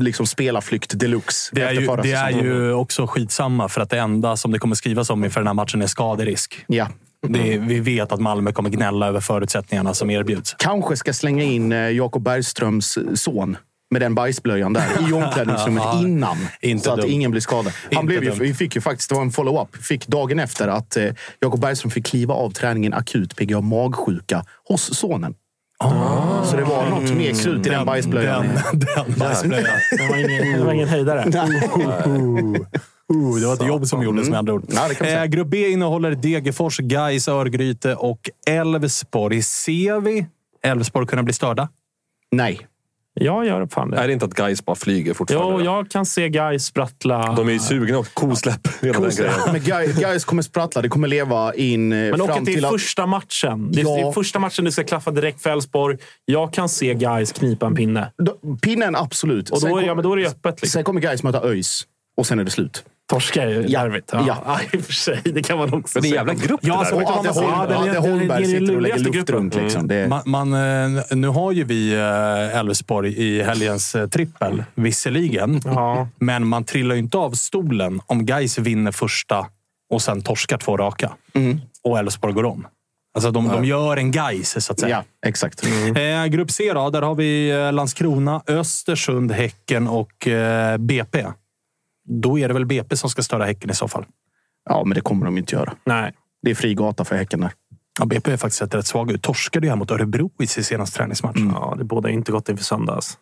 [0.00, 1.50] liksom spelarflykt deluxe.
[1.54, 4.74] Det är, ju, det är ju också skitsamma, för att det enda som det kommer
[4.74, 6.64] skrivas om inför den här matchen är skaderisk.
[6.66, 6.88] Ja.
[7.28, 10.54] Det är, vi vet att Malmö kommer gnälla över förutsättningarna som erbjuds.
[10.58, 13.56] Kanske ska slänga in eh, Jakob Bergströms son
[13.90, 16.36] med den bajsblöjan där i omklädningsrummet innan.
[16.60, 17.72] inte så att ingen blir skadad.
[17.92, 20.68] Han Inte blev ju, vi fick ju faktiskt, det var en follow-up, fick dagen efter
[20.68, 21.04] att eh,
[21.40, 25.34] Jakob Bergström fick kliva av träningen akut PGA magsjuka hos sonen.
[26.44, 28.46] Så det var något mer krut i den bajsblöjan.
[28.72, 29.78] Den, den bajsblöjan.
[29.98, 31.24] Det var ingen, det var ingen höjdare.
[33.12, 34.64] Uh, det var ett jobb som gjordes med andra ord.
[35.00, 35.06] Ja.
[35.06, 39.42] Eh, grupp B innehåller Degerfors, Gais, Örgryte och Elfsborg.
[39.42, 40.26] Ser vi
[40.62, 41.68] Elfsborg kunna bli störda?
[42.32, 42.66] Nej.
[43.20, 43.96] Jag gör fan det.
[43.96, 45.64] Är det inte att Gais bara flyger fortfarande?
[45.64, 47.34] Jo, jag kan se guys sprattla.
[47.36, 48.10] De är ju sugna också.
[48.14, 48.80] Kosläpp.
[48.80, 49.02] Grejen.
[49.52, 50.82] Men Guy- Guys kommer sprattla.
[50.82, 52.70] Det kommer leva in eh, Men åka fram till till att...
[52.70, 53.72] första matchen.
[53.72, 53.96] Det är, Ja.
[53.96, 55.96] det är första matchen det ska klaffa direkt för Elfsborg.
[56.24, 58.12] Jag kan se guys knipa en pinne.
[58.62, 59.50] Pinnen, absolut.
[59.50, 60.62] Och Sen då, är- kom- ja, men då är det öppet.
[60.62, 60.68] Liksom.
[60.78, 61.86] Sen kommer Guys möta ÖIS
[62.16, 62.84] och sen är det slut.
[63.10, 63.82] Torska är ju Ja.
[63.82, 64.10] larvigt.
[64.12, 64.24] Ja.
[64.46, 64.60] Ja.
[64.72, 65.20] I och för sig.
[65.24, 66.34] Det kan man också Men det är en säga.
[66.34, 67.20] jävla grupp Ja, det där.
[67.20, 69.34] Adde Ja, är- Adde Holmberg det är den sitter och lägger luft gruppen.
[69.34, 69.54] runt.
[69.54, 69.88] Liksom.
[69.88, 75.60] Det, Man, man, eh, nu har ju vi eh, Elfsborg i helgens eh, trippel, visserligen.
[75.64, 76.08] Ja.
[76.18, 79.46] Men man trillar ju inte av stolen om Gais vinner första
[79.90, 81.12] och sen torskar två raka.
[81.84, 82.66] Och Elfsborg går om.
[83.16, 85.04] Alltså de, de gör en Gais, så att säga.
[85.22, 85.62] ja, exakt.
[85.96, 91.24] Eh, grupp C då, där har vi Landskrona, Östersund, Häcken och eh, BP.
[92.04, 94.04] Då är det väl BP som ska störa Häcken i så fall.
[94.64, 95.74] Ja, men det kommer de inte göra.
[95.84, 96.12] Nej.
[96.42, 97.52] Det är fri gata för Häcken där.
[97.98, 99.22] Ja, BP är faktiskt sett rätt svaga ut.
[99.22, 101.38] Torskade ju här mot Örebro i sin senaste träningsmatch.
[101.54, 103.18] Ja, det båda inte gott inför söndags.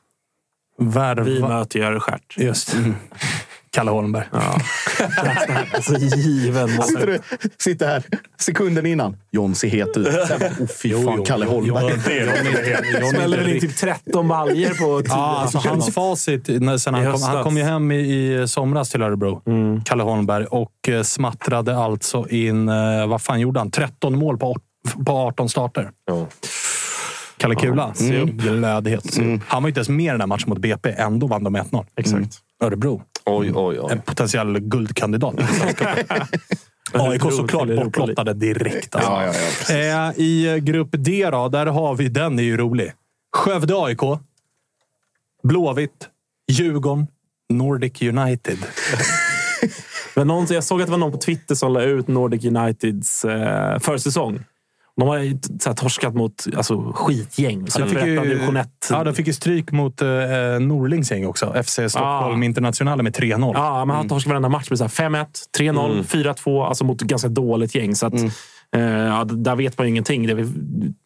[0.78, 1.24] Värva...
[1.24, 2.38] Vi möter ju Öreskärt.
[2.38, 2.76] Just
[3.72, 4.24] Kalle Holmberg.
[4.32, 4.58] Ja.
[5.74, 7.18] alltså given Sitter, du,
[7.58, 8.02] sitter här
[8.40, 9.16] sekunden innan.
[9.30, 10.06] John ser het ut.
[10.06, 12.00] Oh, fy fan, Kalle Holmberg.
[13.10, 17.12] Smäller väl in typ 13 baljor på 10 Ja, alltså hans facit, när, sen han,
[17.12, 19.42] kom, han kom ju hem i, i somras till Örebro,
[19.84, 23.70] Kalle Holmberg, och eh, smattrade alltså in, eh, vad fan gjorde han?
[23.70, 24.56] 13 mål på
[25.06, 25.90] på 18 starter.
[27.36, 27.94] Kalle Kula.
[28.00, 28.36] Mm.
[28.36, 29.18] Glödhet.
[29.46, 30.90] Han var inte ens med i den här matchen mot BP.
[30.90, 31.86] Ändå vann de 1-0.
[31.96, 32.38] Exakt.
[32.64, 33.02] Örebro.
[33.24, 33.92] Oj, oj, oj.
[33.92, 35.34] En potentiell guldkandidat.
[36.92, 38.94] AIK såklart bortlottade direkt.
[38.94, 39.10] Alltså.
[39.10, 39.26] Ja,
[39.68, 42.92] ja, ja, eh, I grupp D då, där har vi, den är ju rolig.
[43.36, 44.00] Skövde AIK.
[45.42, 46.08] Blåvitt.
[46.50, 47.06] Djurgården.
[47.48, 48.58] Nordic United.
[50.14, 53.24] Men någon, jag såg att det var någon på Twitter som la ut Nordic Uniteds
[53.24, 54.44] eh, försäsong.
[55.00, 57.70] De har ju så här, torskat mot alltså, skitgäng.
[57.70, 58.68] Så De fick, division ju, 1.
[58.90, 60.08] ja, de fick ju stryk mot eh,
[60.60, 61.62] Norlings gäng också.
[61.64, 62.44] FC Stockholm Ah.
[62.44, 63.52] Internationale med 3-0.
[63.54, 65.26] Ja, men han torskade varenda match med så här 5-1,
[65.58, 66.04] 3-0, Mm.
[66.04, 66.64] 4-2.
[66.66, 67.94] Alltså mot ganska dåligt gäng.
[67.94, 68.20] Så att, eh,
[68.80, 70.26] ja, d- där vet man ju ingenting.
[70.26, 70.46] Det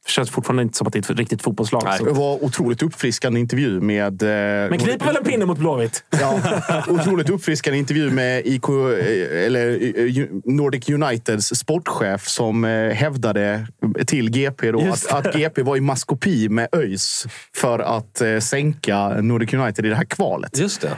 [0.08, 1.82] känns fortfarande inte som att det är ett riktigt fotbollslag.
[2.04, 4.22] Det var otroligt uppfriskande intervju med...
[4.22, 4.28] eh,
[4.70, 6.04] Men kniper väl en pinne mot Blåvitt?
[6.20, 6.40] Ja,
[6.88, 13.66] otroligt uppfriskande intervju med IK, eh, eller eh, Nordic Uniteds sportchef som eh, hävdade
[14.06, 17.26] till GP då att, att GP var i maskopi med ÖIS
[17.56, 20.58] för att eh, sänka Nordic United i det här kvalet.
[20.58, 20.90] Just det.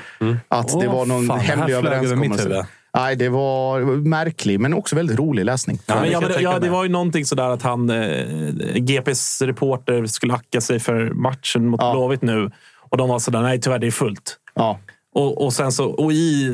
[0.48, 2.66] Att det Åh, var någon fan, hemlig överenskommelse.
[2.98, 5.78] Nej, det var märklig, men också väldigt rolig läsning.
[5.86, 9.42] Ja, men, det ja, men, ja, det var ju någonting sådär att han, eh, GPs
[9.42, 11.92] reporter skulle akta sig för matchen mot Ja.
[11.92, 12.50] Blåvitt nu.
[12.90, 14.36] Och de var sådär, nej tyvärr det är fullt.
[14.54, 14.78] Ja.
[15.14, 16.46] Och, och sen så, och i,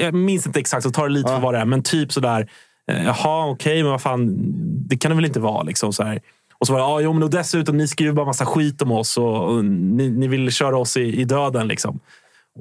[0.00, 1.64] jag minns inte exakt, så tar det lite för vad det är.
[1.64, 2.48] Men typ sådär,
[2.90, 4.34] eh, jaha okej, men vad fan,
[4.88, 5.62] det kan det väl inte vara.
[5.62, 6.20] Liksom, så här.
[6.58, 8.92] Och så var det, ja, jo, men och dessutom, ni skriver bara massa skit om
[8.92, 11.68] oss och, och ni, ni vill köra oss i, i döden.
[11.68, 12.00] Liksom.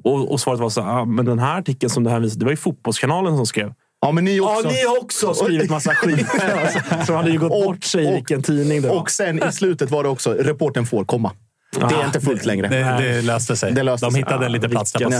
[0.04, 2.40] Och, och svaret var så här, ja, men den här artikeln som det här visade,
[2.40, 3.74] det var ju Fotbollskanalen som skrev.
[4.02, 4.64] Ja, men ni också.
[4.64, 6.28] Ja, ni har också skrivit massa skit.
[6.64, 8.96] Alltså, så hade ju gått bort sig i vilken tidning det var.
[8.96, 11.32] Och sen i slutet var det också, reporten får komma.
[11.76, 12.68] Det är Ah, inte fullt längre.
[12.68, 13.72] Det, det löste sig.
[13.72, 14.22] Det löste de sig.
[14.22, 15.12] hittade Ja, lite plats där på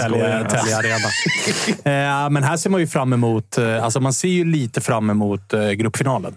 [0.50, 2.24] Tälje Arena.
[2.26, 3.58] eh, men här ser man ju fram emot...
[3.58, 6.36] Eh, alltså man ser ju lite fram emot eh, gruppfinalen.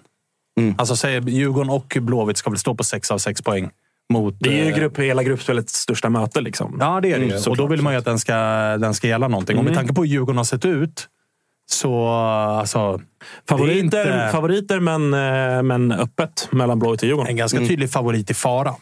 [0.60, 0.74] Mm.
[0.78, 3.70] Alltså säg, Djurgården och Blåvitt ska väl stå på 6 av 6 poäng.
[4.12, 6.40] Mot, Det är ju eh, grupp, hela gruppspelets största möte.
[6.40, 6.76] Liksom.
[6.80, 7.38] Ja, det är det Mm.
[7.48, 8.34] Och då vill man ju att den ska,
[8.78, 9.58] den ska gälla någonting.
[9.58, 9.80] Och med Mm.
[9.80, 11.08] tanke på hur Djurgården har sett ut
[11.70, 12.08] så...
[12.08, 13.00] Alltså,
[13.48, 17.30] Favoriter, inte- favoriter men, eh, men öppet mellan Blåvitt och Djurgården.
[17.30, 18.74] en ganska tydlig favorit i fara.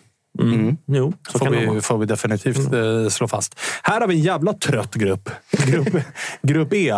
[0.43, 0.77] Mm.
[0.87, 3.61] Jo, så får vi, får vi definitivt eh, slå fast.
[3.83, 5.31] Här har vi en jävla trött grupp.
[5.67, 6.03] Grupp,
[6.43, 6.95] grupp E.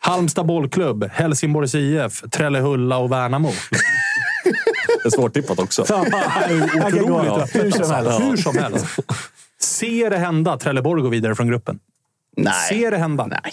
[0.00, 3.50] Halmstad bollklubb, Helsingborgs IF, Trellehulla och Värnamo.
[5.04, 5.82] Det är svårtippat också.
[5.82, 8.20] Otroligt Hur som helst.
[8.20, 8.86] Hur som helst.
[9.60, 10.58] Se det hända.
[10.58, 11.78] Trelleborg går vidare från gruppen.
[12.36, 12.54] Nej.
[12.68, 13.26] Se det hända.
[13.26, 13.52] Nej.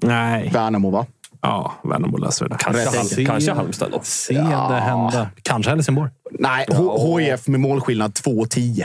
[0.00, 0.50] Nej.
[0.54, 1.06] Värnamo, va?
[1.40, 2.58] Ja, Värnamo löser det där.
[2.58, 4.00] Kanske, kanske Halmstad då.
[4.02, 5.30] Se det hända.
[5.42, 6.10] Kanske Helsingborg.
[6.38, 8.84] Nej, H- HIF med målskillnad 2-10.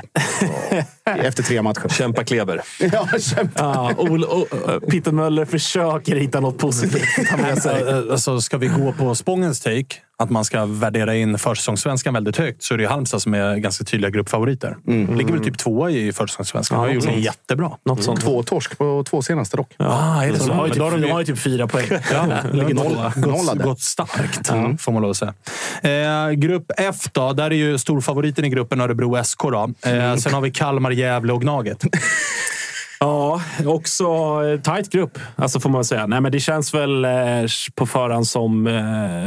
[1.24, 1.88] Efter tre matcher.
[1.90, 2.62] Kämpa Kleber.
[2.92, 3.52] Ja, kämpa.
[3.60, 4.26] Ja, Ol,
[4.92, 7.74] Peter Möller försöker hitta något positivt att med sig.
[7.90, 9.86] Alltså, alltså, ska vi gå på Spångens take,
[10.20, 13.56] att man ska värdera in försäsongssvenskan väldigt högt, så är det ju Halmstad som är
[13.56, 14.78] ganska tydliga gruppfavoriter.
[14.86, 16.78] Ligger väl typ tvåa i försäsongssvenskan.
[16.78, 17.72] Ja, Ja, har gjort det jättebra.
[17.86, 18.22] Något sånt.
[18.22, 19.74] Två torsk på två senaste dock.
[19.78, 20.54] Ah, är det De så?
[20.54, 21.86] har ju Men då har typ, de de har ju typ fyra poäng.
[22.12, 23.22] Ja, ligger Noll-.
[23.22, 24.48] Gått, gått starkt,
[24.82, 25.34] får man lov att säga.
[26.28, 29.42] Eh, grupp F då, där är ju storfavoriten i gruppen Örebro SK.
[29.42, 29.70] Då.
[29.82, 31.84] Eh, sen har vi Kalmar, Gävle och Gnaget.
[33.00, 36.08] Ja, också eh, tight grupp, alltså får man säga.
[36.08, 37.12] Nej, men det känns väl eh,
[37.76, 38.64] på förhand som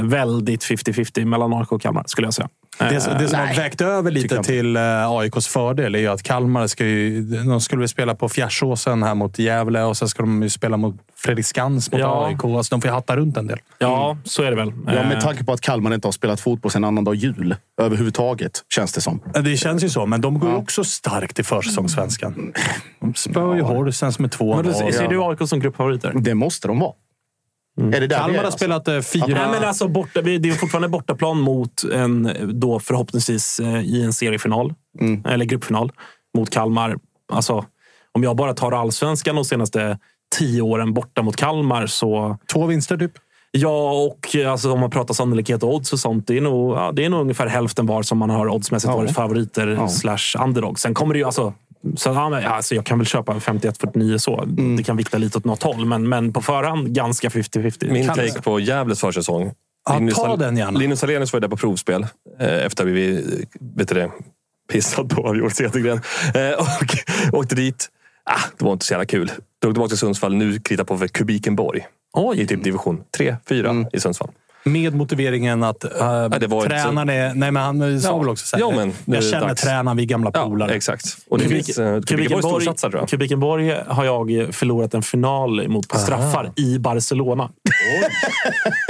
[0.03, 2.49] väldigt 50-50 mellan AIK och Kalmar, skulle jag säga.
[2.79, 6.85] Det, det som har vägt över lite till AIKs fördel är ju att Kalmar ska
[6.85, 10.77] ju, de skulle spela på Fjärsåsen här mot Gävle och sen ska de ju spela
[10.77, 12.27] mot Fredriksskans mot Ja.
[12.27, 12.45] AIK.
[12.45, 13.59] Alltså de får ju hatta runt en del.
[13.79, 14.73] Ja, så är det väl.
[14.87, 18.65] Ja, Eh, med tanke på att Kalmar inte har spelat fotboll sedan annandag jul överhuvudtaget,
[18.75, 19.21] känns det som.
[19.45, 22.53] Det känns ju så, men de går ju också starkt i försäsongssvenskan.
[23.01, 24.93] De spöar ju Horsens med men då, 2-0.
[24.93, 26.13] ser du AIK som gruppfavoriter?
[26.17, 26.93] Det måste de vara.
[27.81, 28.59] Är det där det Kalmar är, har alltså?
[28.59, 29.27] spelat eh, fyra...
[29.27, 32.31] Nej, men alltså borta, det är fortfarande bortaplan mot en,
[32.61, 34.75] då förhoppningsvis eh, i en seriefinal.
[35.29, 35.93] Eller gruppfinal.
[36.39, 36.97] Mot Kalmar.
[37.33, 37.65] Alltså,
[38.13, 39.99] om jag bara tar allsvenskan de senaste
[40.39, 42.39] tio åren borta mot Kalmar så...
[42.53, 43.13] Två vinster typ.
[43.53, 46.27] Ja, och alltså, om man pratar sannolikhet och odds och sånt.
[46.27, 48.97] Det är nog, ja, det är nog ungefär hälften var som man har oddsmässigt Ja.
[48.97, 49.89] varit favoriter Ja.
[49.89, 50.79] slash underdog.
[50.79, 51.25] Sen kommer det ju...
[51.25, 51.53] Alltså,
[51.97, 54.45] så, ja, men, alltså, jag kan väl köpa 51-49 så.
[54.77, 55.85] Det kan vikta lite åt något håll.
[55.87, 57.93] Men, men på förhand ganska 50-50.
[57.93, 59.53] Min take på Gävles försäsong.
[59.89, 60.79] Ja, Linus ta den gärna.
[60.79, 62.07] Linus Hallenius var ju där på provspel
[62.41, 63.25] eh, efter att vi
[63.77, 64.11] vet du det,
[64.73, 66.01] pissat på av Joel Cedergren.
[66.35, 66.97] Eh, och
[67.39, 67.89] åkte dit.
[68.25, 69.33] Ah, det var inte så jävla kul.
[69.63, 70.35] Drog tillbaka till Sundsvall.
[70.35, 71.87] Nu kritar på för Kubikenborg.
[72.13, 72.41] Oj.
[72.41, 74.31] I typ division 3, 4 i Sundsvall.
[74.65, 77.35] Med motiveringen att uh, inte tränaren är...
[77.35, 78.19] Nej, men han sa Ja.
[78.19, 79.63] väl också så här, Ja, men Jag känner dags.
[79.63, 80.73] tränaren, vi är gamla Ja, polare.
[80.75, 81.05] exakt.
[81.31, 81.79] Och det finns...
[81.79, 83.09] eh, Kubikenborg tror jag.
[83.09, 87.51] Kubikenborg har jag förlorat en final mot på straffar i Barcelona.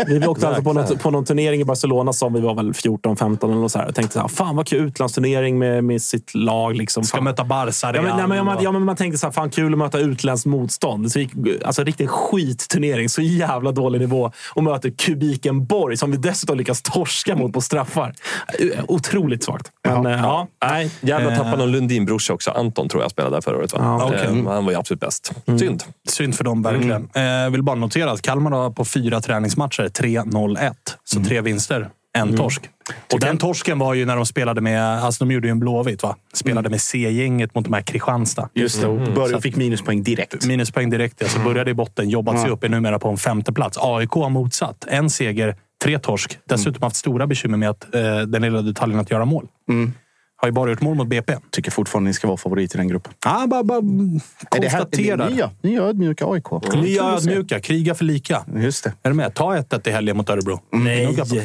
[0.06, 3.52] vi åkte alltså på, något, på någon turnering i Barcelona som vi var väl 14-15
[3.58, 3.86] eller så här.
[3.86, 6.76] Jag tänkte så här, fan vad kul utlandsturnering med, med sitt lag.
[6.76, 7.04] Liksom.
[7.04, 7.24] Ska fan.
[7.24, 9.72] möta Barca, Ja, men, Real nej, men, ja, men man tänkte så här, fan kul
[9.72, 11.12] att möta utländskt motstånd.
[11.12, 14.32] Så vi, alltså riktigt skitturnering, så jävla dålig nivå.
[14.54, 14.90] Och möter
[15.60, 18.14] Kubikenborg som vi dessutom lyckas torska mot på straffar.
[18.88, 19.70] Otroligt svagt.
[19.88, 20.90] Men eh, ja, nej.
[21.00, 21.36] Jävla Eh.
[21.38, 22.50] tappade någon Lundin-brorsa också.
[22.50, 23.72] Anton tror jag spelade där förra året.
[23.72, 23.78] Va?
[23.82, 24.24] Ja, okej.
[24.24, 25.32] Eh, Han var ju absolut bäst.
[25.58, 25.82] Synd.
[26.08, 27.08] Synd för dem, verkligen.
[27.14, 27.44] Mm.
[27.46, 30.72] Eh, vill bara notera att Kalmar har på fyra träningsmatcher 3-0-1.
[31.04, 31.28] Så Mm.
[31.28, 32.62] tre vinster, en torsk.
[33.12, 34.82] Och den torsken var ju när de spelade med...
[35.04, 36.16] Alltså de gjorde ju en Blåvitt, va?
[36.32, 38.48] Spelade med C-gänget mot de här Kristianstad.
[38.54, 40.46] Just det, och Så började, fick minuspoäng direkt.
[40.46, 42.52] Minuspoäng direkt, alltså började i botten, jobbat sig Ja.
[42.54, 43.78] upp, är numera på en femte plats.
[43.80, 44.86] AIK har motsatt.
[44.88, 46.38] En seger, tre torsk.
[46.48, 49.46] Dessutom haft stora bekymmer med att, eh, den lilla detaljen att göra mål.
[50.40, 50.42] Mm.
[50.42, 51.36] Har ju bara gjort mål mot BP.
[51.50, 53.12] Tycker fortfarande ni ska vara favorit i den gruppen.
[53.26, 56.44] Ah, bara, bara Är det här, är det nya, nya ödmjuka AIK?
[56.74, 58.44] Nya ödmjuka, kriga för lika.
[58.56, 58.92] Just det.
[59.02, 59.34] Är du med?
[59.34, 60.60] Ta 1-1 i helgen mot Örebro.
[60.72, 61.04] Nej.
[61.04, 61.40] Gnugga på.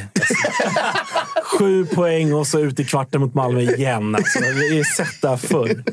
[1.59, 4.15] Sju poäng och så ut i kvarten mot Malmö igen.
[4.15, 5.83] Alltså, vi har sett det här förr.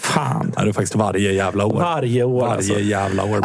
[0.00, 0.52] Fan.
[0.56, 1.80] Det är faktiskt varje jävla år.
[1.80, 2.40] Varje år.
[2.40, 2.80] Varje alltså.
[2.80, 3.44] jävla år.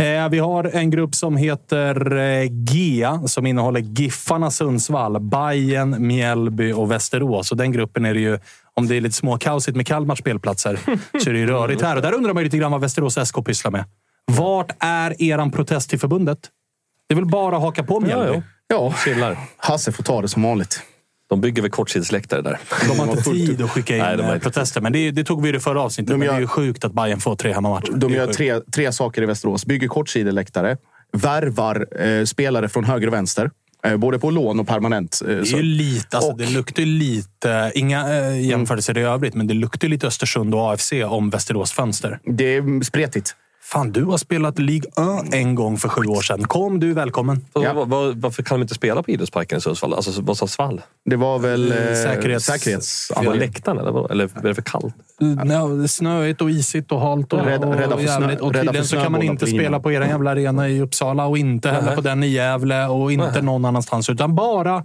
[0.00, 6.72] Eh, vi har en grupp som heter eh, GEA som innehåller Giffarna Sundsvall, Bayern, Mjällby
[6.72, 7.50] och Västerås.
[7.50, 8.38] Och den gruppen är det ju,
[8.74, 10.78] om det är lite småkaosigt med Kalmars spelplatser,
[11.24, 11.96] så är det ju rörigt här.
[11.96, 13.84] Och där undrar man ju lite grann vad Västerås SK pysslar med.
[14.26, 16.38] Vart är eran protest till förbundet?
[17.08, 18.42] Det är väl bara att haka på Mjällby?
[18.68, 19.36] Ja, Chillar.
[19.56, 20.82] Hasse får ta det som vanligt.
[21.28, 22.58] De bygger väl kortsidesläktare där.
[22.88, 25.42] De har inte tid att skicka in Nej, de eh, protester, men det, det tog
[25.42, 26.10] vi i det förra avsnittet.
[26.10, 27.92] De men det är gör- ju sjukt att Bayern får tre hemmamatcher.
[27.96, 29.66] De gör tre, tre saker i Västerås.
[29.66, 30.76] Bygger kortsideläktare,
[31.12, 33.50] värvar eh, spelare från höger och vänster.
[33.84, 35.22] Eh, både på lån och permanent.
[35.22, 39.02] Eh, Det är ju lite, alltså, Och- det luktar ju lite, inga eh, jämförelser i
[39.02, 42.18] övrigt, men det luktar lite Östersund och AFC om Västerås fönster.
[42.24, 43.34] Det är spretigt.
[43.72, 44.90] Fan, du har spelat Ligue
[45.26, 46.44] 1 en gång för sju år sedan.
[46.44, 47.44] Kom, du välkommen.
[47.52, 49.94] Vad- vad- varför kan de inte spela på idrottsparken i Sundsvall?
[49.94, 50.80] Alltså, vad sa svall?
[51.04, 53.10] Det var väl eh, Säkerhets- säkerhets...
[53.14, 53.78] På läktaren?
[53.78, 54.94] Eller, eller är det för kallt?
[55.18, 57.32] Ja, det är snöigt och isigt och halt.
[57.32, 58.40] Och, Rädda- rädda och, jävligt.
[58.40, 61.70] och tydligen så kan man inte spela på er jävla arena i Uppsala och inte
[61.70, 64.10] heller på den i Gävle och inte någon annanstans.
[64.10, 64.84] Utan bara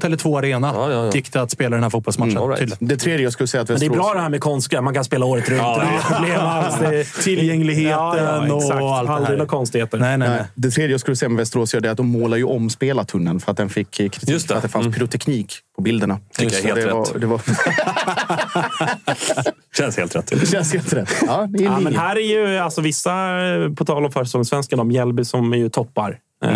[0.00, 1.12] på Tele2 Arena Ja, ja, ja.
[1.12, 2.36] gick det att spela den här fotbollsmatchen.
[2.36, 2.76] Mm, right.
[2.78, 4.06] Det tredje jag skulle säga att Men det är Västerås...
[4.06, 4.82] bra det här med konstgräs.
[4.82, 5.60] Man kan spela året runt.
[5.62, 6.68] Ja,
[7.22, 8.74] Tillgängligheten och allt det
[9.12, 9.36] Aldrig här.
[9.36, 9.98] några konstigheter.
[9.98, 10.38] Nej, nej, nej.
[10.38, 13.40] Nej, det tredje jag skulle säga med Västerås är att de målar ju om spelartunneln
[13.40, 14.92] för att den fick eh, kritik för att det fanns Mm.
[14.94, 16.18] pyroteknik på bilderna.
[16.38, 17.20] Tycker jag helt det var, rätt.
[17.20, 17.40] Det, var,
[19.76, 20.26] Känns helt rätt.
[20.40, 21.10] det känns helt rätt.
[21.26, 23.12] Ja, Ja, men här är ju alltså vissa,
[23.54, 26.18] eh, på tal om försäsongssvenskan, om Mjällby som är ju toppar.
[26.44, 26.50] Eh,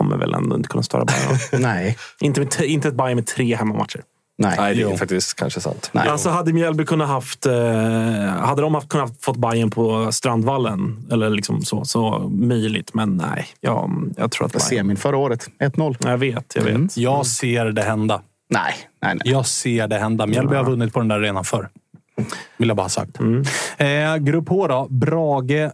[0.00, 1.38] kommer väl ändå inte kunna störa Bayern.
[1.62, 1.96] Nej.
[2.20, 4.02] inte, med, inte ett Bayern med tre hemmamatcher.
[4.38, 4.54] Nej.
[4.58, 4.96] Nej, det är Jo.
[4.96, 5.90] faktiskt kanske sant.
[5.92, 6.08] Nej.
[6.08, 7.46] Alltså hade Mjällby kunnat haft...
[7.46, 7.52] Eh,
[8.26, 12.94] hade de haft, kunnat fått Bayern på Strandvallen, eller liksom så, så möjligt.
[12.94, 14.68] Men nej, ja, jag tror att Bayern...
[14.68, 15.46] Semin förra året.
[15.58, 15.96] 1-0.
[16.00, 16.74] Jag vet, jag vet.
[16.74, 16.88] Mm.
[16.94, 18.22] Jag ser det hända.
[18.50, 19.32] Nej, nej, nej.
[19.32, 20.26] Jag ser det hända.
[20.26, 21.68] Mjällby har vunnit på den där arenan förr.
[22.56, 23.18] Vill jag bara ha sagt.
[23.76, 24.86] Eh, grupp H då.
[24.90, 25.70] Brage,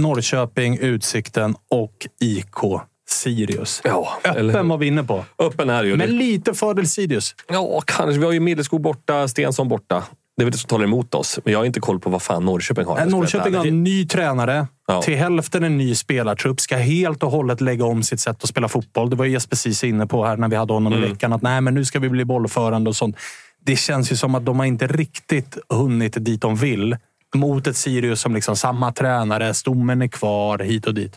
[0.00, 2.80] Norrköping, Utsikten och IK
[3.12, 3.80] Sirius.
[3.84, 5.24] Ja, Öppen var vi inne på.
[5.38, 5.96] Öppen är ju.
[5.96, 7.34] Men lite fördel Sirius.
[7.48, 8.18] Ja, kanske.
[8.18, 10.02] Vi har ju Middelskog borta, Stensson borta.
[10.36, 11.38] Det är väl det som talar emot oss.
[11.44, 12.98] Men jag har inte koll på vad fan Norrköping har.
[13.00, 14.66] Eh, Norrköping har en ny tränare.
[14.88, 15.02] Ja.
[15.02, 16.60] Till hälften en ny spelartrupp.
[16.60, 19.10] Ska helt och hållet lägga om sitt sätt att spela fotboll.
[19.10, 21.10] Det var Jesper precis inne på här när vi hade honom i Mm.
[21.10, 21.32] veckan.
[21.32, 23.16] Att nej, men nu ska vi bli bollförande och sånt.
[23.64, 26.96] Det känns ju som att de har inte riktigt hunnit dit de vill.
[27.34, 31.12] Mot ett Sirius som liksom samma tränare, stommen är kvar hit och dit.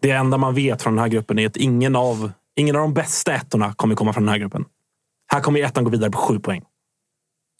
[0.00, 2.94] Det enda man vet från den här gruppen är att ingen av, ingen av de
[2.94, 4.64] bästa ettorna kommer komma från den här gruppen.
[5.32, 6.62] Här kommer ettan gå vidare på sju poäng.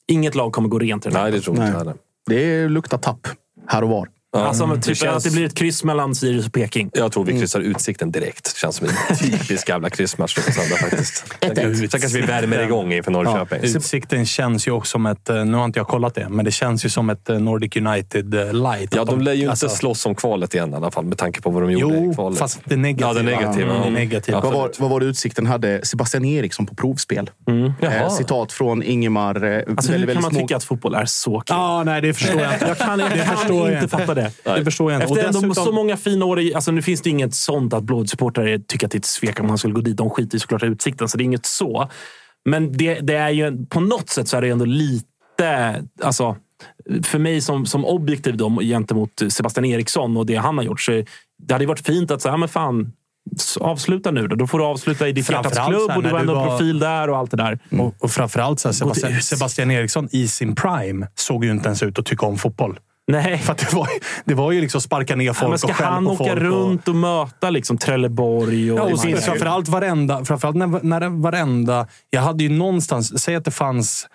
[0.07, 1.23] Inget lag kommer gå rent i den här.
[1.23, 1.95] Nej, det tror jag inte.
[2.25, 3.27] Det luktar tapp
[3.67, 4.09] här och var.
[4.39, 6.89] Alltså, det typ känns- att det blir ett kryss mellan Sirius och Peking.
[6.93, 8.55] Jag tror vi kryssar Utsikten direkt.
[8.57, 11.25] Känns som en typisk jävla kryssmatch söndag faktiskt.
[11.41, 11.55] Sen
[11.89, 13.59] kanske- vi värmer igång inför Norrköping.
[13.63, 15.29] Utsikten känns ju också som ett...
[15.29, 17.75] eh, Nu har inte jag kollat det, men det känns ju som ett eh, Nordic
[17.75, 18.95] United eh, light.
[18.95, 21.41] Ja, de lär ju inte alltså- slåss om kvalet igen i alla fall med tanke
[21.41, 22.39] på vad de gjorde i Jo, kvalet.
[22.39, 23.09] fast det negativa.
[23.09, 23.69] Ja, det negativa.
[23.71, 23.93] Mm, det Mm.
[23.93, 24.41] negativa.
[24.41, 25.85] Vad var, vad var det Utsikten hade?
[25.85, 27.29] Sebastian Eriksson på provspel.
[27.47, 27.71] Mm.
[27.81, 29.35] Eh, citat från Ingemar.
[29.35, 31.43] Eh, Alltså, hur väldigt, kan väldigt man små- tycka att fotboll är så kul?
[31.47, 32.67] Ja, nej, det förstår jag inte.
[32.67, 34.24] Jag kan, jag Det kan inte fatta det.
[34.43, 35.03] Det förstår jag inte.
[35.05, 36.39] Efter Och ändå dessutom- så många fina år.
[36.39, 39.39] I, alltså nu finns det inget sånt att blåsupportrar tycker att det är ett svek
[39.39, 39.97] om man skulle gå dit.
[39.97, 41.89] De skiter ju såklart i utsikten, så det är inget så.
[42.49, 45.05] Men det, det är ju, på något sätt så är det ändå lite...
[46.03, 46.35] Alltså,
[47.03, 50.81] för mig som, som objektiv då, gentemot Sebastian Eriksson och det han har gjort.
[50.81, 51.03] Så
[51.47, 52.91] det hade varit fint att säga, men fan,
[53.59, 54.35] Avsluta nu då.
[54.35, 57.09] Då får du avsluta i ditt Framförallt klubb och du var ändå var- profil där
[57.09, 57.59] och allt det där.
[57.71, 59.21] Och, och framförallt så här, Sebastian.
[59.21, 62.79] Sebastian Eriksson i sin prime såg ju inte ens ut att tycka om fotboll.
[63.07, 63.37] Nej.
[63.37, 63.87] För det, var,
[64.25, 66.23] det var ju liksom sparka ner Ja, folk men ska och skälla han på åka
[66.23, 66.41] folk.
[66.41, 68.71] runt och möta liksom Trelleborg?
[68.71, 70.25] Och Ja, och finns framförallt varenda...
[70.25, 71.87] Framförallt när, när varenda...
[72.09, 73.21] Jag hade ju någonstans...
[73.23, 74.07] Säg att det fanns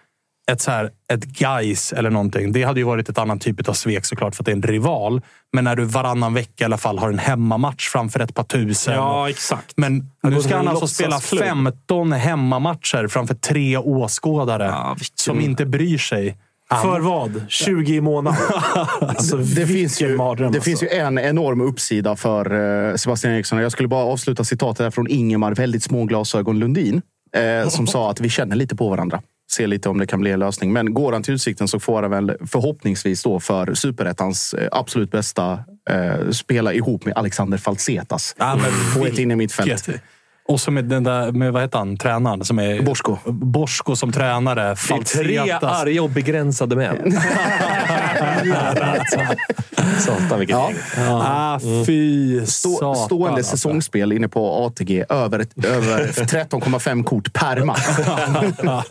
[0.50, 2.52] ett, så här, ett guys eller någonting.
[2.52, 4.62] Det hade ju varit ett annat typ av svek såklart för att det är en
[4.62, 5.22] rival.
[5.52, 8.94] Men när du varannan vecka i alla fall har en hemmamatch framför ett par tusen.
[8.94, 9.72] Ja, exakt.
[9.76, 11.42] Men nu ska han alltså spela låtsasklubb.
[11.42, 14.74] 15 hemmamatcher framför tre åskådare
[15.14, 16.36] som inte bryr sig.
[16.82, 17.42] För vad?
[17.48, 18.40] 20 i månaden?
[19.00, 20.68] alltså, det finns, ju, mardröm, det alltså.
[20.70, 23.58] finns ju en enorm uppsida för eh, Sebastian Eriksson.
[23.58, 27.02] Jag skulle bara avsluta citatet här från Ingemar, väldigt små glasögon Lundin,
[27.36, 29.22] eh, som sa att vi känner lite på varandra.
[29.52, 30.72] Se lite om det kan bli en lösning.
[30.72, 35.10] Men går han till Utsikten så får han väl förhoppningsvis då för superettans eh, absolut
[35.10, 35.58] bästa
[35.90, 38.58] eh, spela ihop med Alexander Falsetas Ja,
[38.96, 39.68] på ett inne mittfält.
[39.88, 40.02] vilket-
[40.50, 42.44] Och så med den där, med vad heter han, tränaren?
[42.44, 43.16] Som är Bosko.
[43.26, 44.62] Bosko som tränare.
[44.62, 45.80] Det är tre Falsetas.
[45.82, 46.96] arga och begränsade män.
[49.98, 50.74] Satan vilket gäng.
[51.08, 53.50] Ah, fy Stå, satan, stående alltså.
[53.56, 57.86] säsongsspel inne på ATG över, ett- över 13,5 kort per match.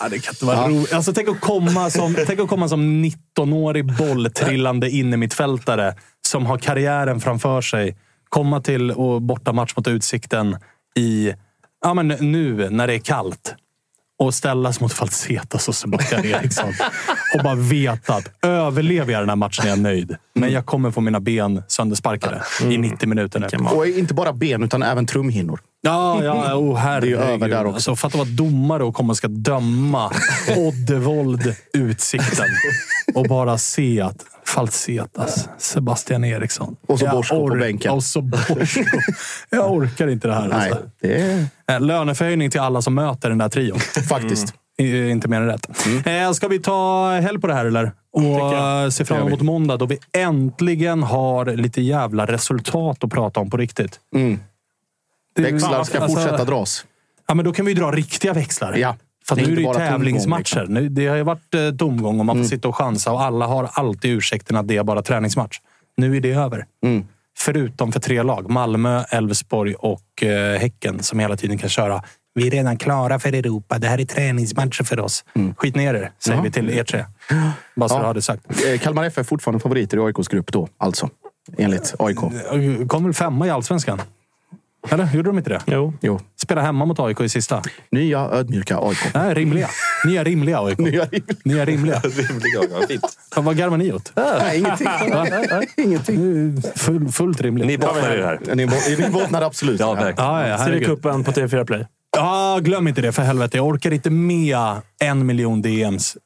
[0.00, 0.92] Ja, det kan inte vara roligt.
[0.92, 5.94] Alltså, tänk, att komma som, tänk att komma som 19-årig bolltrillande innermittfältare
[6.26, 7.96] som har karriären framför sig.
[8.32, 10.56] Komma till och bortamatch mot Utsikten
[10.96, 11.32] i,
[11.82, 13.54] ja, men nu när det är kallt.
[14.18, 16.72] Och ställas mot Falsetas och Sebastian Eriksson.
[17.34, 20.16] och bara veta att överlever jag den här matchen är jag nöjd.
[20.34, 23.66] Men jag kommer få mina ben söndersparkade i 90 minuter nu.
[23.76, 25.60] Och inte bara ben, utan även trumhinnor.
[25.84, 27.18] Ja, ja, oh, herregud.
[27.18, 27.74] Det är ju över där också.
[27.74, 30.12] Alltså, fatta vad domare och komma och ska döma
[30.56, 32.46] Oddevold Utsikten
[33.14, 36.76] och bara se att Falsetas, Sebastian Eriksson.
[36.88, 37.92] Och så Jag Bosko på bänken.
[37.92, 38.84] Och så Bosko.
[39.50, 40.48] Jag orkar inte det här.
[40.48, 40.86] Nej, Alltså.
[41.00, 43.78] det är Eh, Löneförhöjning till alla som möter den där trion.
[44.08, 44.54] faktiskt.
[44.78, 45.66] I- Inte mer än rätt.
[46.06, 47.92] Eh, ska vi ta helg på det här eller?
[48.12, 53.50] Och se fram emot måndag då vi äntligen har lite jävla resultat att prata om
[53.50, 54.00] på riktigt.
[54.14, 54.40] Mm.
[55.34, 56.84] Växlar ska alltså- fortsätta dras.
[57.28, 58.74] Ja, men då kan vi dra riktiga växlar.
[58.76, 58.96] Ja.
[59.28, 60.40] För nu är det ju bara tävlingsmatcher.
[60.60, 60.74] liksom.
[60.74, 62.44] Nu, det har ju varit eh, tomgång och man Mm.
[62.44, 65.58] får sitta och chansa och alla har alltid ursäkten att det är bara träningsmatch.
[65.96, 66.66] Nu är det över.
[66.84, 67.04] Mm.
[67.38, 68.50] Förutom för tre lag.
[68.50, 72.02] Malmö, Elfsborg och eh, Häcken som hela tiden kan köra.
[72.34, 73.78] Vi är redan klara för Europa.
[73.78, 75.24] Det här är träningsmatcher för oss.
[75.56, 76.42] Skit ner er, säger Ja.
[76.42, 77.04] vi till er tre.
[77.76, 78.00] Bara så Ja.
[78.00, 78.64] du hade sagt.
[78.66, 81.08] Eh, Kalmar FF är fortfarande favoriter i AIKs grupp då, alltså.
[81.58, 82.18] Enligt AIK.
[82.88, 84.00] Kom väl femma i Allsvenskan?
[84.90, 85.08] Eller?
[85.14, 85.60] Gjorde de inte det?
[85.66, 85.94] Jo.
[86.00, 86.20] Jo.
[86.42, 87.62] Spela hemma mot AIK i sista.
[87.90, 88.98] Nya ödmjuka AIK.
[89.14, 89.68] Nej, rimliga.
[90.06, 90.78] Nya rimliga AIK.
[90.78, 91.24] Nya rimliga.
[91.44, 92.00] Nya rimliga.
[92.04, 93.02] Rimliga, ja, fint.
[93.36, 94.12] Vad garvar ni åt?
[94.16, 94.88] Nej, ingenting.
[95.84, 96.62] ingenting.
[96.76, 97.66] Full, fullt rimligt.
[97.66, 98.54] Ni bottnar i det här.
[98.54, 99.80] Ni, bo- ni bottnar absolut.
[99.80, 100.30] Ja, verkligen.
[100.30, 100.88] Ja, ja, herregud.
[100.88, 101.86] CV-cupen på TV4 Play.
[102.16, 103.56] Ja, glöm inte det för helvete.
[103.56, 104.56] Jag orkar inte med
[105.02, 106.16] en miljon DMs.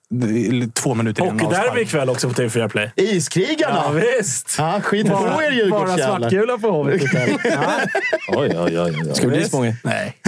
[0.75, 1.83] Två minuter innan Hockeyderby avspark.
[1.83, 2.91] ikväll också på TV4 Play.
[2.97, 3.83] Iskrigarna!
[3.85, 4.55] Ja, visst.
[4.59, 6.19] Ja, skit på er Bara Djurgårdsjävlar.
[6.19, 7.31] svartkula på Hovet ikväll.
[7.45, 7.81] Ja.
[8.29, 8.93] Oj, oj, oj.
[9.07, 9.15] oj.
[9.15, 9.77] Ska du dit Spånge?
[9.83, 10.17] Nej.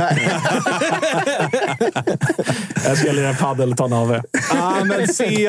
[2.84, 4.22] Jag ska lira padel och ta en AW.
[4.54, 5.46] Ja, men se i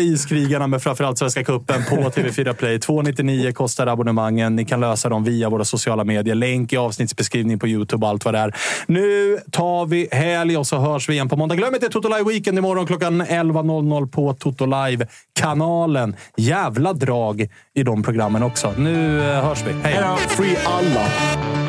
[0.00, 2.78] eh, Iskrigarna med framförallt Svenska Cupen på TV4 Play.
[2.80, 4.56] 299 kostar abonnemangen.
[4.56, 6.34] Ni kan lösa dem via våra sociala medier.
[6.34, 8.54] Länk i avsnittsbeskrivning på Youtube och allt vad det är.
[8.86, 11.54] Nu tar vi helg och så hörs vi igen på måndag.
[11.56, 16.16] Glöm inte Toto Live Weekend imorgon klockan 11.00 på Toto Live-kanalen.
[16.36, 18.72] Jävla drag i de programmen också.
[18.78, 19.72] Nu eh, hörs vi.
[19.72, 20.16] Hej!
[20.28, 21.65] Free alla!